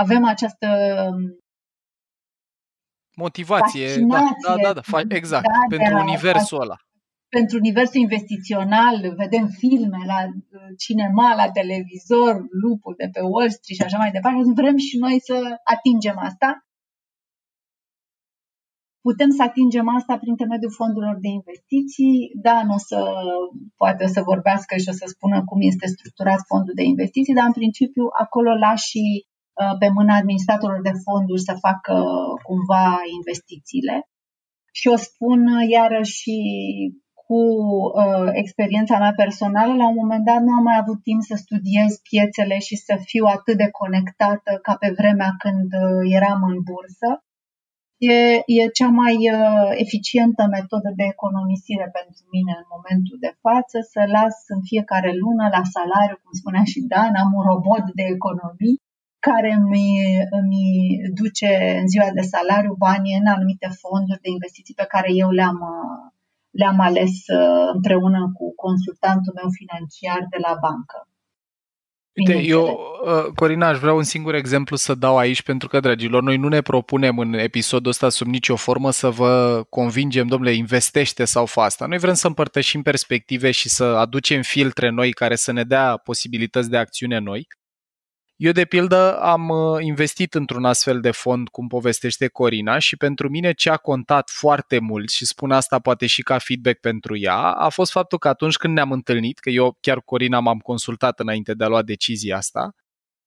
avem 0.00 0.24
această 0.24 0.68
motivație, 3.16 3.96
da, 3.96 4.28
da, 4.46 4.54
da, 4.62 4.72
da, 4.72 5.14
exact, 5.14 5.44
da, 5.44 5.76
pentru 5.76 5.96
a, 5.96 6.00
universul 6.00 6.60
ăla. 6.60 6.76
Pentru 7.28 7.56
universul 7.56 8.00
investițional, 8.00 9.14
vedem 9.16 9.46
filme 9.46 9.98
la 10.06 10.20
cinema, 10.76 11.34
la 11.34 11.50
televizor, 11.50 12.34
lupul 12.62 12.94
de 12.96 13.08
pe 13.12 13.20
Wall 13.20 13.50
Street 13.50 13.78
și 13.78 13.86
așa 13.86 13.98
mai 13.98 14.10
departe, 14.10 14.52
vrem 14.54 14.76
și 14.76 14.96
noi 14.98 15.20
să 15.20 15.36
atingem 15.64 16.18
asta 16.18 16.67
Putem 19.06 19.30
să 19.36 19.42
atingem 19.42 19.88
asta 19.98 20.18
prin 20.18 20.30
intermediul 20.34 20.78
fondurilor 20.80 21.18
de 21.20 21.30
investiții. 21.38 22.14
Da, 22.46 22.56
nu 22.66 22.74
o 22.78 22.82
să 22.90 22.98
poate 23.80 24.04
o 24.04 24.10
să 24.16 24.28
vorbească 24.32 24.72
și 24.76 24.88
o 24.92 24.94
să 25.00 25.04
spună 25.14 25.38
cum 25.48 25.58
este 25.70 25.86
structurat 25.86 26.40
fondul 26.50 26.74
de 26.80 26.84
investiții, 26.92 27.34
dar 27.38 27.46
în 27.46 27.58
principiu 27.60 28.04
acolo 28.24 28.50
lași 28.64 28.88
și 28.92 29.04
uh, 29.24 29.74
pe 29.80 29.88
mâna 29.98 30.14
administratorilor 30.16 30.82
de 30.88 30.98
fonduri 31.04 31.46
să 31.48 31.62
facă 31.66 31.94
cumva 32.48 32.86
investițiile. 33.18 33.96
Și 34.78 34.86
o 34.94 34.96
spun 34.96 35.40
iarăși 35.76 36.36
cu 37.28 37.40
uh, 38.02 38.28
experiența 38.42 38.98
mea 38.98 39.14
personală, 39.22 39.72
la 39.74 39.88
un 39.88 39.98
moment 40.02 40.24
dat 40.24 40.40
nu 40.46 40.52
am 40.58 40.64
mai 40.68 40.78
avut 40.82 41.00
timp 41.08 41.22
să 41.30 41.34
studiez 41.44 41.90
piețele 42.08 42.56
și 42.66 42.76
să 42.86 42.94
fiu 43.10 43.24
atât 43.36 43.56
de 43.62 43.68
conectată 43.80 44.52
ca 44.66 44.74
pe 44.82 44.90
vremea 44.98 45.30
când 45.44 45.68
uh, 45.84 46.02
eram 46.18 46.40
în 46.52 46.58
bursă. 46.70 47.08
E, 47.98 48.16
e 48.58 48.76
cea 48.78 48.90
mai 49.02 49.16
uh, 49.36 49.70
eficientă 49.84 50.42
metodă 50.56 50.90
de 50.96 51.04
economisire 51.14 51.88
pentru 51.98 52.22
mine 52.34 52.54
în 52.62 52.68
momentul 52.76 53.16
de 53.26 53.32
față, 53.44 53.76
să 53.92 54.00
las 54.16 54.36
în 54.54 54.60
fiecare 54.70 55.10
lună 55.22 55.44
la 55.56 55.62
salariu, 55.74 56.18
cum 56.22 56.32
spunea 56.40 56.64
și 56.72 56.80
Dan, 56.90 57.12
am 57.22 57.30
un 57.38 57.44
robot 57.52 57.84
de 57.98 58.06
economii 58.16 58.80
care 59.28 59.50
îmi, 59.60 59.88
îmi 60.38 60.62
duce 61.20 61.50
în 61.80 61.86
ziua 61.92 62.08
de 62.18 62.24
salariu 62.34 62.74
banii 62.86 63.18
în 63.20 63.26
anumite 63.34 63.68
fonduri 63.80 64.24
de 64.24 64.30
investiții 64.36 64.80
pe 64.80 64.90
care 64.92 65.10
eu 65.22 65.30
le-am, 65.38 65.58
uh, 65.76 66.04
le-am 66.60 66.78
ales 66.88 67.14
uh, 67.38 67.66
împreună 67.76 68.20
cu 68.36 68.44
consultantul 68.64 69.32
meu 69.40 69.50
financiar 69.60 70.20
de 70.32 70.38
la 70.46 70.52
bancă. 70.64 70.98
Uite, 72.18 72.42
eu, 72.42 72.80
uh, 73.04 73.24
Corina, 73.34 73.68
aș 73.68 73.78
vrea 73.78 73.92
un 73.92 74.02
singur 74.02 74.34
exemplu 74.34 74.76
să 74.76 74.94
dau 74.94 75.18
aici, 75.18 75.42
pentru 75.42 75.68
că, 75.68 75.80
dragilor, 75.80 76.22
noi 76.22 76.36
nu 76.36 76.48
ne 76.48 76.60
propunem 76.60 77.18
în 77.18 77.32
episodul 77.34 77.90
ăsta 77.90 78.08
sub 78.08 78.26
nicio 78.26 78.56
formă 78.56 78.90
să 78.90 79.10
vă 79.10 79.64
convingem, 79.68 80.26
domnule, 80.26 80.52
investește 80.52 81.24
sau 81.24 81.46
fa 81.46 81.62
asta. 81.62 81.86
Noi 81.86 81.98
vrem 81.98 82.14
să 82.14 82.26
împărtășim 82.26 82.82
perspective 82.82 83.50
și 83.50 83.68
să 83.68 83.84
aducem 83.84 84.42
filtre 84.42 84.90
noi 84.90 85.12
care 85.12 85.36
să 85.36 85.52
ne 85.52 85.64
dea 85.64 85.96
posibilități 85.96 86.70
de 86.70 86.76
acțiune 86.76 87.18
noi. 87.18 87.46
Eu, 88.40 88.52
de 88.52 88.64
pildă, 88.64 89.20
am 89.20 89.48
uh, 89.48 89.82
investit 89.82 90.34
într-un 90.34 90.64
astfel 90.64 91.00
de 91.00 91.10
fond, 91.10 91.48
cum 91.48 91.68
povestește 91.68 92.28
Corina, 92.28 92.78
și 92.78 92.96
pentru 92.96 93.28
mine 93.28 93.52
ce 93.52 93.70
a 93.70 93.76
contat 93.76 94.30
foarte 94.30 94.78
mult, 94.78 95.10
și 95.10 95.26
spun 95.26 95.50
asta 95.50 95.78
poate 95.78 96.06
și 96.06 96.22
ca 96.22 96.38
feedback 96.38 96.80
pentru 96.80 97.16
ea, 97.16 97.36
a 97.36 97.68
fost 97.68 97.90
faptul 97.90 98.18
că 98.18 98.28
atunci 98.28 98.56
când 98.56 98.74
ne-am 98.74 98.92
întâlnit, 98.92 99.38
că 99.38 99.50
eu 99.50 99.76
chiar 99.80 100.00
Corina 100.00 100.40
m-am 100.40 100.58
consultat 100.58 101.20
înainte 101.20 101.54
de 101.54 101.64
a 101.64 101.68
lua 101.68 101.82
decizia 101.82 102.36
asta, 102.36 102.74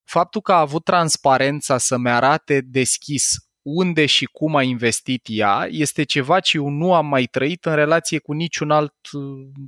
faptul 0.04 0.40
că 0.40 0.52
a 0.52 0.60
avut 0.60 0.84
transparența 0.84 1.78
să-mi 1.78 2.10
arate 2.10 2.60
deschis 2.60 3.34
unde 3.62 4.06
și 4.06 4.24
cum 4.24 4.56
a 4.56 4.62
investit 4.62 5.26
ea 5.28 5.66
este 5.70 6.02
ceva 6.02 6.40
ce 6.40 6.56
eu 6.56 6.68
nu 6.68 6.94
am 6.94 7.06
mai 7.06 7.24
trăit 7.24 7.64
în 7.64 7.74
relație 7.74 8.18
cu 8.18 8.32
niciun 8.32 8.70
alt, 8.70 8.94
uh, 9.12 9.22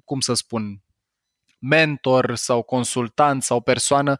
cum 0.04 0.20
să 0.20 0.34
spun, 0.34 0.82
mentor 1.58 2.34
sau 2.34 2.62
consultant 2.62 3.42
sau 3.42 3.60
persoană 3.60 4.18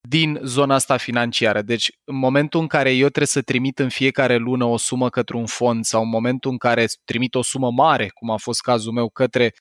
din 0.00 0.40
zona 0.42 0.74
asta 0.74 0.96
financiară. 0.96 1.62
Deci, 1.62 1.90
în 2.04 2.16
momentul 2.16 2.60
în 2.60 2.66
care 2.66 2.90
eu 2.90 3.06
trebuie 3.06 3.26
să 3.26 3.42
trimit 3.42 3.78
în 3.78 3.88
fiecare 3.88 4.36
lună 4.36 4.64
o 4.64 4.76
sumă 4.76 5.08
către 5.08 5.36
un 5.36 5.46
fond 5.46 5.84
sau 5.84 6.02
în 6.02 6.08
momentul 6.08 6.50
în 6.50 6.56
care 6.56 6.86
trimit 7.04 7.34
o 7.34 7.42
sumă 7.42 7.70
mare, 7.70 8.08
cum 8.08 8.30
a 8.30 8.36
fost 8.36 8.60
cazul 8.60 8.92
meu, 8.92 9.08
către 9.08 9.52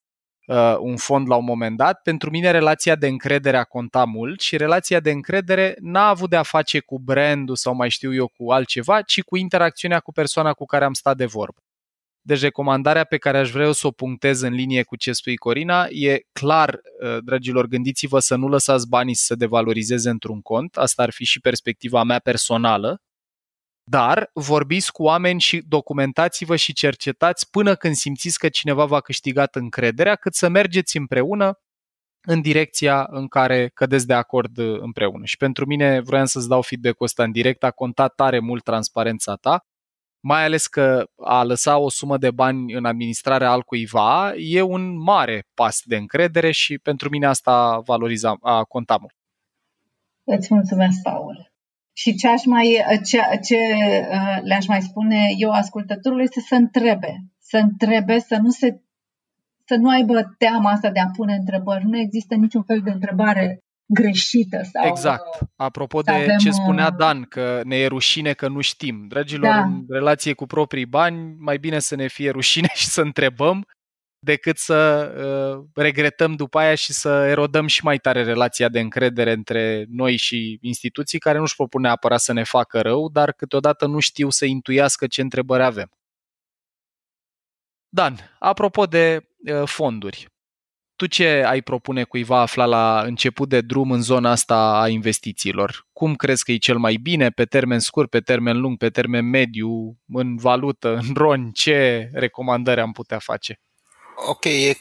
uh, 0.47 0.75
un 0.79 0.97
fond 0.97 1.27
la 1.27 1.35
un 1.35 1.43
moment 1.43 1.77
dat, 1.77 2.01
pentru 2.01 2.29
mine 2.29 2.51
relația 2.51 2.95
de 2.95 3.07
încredere 3.07 3.57
a 3.57 3.63
contat 3.63 4.07
mult 4.07 4.39
și 4.39 4.57
relația 4.57 4.99
de 4.99 5.11
încredere 5.11 5.75
n-a 5.81 6.07
avut 6.07 6.29
de 6.29 6.35
a 6.35 6.43
face 6.43 6.79
cu 6.79 6.99
brandul 6.99 7.55
sau 7.55 7.75
mai 7.75 7.89
știu 7.89 8.13
eu 8.13 8.27
cu 8.38 8.51
altceva, 8.51 9.01
ci 9.01 9.21
cu 9.21 9.38
interacțiunea 9.38 9.99
cu 9.99 10.11
persoana 10.11 10.53
cu 10.53 10.65
care 10.65 10.85
am 10.85 10.93
stat 10.93 11.17
de 11.17 11.25
vorbă. 11.25 11.61
Deci 12.28 12.41
recomandarea 12.41 13.03
pe 13.03 13.17
care 13.17 13.38
aș 13.38 13.51
vrea 13.51 13.65
eu 13.65 13.71
să 13.71 13.88
o 13.88 13.91
punctez 13.91 14.41
în 14.41 14.53
linie 14.53 14.84
cu 14.84 14.95
ce 14.95 15.11
spui 15.11 15.36
Corina 15.36 15.86
e 15.89 16.19
clar, 16.32 16.73
uh, 16.73 17.17
dragilor, 17.23 17.65
gândiți-vă 17.65 18.19
să 18.19 18.36
nu 18.36 18.47
lăsați 18.47 18.88
banii 18.88 19.15
să 19.15 19.23
se 19.25 19.36
devalorizeze 19.36 20.09
într-un 20.09 20.41
cont, 20.41 20.78
asta 20.78 21.03
ar 21.03 21.11
fi 21.11 21.25
și 21.25 21.39
perspectiva 21.39 22.03
mea 22.03 22.19
personală, 22.19 23.01
dar 23.89 24.30
vorbiți 24.34 24.91
cu 24.91 25.03
oameni 25.03 25.39
și 25.39 25.63
documentați-vă 25.67 26.55
și 26.55 26.73
cercetați 26.73 27.49
până 27.49 27.75
când 27.75 27.95
simțiți 27.95 28.39
că 28.39 28.49
cineva 28.49 28.86
v-a 28.86 28.99
câștigat 28.99 29.55
încrederea, 29.55 30.15
cât 30.15 30.34
să 30.34 30.47
mergeți 30.47 30.97
împreună 30.97 31.59
în 32.28 32.41
direcția 32.41 33.07
în 33.09 33.28
care 33.28 33.71
cădeți 33.73 34.07
de 34.07 34.13
acord 34.13 34.57
uh, 34.57 34.80
împreună. 34.80 35.25
Și 35.25 35.38
pentru 35.38 35.65
mine, 35.65 35.99
vreau 35.99 36.25
să-ți 36.25 36.47
dau 36.47 36.61
feedback-ul 36.61 37.05
ăsta 37.05 37.23
în 37.23 37.32
direct, 37.32 37.63
a 37.63 37.71
contat 37.71 38.15
tare 38.15 38.39
mult 38.39 38.63
transparența 38.63 39.36
ta 39.36 39.65
mai 40.28 40.43
ales 40.43 40.67
că 40.67 41.07
a 41.15 41.43
lăsa 41.43 41.78
o 41.78 41.89
sumă 41.89 42.17
de 42.17 42.32
bani 42.32 42.73
în 42.73 42.86
administrarea 42.86 43.51
altcuiva 43.51 44.34
e 44.36 44.61
un 44.61 44.97
mare 44.97 45.45
pas 45.53 45.82
de 45.86 45.95
încredere 45.95 46.51
și 46.51 46.80
pentru 46.80 47.09
mine 47.09 47.25
asta 47.25 47.80
valoriza, 47.86 48.38
a 48.41 48.63
conta 48.63 48.97
mult. 48.99 49.15
Îți 50.23 50.53
mulțumesc, 50.53 51.01
Paul. 51.01 51.51
Și 51.93 52.15
ce, 52.15 52.28
aș 52.28 52.45
mai, 52.45 52.84
ce, 53.05 53.19
ce 53.47 53.57
uh, 54.11 54.39
le-aș 54.43 54.67
mai 54.67 54.82
spune 54.82 55.34
eu 55.38 55.51
ascultătorului 55.51 56.23
este 56.23 56.39
să 56.39 56.55
întrebe. 56.55 57.13
Să 57.39 57.57
întrebe, 57.57 58.19
să 58.19 58.38
nu 58.41 58.49
se 58.49 58.82
să 59.69 59.75
nu 59.75 59.89
aibă 59.89 60.36
teama 60.38 60.71
asta 60.71 60.89
de 60.91 60.99
a 60.99 61.09
pune 61.15 61.34
întrebări. 61.34 61.86
Nu 61.86 61.97
există 61.97 62.36
niciun 62.36 62.63
fel 62.63 62.82
de 62.82 62.89
întrebare 62.89 63.63
greșită. 63.88 64.61
Sau, 64.71 64.88
exact. 64.88 65.39
Apropo 65.55 66.01
de 66.01 66.11
avem, 66.11 66.38
ce 66.38 66.51
spunea 66.51 66.89
Dan, 66.89 67.23
că 67.23 67.61
ne 67.63 67.75
e 67.75 67.88
rușine 67.88 68.33
că 68.33 68.47
nu 68.47 68.61
știm. 68.61 69.05
Dragilor, 69.07 69.51
da. 69.51 69.63
în 69.63 69.85
relație 69.89 70.33
cu 70.33 70.45
proprii 70.45 70.85
bani, 70.85 71.35
mai 71.39 71.57
bine 71.57 71.79
să 71.79 71.95
ne 71.95 72.07
fie 72.07 72.29
rușine 72.29 72.67
și 72.75 72.85
să 72.85 73.01
întrebăm 73.01 73.65
decât 74.19 74.57
să 74.57 75.11
uh, 75.57 75.65
regretăm 75.73 76.35
după 76.35 76.59
aia 76.59 76.75
și 76.75 76.93
să 76.93 77.09
erodăm 77.09 77.67
și 77.67 77.83
mai 77.83 77.97
tare 77.97 78.23
relația 78.23 78.69
de 78.69 78.79
încredere 78.79 79.31
între 79.31 79.85
noi 79.89 80.15
și 80.15 80.57
instituții 80.61 81.19
care 81.19 81.38
nu-și 81.38 81.55
propun 81.55 81.81
neapărat 81.81 82.19
să 82.19 82.33
ne 82.33 82.43
facă 82.43 82.81
rău, 82.81 83.09
dar 83.09 83.31
câteodată 83.31 83.85
nu 83.85 83.99
știu 83.99 84.29
să 84.29 84.45
intuiască 84.45 85.07
ce 85.07 85.21
întrebări 85.21 85.63
avem. 85.63 85.91
Dan, 87.89 88.17
apropo 88.39 88.85
de 88.85 89.27
uh, 89.51 89.61
fonduri, 89.65 90.27
tu 90.97 91.05
ce 91.05 91.43
ai 91.45 91.61
propune 91.61 92.03
cuiva 92.03 92.39
afla 92.39 92.65
la 92.65 93.01
început 93.01 93.49
de 93.49 93.61
drum 93.61 93.91
în 93.91 94.01
zona 94.01 94.31
asta 94.31 94.81
a 94.81 94.87
investițiilor? 94.87 95.87
Cum 95.93 96.15
crezi 96.15 96.43
că 96.43 96.51
e 96.51 96.57
cel 96.57 96.77
mai 96.77 96.95
bine, 96.95 97.29
pe 97.29 97.45
termen 97.45 97.79
scurt, 97.79 98.09
pe 98.09 98.19
termen 98.19 98.59
lung, 98.59 98.77
pe 98.77 98.89
termen 98.89 99.25
mediu, 99.25 99.97
în 100.07 100.37
valută, 100.37 100.95
în 100.95 101.13
ron? 101.13 101.51
Ce 101.51 102.09
recomandări 102.13 102.79
am 102.79 102.91
putea 102.91 103.19
face? 103.19 103.61
Ok, 104.15 104.45
e 104.45 104.77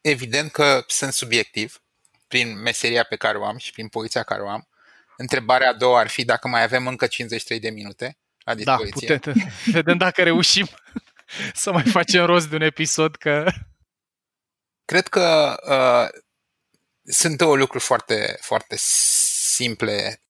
evident 0.00 0.50
că 0.50 0.84
sunt 0.86 1.12
subiectiv 1.12 1.82
prin 2.28 2.60
meseria 2.62 3.02
pe 3.02 3.16
care 3.16 3.38
o 3.38 3.44
am 3.44 3.56
și 3.56 3.72
prin 3.72 3.88
poziția 3.88 4.22
care 4.22 4.42
o 4.42 4.48
am. 4.48 4.68
Întrebarea 5.16 5.68
a 5.68 5.74
doua 5.74 5.98
ar 5.98 6.08
fi 6.08 6.24
dacă 6.24 6.48
mai 6.48 6.62
avem 6.62 6.86
încă 6.86 7.06
53 7.06 7.60
de 7.60 7.70
minute 7.70 8.18
la 8.44 8.54
da, 8.54 8.76
dispoziție. 8.76 9.08
Da, 9.08 9.18
putem. 9.18 9.50
Vedem 9.64 9.96
dacă 9.96 10.22
reușim 10.22 10.66
să 11.54 11.72
mai 11.72 11.84
facem 11.84 12.24
rost 12.24 12.48
de 12.48 12.54
un 12.54 12.62
episod, 12.62 13.16
că 13.16 13.52
Cred 14.86 15.08
că 15.08 15.56
uh, 15.68 16.20
sunt 17.02 17.36
două 17.36 17.56
lucruri 17.56 17.84
foarte, 17.84 18.38
foarte 18.40 18.74
simple. 18.78 20.22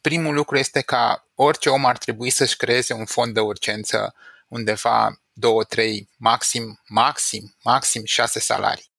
Primul 0.00 0.34
lucru 0.34 0.56
este 0.56 0.80
ca 0.80 1.30
orice 1.34 1.70
om 1.70 1.84
ar 1.84 1.98
trebui 1.98 2.30
să-și 2.30 2.56
creeze 2.56 2.92
un 2.92 3.06
fond 3.06 3.34
de 3.34 3.40
urgență 3.40 4.14
undeva 4.48 5.22
două, 5.32 5.64
trei, 5.64 6.08
maxim, 6.16 6.80
maxim, 6.88 7.56
maxim 7.62 8.04
șase 8.04 8.40
salarii. 8.40 8.92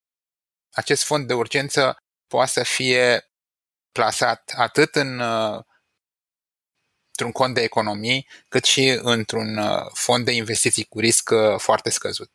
Acest 0.71 1.03
fond 1.03 1.27
de 1.27 1.33
urgență 1.33 1.97
poate 2.27 2.51
să 2.51 2.63
fie 2.63 3.31
plasat 3.91 4.53
atât 4.55 4.95
în, 4.95 5.19
uh, 5.19 5.63
într-un 7.07 7.31
cont 7.31 7.53
de 7.53 7.61
economii, 7.61 8.27
cât 8.47 8.63
și 8.63 8.99
într-un 9.01 9.57
uh, 9.57 9.85
fond 9.93 10.25
de 10.25 10.31
investiții 10.31 10.83
cu 10.83 10.99
risc 10.99 11.29
uh, 11.29 11.59
foarte 11.59 11.89
scăzut. 11.89 12.31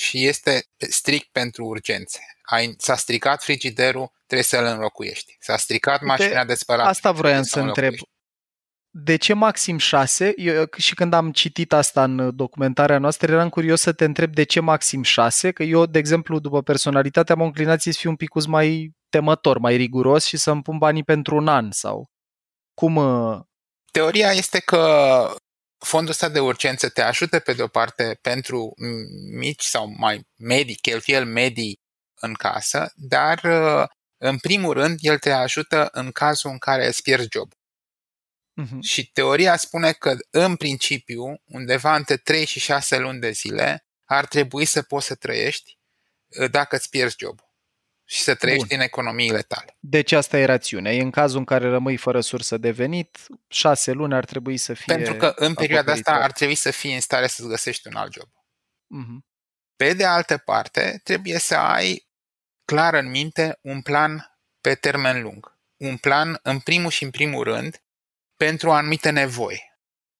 Și 0.00 0.26
este 0.26 0.66
strict 0.78 1.28
pentru 1.32 1.64
urgențe. 1.64 2.20
Ai, 2.42 2.74
s-a 2.78 2.96
stricat 2.96 3.42
frigiderul, 3.42 4.12
trebuie 4.26 4.46
să-l 4.46 4.64
înlocuiești. 4.64 5.36
S-a 5.40 5.56
stricat 5.56 6.02
mașina 6.02 6.44
de 6.44 6.54
spălat. 6.54 6.86
Asta 6.86 7.12
vroiam 7.12 7.42
să 7.42 7.60
întreb 7.60 7.94
de 8.90 9.16
ce 9.16 9.32
maxim 9.32 9.78
6? 9.78 10.32
Eu, 10.36 10.64
și 10.76 10.94
când 10.94 11.12
am 11.12 11.32
citit 11.32 11.72
asta 11.72 12.04
în 12.04 12.36
documentarea 12.36 12.98
noastră, 12.98 13.32
eram 13.32 13.48
curios 13.48 13.80
să 13.80 13.92
te 13.92 14.04
întreb 14.04 14.34
de 14.34 14.42
ce 14.42 14.60
maxim 14.60 15.02
6, 15.02 15.50
că 15.50 15.62
eu, 15.62 15.86
de 15.86 15.98
exemplu, 15.98 16.38
după 16.38 16.62
personalitate, 16.62 17.32
am 17.32 17.40
o 17.40 17.44
înclinație 17.44 17.92
să 17.92 17.98
fiu 18.00 18.10
un 18.10 18.16
pic 18.16 18.46
mai 18.46 18.90
temător, 19.08 19.58
mai 19.58 19.76
riguros 19.76 20.24
și 20.24 20.36
să-mi 20.36 20.62
pun 20.62 20.78
banii 20.78 21.04
pentru 21.04 21.36
un 21.36 21.48
an 21.48 21.70
sau 21.70 22.10
cum... 22.74 22.96
Uh, 22.96 23.40
Teoria 23.92 24.30
este 24.30 24.58
că 24.58 25.34
fondul 25.84 26.10
ăsta 26.10 26.28
de 26.28 26.40
urgență 26.40 26.88
te 26.88 27.02
ajută 27.02 27.38
pe 27.38 27.52
de 27.52 27.62
o 27.62 27.68
parte 27.68 28.18
pentru 28.20 28.74
mici 29.32 29.62
sau 29.62 29.94
mai 29.96 30.26
medii, 30.36 30.74
cheltuieli 30.74 31.24
medii 31.24 31.80
în 32.14 32.34
casă, 32.34 32.92
dar 32.94 33.42
uh, 33.44 33.88
în 34.16 34.38
primul 34.38 34.72
rând 34.72 34.98
el 35.00 35.18
te 35.18 35.30
ajută 35.30 35.88
în 35.92 36.10
cazul 36.10 36.50
în 36.50 36.58
care 36.58 36.86
îți 36.86 37.02
pierzi 37.02 37.28
job. 37.30 37.52
Uh-huh. 37.52 38.80
Și 38.80 39.10
teoria 39.10 39.56
spune 39.56 39.92
că, 39.92 40.16
în 40.30 40.56
principiu, 40.56 41.42
undeva 41.44 41.96
între 41.96 42.16
3 42.16 42.44
și 42.44 42.60
6 42.60 42.98
luni 42.98 43.20
de 43.20 43.30
zile, 43.30 43.86
ar 44.04 44.26
trebui 44.26 44.64
să 44.64 44.82
poți 44.82 45.06
să 45.06 45.14
trăiești 45.14 45.78
uh, 46.26 46.50
dacă 46.50 46.76
îți 46.76 46.88
pierzi 46.88 47.16
jobul 47.18 47.49
și 48.10 48.22
să 48.22 48.34
trăiești 48.34 48.66
Bun. 48.66 48.76
din 48.76 48.86
economiile 48.86 49.42
tale. 49.42 49.76
Deci 49.80 50.12
asta 50.12 50.38
e 50.38 50.44
rațiunea. 50.44 50.92
E 50.92 51.02
în 51.02 51.10
cazul 51.10 51.38
în 51.38 51.44
care 51.44 51.68
rămâi 51.68 51.96
fără 51.96 52.20
sursă 52.20 52.58
de 52.58 52.70
venit, 52.70 53.18
șase 53.48 53.92
luni 53.92 54.14
ar 54.14 54.24
trebui 54.24 54.56
să 54.56 54.74
fie 54.74 54.94
Pentru 54.94 55.14
că 55.14 55.32
în 55.36 55.54
perioada 55.54 55.92
asta 55.92 56.12
ar 56.12 56.32
trebui 56.32 56.54
să 56.54 56.70
fii 56.70 56.94
în 56.94 57.00
stare 57.00 57.26
să-ți 57.26 57.48
găsești 57.48 57.86
un 57.88 57.94
alt 57.94 58.12
job. 58.12 58.28
Uh-huh. 58.28 59.18
Pe 59.76 59.92
de 59.92 60.04
altă 60.04 60.36
parte, 60.36 61.00
trebuie 61.04 61.38
să 61.38 61.56
ai 61.56 62.08
clar 62.64 62.94
în 62.94 63.10
minte 63.10 63.58
un 63.62 63.82
plan 63.82 64.38
pe 64.60 64.74
termen 64.74 65.22
lung. 65.22 65.58
Un 65.76 65.96
plan, 65.96 66.38
în 66.42 66.58
primul 66.58 66.90
și 66.90 67.04
în 67.04 67.10
primul 67.10 67.44
rând, 67.44 67.82
pentru 68.36 68.70
anumite 68.70 69.10
nevoi. 69.10 69.78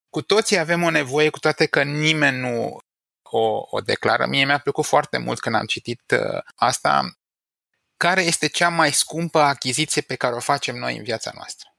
Cu 0.09 0.23
toții 0.23 0.59
avem 0.59 0.83
o 0.83 0.91
nevoie, 0.91 1.31
cu 1.31 1.39
toate 1.39 1.67
că 1.67 1.83
nimeni 1.83 2.39
nu 2.39 2.79
o, 3.23 3.63
o 3.71 3.81
declară. 3.81 4.27
Mie 4.27 4.45
mi-a 4.45 4.59
plăcut 4.59 4.85
foarte 4.85 5.19
mult 5.19 5.41
când 5.41 5.55
am 5.55 5.67
citit 5.67 6.11
uh, 6.11 6.43
asta. 6.55 7.20
Care 8.01 8.23
este 8.23 8.47
cea 8.47 8.69
mai 8.69 8.93
scumpă 8.93 9.39
achiziție 9.39 10.03
pe 10.03 10.17
care 10.17 10.35
o 10.35 10.41
facem 10.41 10.77
noi 10.77 10.97
în 10.97 11.03
viața 11.03 11.31
noastră? 11.35 11.77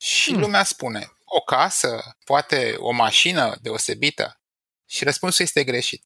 Și 0.00 0.30
hmm. 0.30 0.40
lumea 0.40 0.64
spune, 0.64 1.12
o 1.24 1.40
casă, 1.40 2.16
poate 2.24 2.74
o 2.78 2.90
mașină 2.90 3.56
deosebită. 3.60 4.40
Și 4.86 5.04
răspunsul 5.04 5.44
este 5.44 5.64
greșit. 5.64 6.04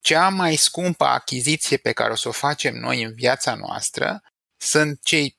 Cea 0.00 0.28
mai 0.28 0.56
scumpă 0.56 1.04
achiziție 1.04 1.76
pe 1.76 1.92
care 1.92 2.12
o 2.12 2.14
să 2.14 2.28
o 2.28 2.32
facem 2.32 2.74
noi 2.74 3.02
în 3.02 3.14
viața 3.14 3.54
noastră 3.54 4.22
sunt 4.56 5.02
cei 5.02 5.38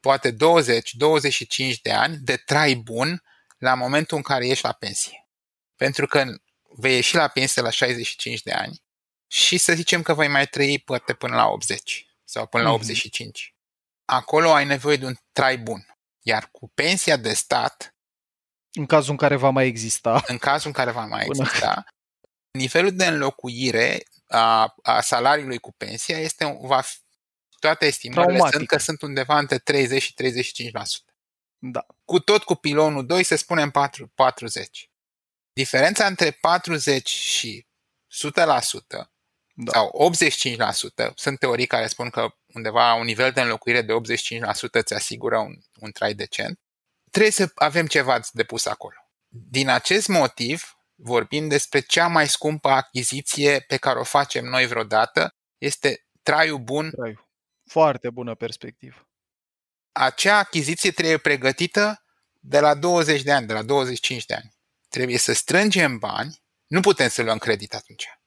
poate 0.00 0.32
20-25 0.32 0.36
de 1.82 1.92
ani 1.92 2.16
de 2.16 2.36
trai 2.36 2.74
bun 2.74 3.22
la 3.56 3.74
momentul 3.74 4.16
în 4.16 4.22
care 4.22 4.46
ieși 4.46 4.64
la 4.64 4.72
pensie. 4.72 5.28
Pentru 5.76 6.06
că 6.06 6.24
vei 6.76 6.94
ieși 6.94 7.14
la 7.14 7.28
pensie 7.28 7.62
la 7.62 7.70
65 7.70 8.42
de 8.42 8.52
ani 8.52 8.86
și 9.30 9.58
să 9.58 9.72
zicem 9.72 10.02
că 10.02 10.14
vei 10.14 10.28
mai 10.28 10.46
trăi 10.46 10.78
poate 10.78 11.14
până 11.14 11.36
la 11.36 11.46
80 11.46 12.06
sau 12.24 12.46
până 12.46 12.62
la 12.62 12.72
85. 12.72 13.46
Mhm. 13.46 13.56
Acolo 14.04 14.52
ai 14.52 14.64
nevoie 14.64 14.96
de 14.96 15.04
un 15.04 15.14
trai 15.32 15.58
bun. 15.58 15.86
Iar 16.22 16.48
cu 16.52 16.68
pensia 16.68 17.16
de 17.16 17.32
stat, 17.32 17.94
în 18.72 18.86
cazul 18.86 19.10
în 19.10 19.16
care 19.16 19.36
va 19.36 19.50
mai 19.50 19.66
exista. 19.66 20.22
În 20.26 20.38
cazul 20.38 20.66
în 20.66 20.72
care 20.72 20.90
va 20.90 21.04
mai 21.04 21.24
Până. 21.26 21.42
exista, 21.42 21.84
nivelul 22.50 22.96
de 22.96 23.06
înlocuire 23.06 24.02
a, 24.26 24.74
a 24.82 25.00
salariului 25.00 25.58
cu 25.58 25.72
pensia 25.72 26.18
este, 26.18 26.58
va 26.60 26.82
toate 27.58 27.86
estimările 27.86 28.24
Traumatic. 28.24 28.56
sunt 28.56 28.68
că 28.68 28.78
sunt 28.78 29.02
undeva 29.02 29.38
între 29.38 29.58
30 29.58 30.02
și 30.02 30.14
35%. 30.14 31.14
Da. 31.58 31.86
Cu 32.04 32.18
tot 32.18 32.42
cu 32.42 32.54
pilonul 32.54 33.06
2 33.06 33.22
se 33.22 33.36
spunem 33.36 33.70
4, 33.70 34.06
40. 34.14 34.90
Diferența 35.52 36.06
între 36.06 36.30
40 36.30 37.08
și 37.08 37.66
100% 38.08 39.10
da. 39.60 39.72
sau 39.72 40.12
85%, 41.10 41.14
sunt 41.14 41.38
teorii 41.38 41.66
care 41.66 41.86
spun 41.86 42.10
că 42.10 42.34
undeva 42.46 42.94
un 42.94 43.04
nivel 43.04 43.30
de 43.32 43.40
înlocuire 43.40 43.82
de 43.82 43.92
85% 43.92 44.70
îți 44.70 44.94
asigură 44.94 45.38
un, 45.38 45.54
un 45.80 45.90
trai 45.90 46.14
decent, 46.14 46.60
trebuie 47.10 47.32
să 47.32 47.50
avem 47.54 47.86
ceva 47.86 48.20
de 48.32 48.44
pus 48.44 48.66
acolo. 48.66 48.96
Din 49.28 49.68
acest 49.68 50.08
motiv, 50.08 50.76
vorbim 50.94 51.48
despre 51.48 51.80
cea 51.80 52.06
mai 52.06 52.28
scumpă 52.28 52.68
achiziție 52.68 53.60
pe 53.60 53.76
care 53.76 53.98
o 53.98 54.04
facem 54.04 54.44
noi 54.44 54.66
vreodată, 54.66 55.34
este 55.58 56.06
traiul 56.22 56.58
bun 56.58 56.90
Traiu. 56.90 57.28
Foarte 57.70 58.10
bună 58.10 58.34
perspectivă. 58.34 59.08
Acea 59.92 60.38
achiziție 60.38 60.90
trebuie 60.90 61.18
pregătită 61.18 62.04
de 62.40 62.60
la 62.60 62.74
20 62.74 63.22
de 63.22 63.32
ani, 63.32 63.46
de 63.46 63.52
la 63.52 63.62
25 63.62 64.24
de 64.24 64.34
ani. 64.34 64.56
Trebuie 64.88 65.18
să 65.18 65.32
strângem 65.32 65.98
bani, 65.98 66.42
nu 66.66 66.80
putem 66.80 67.08
să 67.08 67.22
luăm 67.22 67.38
credit 67.38 67.74
atunci. 67.74 68.17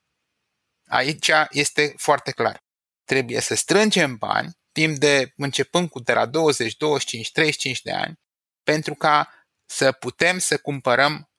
Aici 0.91 1.31
este 1.49 1.93
foarte 1.97 2.31
clar. 2.31 2.63
Trebuie 3.03 3.39
să 3.39 3.55
strângem 3.55 4.15
bani 4.15 4.59
timp 4.71 4.97
de, 4.97 5.33
începând 5.35 5.89
cu 5.89 5.99
de 5.99 6.13
la 6.13 6.25
20, 6.25 6.77
25, 6.77 7.31
35 7.31 7.81
de 7.81 7.91
ani, 7.91 8.19
pentru 8.63 8.93
ca 8.93 9.45
să 9.65 9.91
putem 9.91 10.37
să 10.37 10.57
cumpărăm 10.57 11.29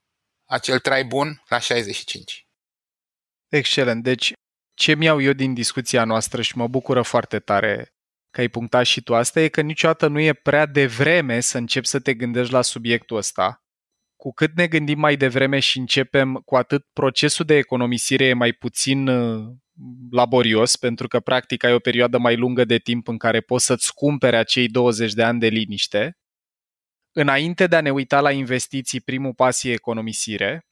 acel 0.44 0.78
trai 0.78 1.05
bun 1.05 1.42
la 1.48 1.59
65. 1.59 2.46
Excelent. 3.48 4.03
Deci, 4.03 4.32
ce 4.74 4.94
mi-au 4.94 5.20
eu 5.20 5.32
din 5.32 5.55
discuția 5.55 6.05
noastră 6.05 6.42
și 6.42 6.57
mă 6.57 6.68
bucură 6.68 7.03
foarte 7.03 7.38
tare 7.38 7.94
că 8.30 8.40
ai 8.40 8.48
punctat 8.48 8.84
și 8.84 9.03
tu 9.03 9.14
asta, 9.14 9.40
e 9.40 9.48
că 9.48 9.61
niciodată 9.61 10.07
nu 10.07 10.20
e 10.20 10.32
prea 10.32 10.66
devreme 10.66 11.40
să 11.40 11.59
începi 11.59 11.86
să 11.86 12.00
te 12.00 12.14
gândești 12.14 12.53
la 12.53 12.62
subiectul 12.62 13.16
ăsta. 13.16 13.61
Cu 14.22 14.32
cât 14.32 14.56
ne 14.56 14.66
gândim 14.66 14.98
mai 14.98 15.16
devreme 15.16 15.58
și 15.58 15.78
începem, 15.78 16.34
cu 16.34 16.56
atât 16.56 16.86
procesul 16.92 17.44
de 17.44 17.56
economisire 17.56 18.24
e 18.24 18.32
mai 18.32 18.52
puțin 18.52 19.08
uh, 19.08 19.54
laborios, 20.10 20.76
pentru 20.76 21.08
că 21.08 21.20
practic 21.20 21.64
ai 21.64 21.74
o 21.74 21.78
perioadă 21.78 22.18
mai 22.18 22.36
lungă 22.36 22.64
de 22.64 22.78
timp 22.78 23.08
în 23.08 23.16
care 23.16 23.40
poți 23.40 23.64
să-ți 23.64 23.94
cumpere 23.94 24.36
acei 24.36 24.68
20 24.68 25.12
de 25.12 25.22
ani 25.22 25.40
de 25.40 25.46
liniște. 25.46 26.18
Înainte 27.12 27.66
de 27.66 27.76
a 27.76 27.80
ne 27.80 27.90
uita 27.90 28.20
la 28.20 28.30
investiții, 28.30 29.00
primul 29.00 29.34
pas 29.34 29.62
e 29.62 29.72
economisire, 29.72 30.66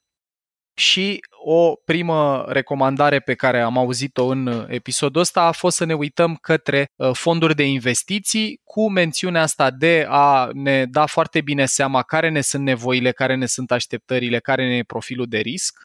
și 0.80 1.20
o 1.44 1.74
primă 1.84 2.44
recomandare 2.48 3.20
pe 3.20 3.34
care 3.34 3.60
am 3.60 3.78
auzit-o 3.78 4.26
în 4.26 4.66
episodul 4.68 5.20
ăsta 5.20 5.42
a 5.42 5.52
fost 5.52 5.76
să 5.76 5.84
ne 5.84 5.94
uităm 5.94 6.36
către 6.36 6.86
uh, 6.96 7.10
fonduri 7.12 7.54
de 7.54 7.66
investiții 7.66 8.60
cu 8.64 8.90
mențiunea 8.90 9.42
asta 9.42 9.70
de 9.70 10.06
a 10.08 10.48
ne 10.52 10.84
da 10.84 11.06
foarte 11.06 11.40
bine 11.40 11.66
seama 11.66 12.02
care 12.02 12.28
ne 12.28 12.40
sunt 12.40 12.62
nevoile, 12.62 13.12
care 13.12 13.34
ne 13.34 13.46
sunt 13.46 13.70
așteptările, 13.70 14.38
care 14.38 14.68
ne 14.68 14.76
e 14.76 14.82
profilul 14.82 15.26
de 15.26 15.38
risc 15.38 15.82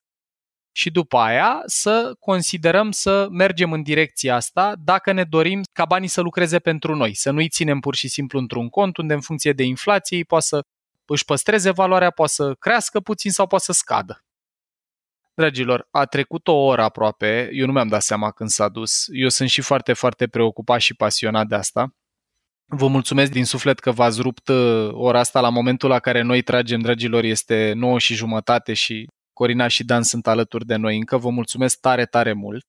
și 0.72 0.92
după 0.92 1.18
aia 1.18 1.62
să 1.66 2.16
considerăm 2.20 2.92
să 2.92 3.28
mergem 3.32 3.72
în 3.72 3.84
direcția 3.84 4.36
asta 4.36 4.76
dacă 4.84 5.12
ne 5.12 5.24
dorim 5.24 5.62
ca 5.74 5.86
banii 5.86 6.08
să 6.08 6.22
lucreze 6.22 6.60
pentru 6.60 6.96
noi, 6.96 7.14
să 7.14 7.32
nu-i 7.32 7.50
ținem 7.50 7.80
pur 7.80 7.96
și 7.96 8.08
simplu 8.08 8.40
într-un 8.40 8.70
cont 8.70 8.98
unde 8.98 9.14
în 9.14 9.22
funcție 9.22 9.54
de 9.54 9.64
inflație 9.64 10.24
poate 10.24 10.46
să 10.46 10.64
își 11.06 11.26
păstreze 11.26 11.72
valoarea, 11.72 12.12
poate 12.12 12.32
să 12.32 12.54
crească 12.60 13.00
puțin 13.00 13.32
sau 13.32 13.48
poate 13.48 13.64
să 13.64 13.72
scadă. 13.72 14.20
Dragilor, 15.36 15.88
a 15.92 16.06
trecut 16.06 16.48
o 16.48 16.54
oră 16.54 16.82
aproape, 16.82 17.50
eu 17.54 17.66
nu 17.66 17.72
mi-am 17.72 17.88
dat 17.88 18.02
seama 18.02 18.32
când 18.32 18.50
s-a 18.50 18.70
dus. 18.70 19.06
Eu 19.12 19.30
sunt 19.30 19.50
și 19.50 19.62
foarte, 19.62 19.94
foarte 19.94 20.28
preocupat 20.28 20.80
și 20.80 20.94
pasionat 20.94 21.48
de 21.48 21.56
asta. 21.56 21.96
Vă 22.66 22.88
mulțumesc 22.88 23.32
din 23.32 23.46
suflet 23.46 23.80
că 23.80 23.92
v-ați 23.92 24.22
rupt 24.22 24.48
uh, 24.48 24.90
ora 24.92 25.20
asta 25.20 25.40
la 25.40 25.50
momentul 25.50 25.90
la 25.90 26.00
care 26.00 26.22
noi 26.22 26.42
tragem, 26.42 26.80
dragilor, 26.80 27.24
este 27.24 27.74
9 27.76 28.00
și 28.00 28.14
jumătate 28.14 28.74
și 28.74 29.08
Corina 29.34 29.68
și 29.68 29.84
Dan 29.84 30.04
sunt 30.04 30.28
alături 30.28 30.66
de 30.66 30.76
noi 30.76 30.98
încă. 30.98 31.18
Vă 31.18 31.30
mulțumesc 31.30 31.80
tare, 31.80 32.06
tare 32.06 32.34
mult. 32.34 32.66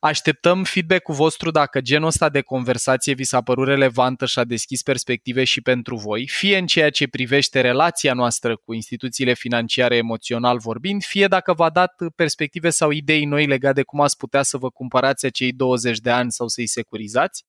Așteptăm 0.00 0.64
feedback-ul 0.64 1.14
vostru 1.14 1.50
dacă 1.50 1.80
genul 1.80 2.06
ăsta 2.06 2.28
de 2.28 2.40
conversație 2.40 3.14
vi 3.14 3.24
s-a 3.24 3.40
părut 3.40 3.66
relevantă 3.66 4.26
și 4.26 4.38
a 4.38 4.44
deschis 4.44 4.82
perspective 4.82 5.44
și 5.44 5.60
pentru 5.60 5.96
voi, 5.96 6.28
fie 6.28 6.58
în 6.58 6.66
ceea 6.66 6.90
ce 6.90 7.08
privește 7.08 7.60
relația 7.60 8.12
noastră 8.12 8.56
cu 8.56 8.72
instituțiile 8.72 9.34
financiare 9.34 9.96
emoțional 9.96 10.58
vorbind, 10.58 11.02
fie 11.04 11.26
dacă 11.26 11.52
v-a 11.52 11.70
dat 11.70 11.94
perspective 12.14 12.70
sau 12.70 12.90
idei 12.90 13.24
noi 13.24 13.46
legate 13.46 13.74
de 13.74 13.82
cum 13.82 14.00
ați 14.00 14.16
putea 14.16 14.42
să 14.42 14.56
vă 14.56 14.70
cumpărați 14.70 15.26
acei 15.26 15.52
20 15.52 15.98
de 15.98 16.10
ani 16.10 16.32
sau 16.32 16.48
să-i 16.48 16.66
securizați. 16.66 17.44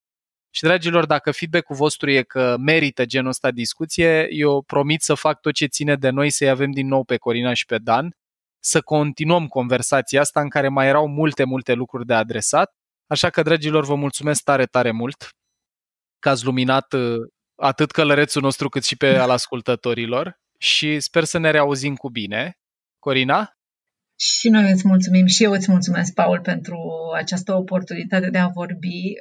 Și, 0.52 0.62
dragilor, 0.62 1.06
dacă 1.06 1.32
feedback-ul 1.32 1.76
vostru 1.76 2.10
e 2.12 2.22
că 2.22 2.56
merită 2.60 3.06
genul 3.06 3.30
ăsta 3.30 3.52
discuție, 3.52 4.28
eu 4.30 4.62
promit 4.62 5.02
să 5.02 5.14
fac 5.14 5.42
tot 5.42 5.54
ce 5.54 5.66
ține 5.66 5.96
de 5.96 6.10
noi 6.10 6.30
să-i 6.30 6.50
avem 6.50 6.72
din 6.72 6.88
nou 6.88 7.04
pe 7.04 7.18
Corina 7.18 7.54
și 7.54 7.66
pe 7.66 7.78
Dan 7.78 8.14
să 8.60 8.82
continuăm 8.82 9.48
conversația 9.48 10.22
asta 10.22 10.42
în 10.42 10.50
care 10.50 10.68
mai 10.68 10.88
erau 10.88 11.08
multe, 11.08 11.44
multe 11.44 11.74
lucruri 11.74 12.06
de 12.06 12.14
adresat. 12.14 12.72
Așa 13.08 13.30
că, 13.30 13.42
dragilor, 13.42 13.86
vă 13.86 13.96
mulțumesc 13.96 14.44
tare, 14.44 14.66
tare 14.66 14.92
mult 14.92 15.30
că 16.20 16.30
ați 16.30 16.46
luminat 16.46 16.94
uh, 16.94 17.18
atât 17.56 17.92
călărețul 17.92 18.42
nostru 18.42 18.70
cât 18.70 18.84
și 18.84 18.98
pe 18.98 19.18
al 19.18 19.30
ascultătorilor 19.30 20.40
și 20.58 21.00
sper 21.00 21.24
să 21.24 21.38
ne 21.38 21.52
reauzim 21.52 21.96
cu 21.96 22.10
bine. 22.10 22.54
Corina? 23.00 23.54
Și 24.20 24.50
noi 24.50 24.72
îți 24.72 24.88
mulțumim 24.88 25.26
și 25.26 25.44
eu 25.44 25.52
îți 25.52 25.72
mulțumesc, 25.72 26.14
Paul, 26.14 26.40
pentru 26.40 26.78
această 27.16 27.54
oportunitate 27.54 28.30
de 28.30 28.38
a 28.38 28.48
vorbi. 28.48 29.14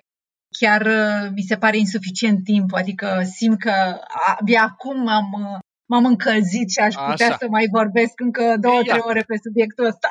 Chiar 0.59 0.81
uh, 0.87 1.31
mi 1.35 1.43
se 1.43 1.57
pare 1.57 1.77
insuficient 1.77 2.45
timp, 2.45 2.73
adică 2.73 3.23
simt 3.25 3.59
că 3.59 4.01
abia 4.39 4.63
acum 4.63 5.03
m-am, 5.03 5.59
m-am 5.89 6.05
încălzit 6.05 6.71
și 6.71 6.79
aș 6.79 6.95
putea 6.95 7.27
Așa. 7.27 7.37
să 7.37 7.47
mai 7.49 7.67
vorbesc 7.71 8.21
încă 8.21 8.57
două, 8.61 8.81
trei 8.83 9.01
ore 9.03 9.23
pe 9.23 9.37
subiectul 9.43 9.85
ăsta. 9.85 10.09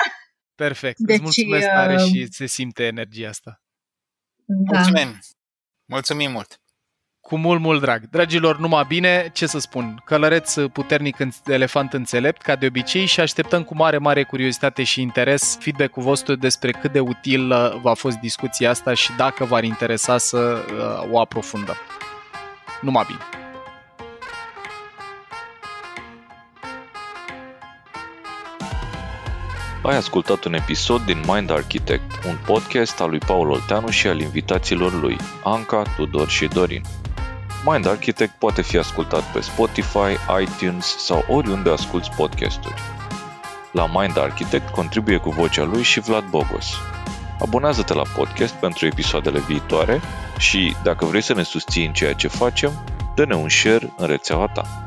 Perfect, 0.55 0.97
deci, 0.97 1.15
îți 1.15 1.23
mulțumesc 1.23 1.67
tare 1.67 1.93
uh, 1.93 1.99
și 1.99 2.27
se 2.31 2.45
simte 2.45 2.83
energia 2.83 3.29
asta. 3.29 3.61
Da. 4.45 4.77
Mulțumim! 4.77 5.19
Mulțumim 5.85 6.31
mult! 6.31 6.61
Cu 7.19 7.37
mult, 7.37 7.61
mult 7.61 7.81
drag. 7.81 8.09
Dragilor, 8.09 8.59
numai 8.59 8.85
bine, 8.87 9.29
ce 9.33 9.45
să 9.45 9.59
spun, 9.59 10.01
călăreț 10.05 10.53
puternic 10.53 11.17
elefant 11.45 11.93
înțelept, 11.93 12.41
ca 12.41 12.55
de 12.55 12.65
obicei, 12.65 13.05
și 13.05 13.19
așteptăm 13.19 13.63
cu 13.63 13.75
mare, 13.75 13.97
mare 13.97 14.23
curiozitate 14.23 14.83
și 14.83 15.01
interes 15.01 15.57
feedback-ul 15.59 16.03
vostru 16.03 16.35
despre 16.35 16.71
cât 16.71 16.91
de 16.91 16.99
util 16.99 17.51
uh, 17.51 17.79
v-a 17.81 17.93
fost 17.93 18.17
discuția 18.17 18.69
asta 18.69 18.93
și 18.93 19.15
dacă 19.17 19.45
v-ar 19.45 19.63
interesa 19.63 20.17
să 20.17 20.37
uh, 20.37 21.11
o 21.11 21.19
aprofundăm. 21.19 21.77
Numai 22.81 23.05
bine! 23.07 23.46
Ai 29.87 29.95
ascultat 29.95 30.43
un 30.43 30.53
episod 30.53 31.01
din 31.01 31.23
Mind 31.27 31.51
Architect, 31.51 32.25
un 32.25 32.37
podcast 32.45 33.01
al 33.01 33.09
lui 33.09 33.19
Paul 33.19 33.49
Olteanu 33.49 33.89
și 33.89 34.07
al 34.07 34.19
invitaților 34.19 35.01
lui, 35.01 35.17
Anca, 35.43 35.81
Tudor 35.95 36.29
și 36.29 36.45
Dorin. 36.47 36.81
Mind 37.65 37.87
Architect 37.87 38.33
poate 38.37 38.61
fi 38.61 38.77
ascultat 38.77 39.31
pe 39.31 39.39
Spotify, 39.39 40.39
iTunes 40.41 40.97
sau 40.97 41.25
oriunde 41.27 41.71
asculti 41.71 42.09
podcasturi. 42.15 42.81
La 43.71 43.85
Mind 43.93 44.17
Architect 44.17 44.69
contribuie 44.69 45.17
cu 45.17 45.29
vocea 45.29 45.63
lui 45.63 45.83
și 45.83 45.99
Vlad 45.99 46.29
Bogos. 46.29 46.73
Abonează-te 47.39 47.93
la 47.93 48.03
podcast 48.15 48.53
pentru 48.53 48.85
episoadele 48.85 49.39
viitoare 49.39 50.01
și, 50.37 50.75
dacă 50.83 51.05
vrei 51.05 51.21
să 51.21 51.33
ne 51.33 51.43
susții 51.43 51.85
în 51.85 51.93
ceea 51.93 52.13
ce 52.13 52.27
facem, 52.27 52.71
dă-ne 53.15 53.35
un 53.35 53.49
share 53.49 53.93
în 53.97 54.07
rețeaua 54.07 54.47
ta. 54.47 54.86